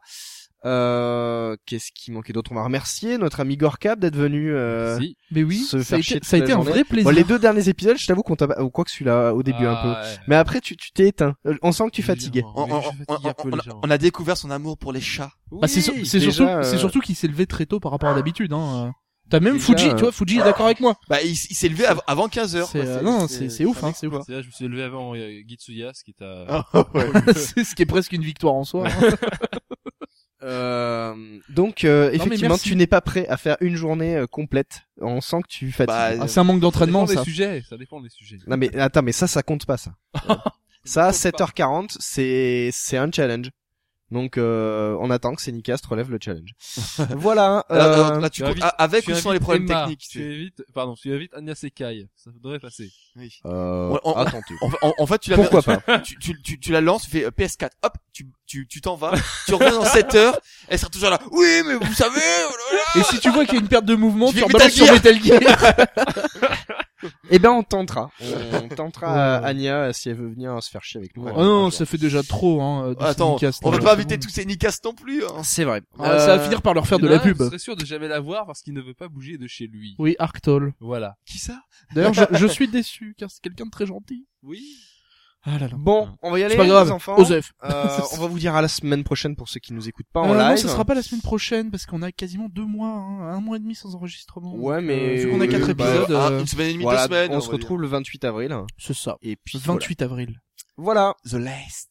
[0.67, 2.51] Euh, qu'est-ce qui manquait d'autre?
[2.53, 4.53] On va remercier notre ami Gorkab d'être venu.
[4.53, 4.99] Euh...
[4.99, 5.17] Si.
[5.31, 7.11] Mais oui, Se ça faire a été, toute ça a la été un vrai plaisir.
[7.11, 9.65] Bon, les deux derniers épisodes, je t'avoue qu'on t'a, ou quoi que celui-là au début
[9.65, 9.89] un peu.
[9.89, 10.17] Ah, ouais.
[10.27, 11.35] Mais après, tu tu t'es éteint.
[11.47, 12.43] Euh, On sent que tu fatigues.
[12.55, 12.67] On,
[13.09, 15.31] on- peu a découvert son amour pour les chats.
[15.53, 18.15] Bah, c'est sur- surtout, euh, c'est surtout qu'il s'est levé très tôt par rapport à
[18.15, 18.53] d'habitude.
[18.53, 18.93] Hein.
[19.29, 20.95] T'as même Déjà, Fuji, euh, tu vois, Fuji est d'accord avec moi.
[21.09, 22.69] Bah, il, il s'est levé av- avant 15 heures.
[22.69, 22.89] C'est, quoi.
[22.89, 24.23] euh, non, c'est, c'est ouf, hein, c'est ouf.
[24.25, 26.65] C'est là, je me suis levé avant euh, Gitsuya, ce qui est à...
[26.73, 27.11] Ah, ouais.
[27.35, 28.87] c'est ce qui est presque une victoire en soi.
[28.89, 29.17] hein.
[30.47, 31.15] Euh,
[31.49, 34.83] donc euh, effectivement, tu n'es pas prêt à faire une journée euh, complète.
[35.01, 35.89] On sent que tu fatigues.
[35.89, 37.25] Bah, Ah, c'est un manque Ça d'entraînement, dépend ça.
[37.25, 38.39] des sujets, ça dépend des sujets.
[38.47, 39.93] Non mais attends, mais ça, ça compte pas ça.
[40.85, 41.45] ça, compte pas.
[41.47, 43.51] 7h40, c'est c'est un challenge.
[44.13, 46.51] Donc euh, on attend que Sénicast relève le challenge.
[47.17, 47.65] voilà.
[47.73, 50.07] Euh, là, tu tu invites- ah, avec Tu ou sans les invites problèmes Emma, techniques.
[50.09, 52.07] Tu c'est- évites, pardon, tu évites Anya Sekai.
[52.15, 52.89] Ça devrait passer.
[53.17, 53.37] Oui.
[53.47, 56.17] euh, On- on- attends, tu- En, en- en fait, tu la Pourquoi tu, pas tu,
[56.21, 59.13] tu, tu, tu la lances, tu fais euh, PS4, hop, tu tu tu t'en vas,
[59.47, 60.39] tu reviens dans 7 heures,
[60.69, 61.19] elle sera toujours là.
[61.31, 63.01] Oui, mais vous savez, oh là là.
[63.01, 64.73] Et si tu vois qu'il y a une perte de mouvement, Je tu vais rebalances
[64.73, 64.93] sur.
[64.93, 65.41] Metal Gear.
[67.31, 68.11] Eh ben on tentera.
[68.53, 69.19] On tentera Ouais.
[69.19, 71.25] euh, Anya euh, si elle veut venir se faire chier avec nous.
[71.25, 71.33] Ouais.
[71.37, 72.95] Oh non, ça fait déjà trop, hein.
[72.95, 75.23] de Attends, on va hein, pas c'est inviter tous ces Nicas non plus.
[75.25, 75.43] Hein.
[75.43, 75.83] C'est vrai.
[75.99, 77.37] Ah, Ça va finir par leur faire de la pub.
[77.39, 79.67] Je serais sûr de jamais la voir parce qu'il ne veut pas bouger de chez
[79.67, 79.95] lui.
[79.99, 80.73] Oui, Arctol.
[80.81, 81.17] Voilà.
[81.27, 81.61] Qui ça?
[81.95, 84.27] D'ailleurs, je, je suis déçu, car c'est quelqu'un de très gentil.
[84.43, 84.63] Oui.
[85.45, 85.77] Ah là là.
[85.79, 86.91] Bon, on va y aller C'est pas les grave.
[86.91, 87.17] enfants.
[87.19, 87.53] Osef.
[87.65, 87.69] Euh,
[88.15, 90.31] on va vous dire à la semaine prochaine pour ceux qui nous écoutent pas en
[90.33, 90.51] Euh, live.
[90.51, 93.41] Non, ce sera pas la semaine prochaine, parce qu'on a quasiment deux mois, hein, un
[93.41, 94.55] mois et demi sans enregistrement.
[94.57, 96.67] Ouais, Donc, mais- euh, vu qu'on a quatre euh, bah, épisodes, Ah, euh, Une semaine
[96.69, 97.31] et demie, Voilà, deux semaines.
[97.33, 98.57] on on se retrouve le 28 avril.
[98.77, 99.17] c'est ça.
[99.23, 100.41] Et puis 28 avril.
[100.77, 101.15] Voilà.
[101.31, 101.89] The Last.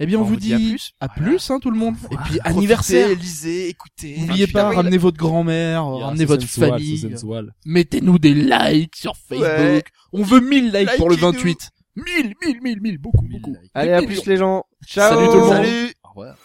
[0.00, 0.92] Eh bien, on, On vous vous dit dit à plus.
[0.98, 1.94] à plus, hein, tout le monde.
[2.10, 3.08] Et puis, Profitez, anniversaire.
[3.16, 4.16] lisez, écoutez.
[4.18, 4.76] N'oubliez 28 pas, avril.
[4.78, 7.14] ramenez votre grand-mère, ramenez votre famille.
[7.64, 9.84] Mettez-nous des likes sur Facebook.
[10.12, 11.32] On veut 1000 likes pour le Likez-nous.
[11.32, 11.70] 28.
[11.96, 13.56] 1000, 1000, 1000, 1000, beaucoup, Mille beaucoup.
[13.60, 13.70] likes.
[13.74, 14.64] Allez, à plus les gens.
[14.86, 15.14] Ciao.
[15.14, 15.50] Salut tout le monde.
[15.50, 15.94] Salut.
[16.02, 16.36] Au revoir.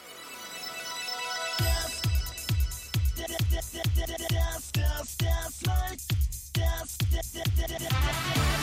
[7.70, 8.59] 誰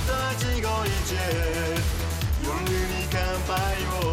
[0.00, 1.20] もともと一期一会
[2.42, 4.09] 夜に乾杯を。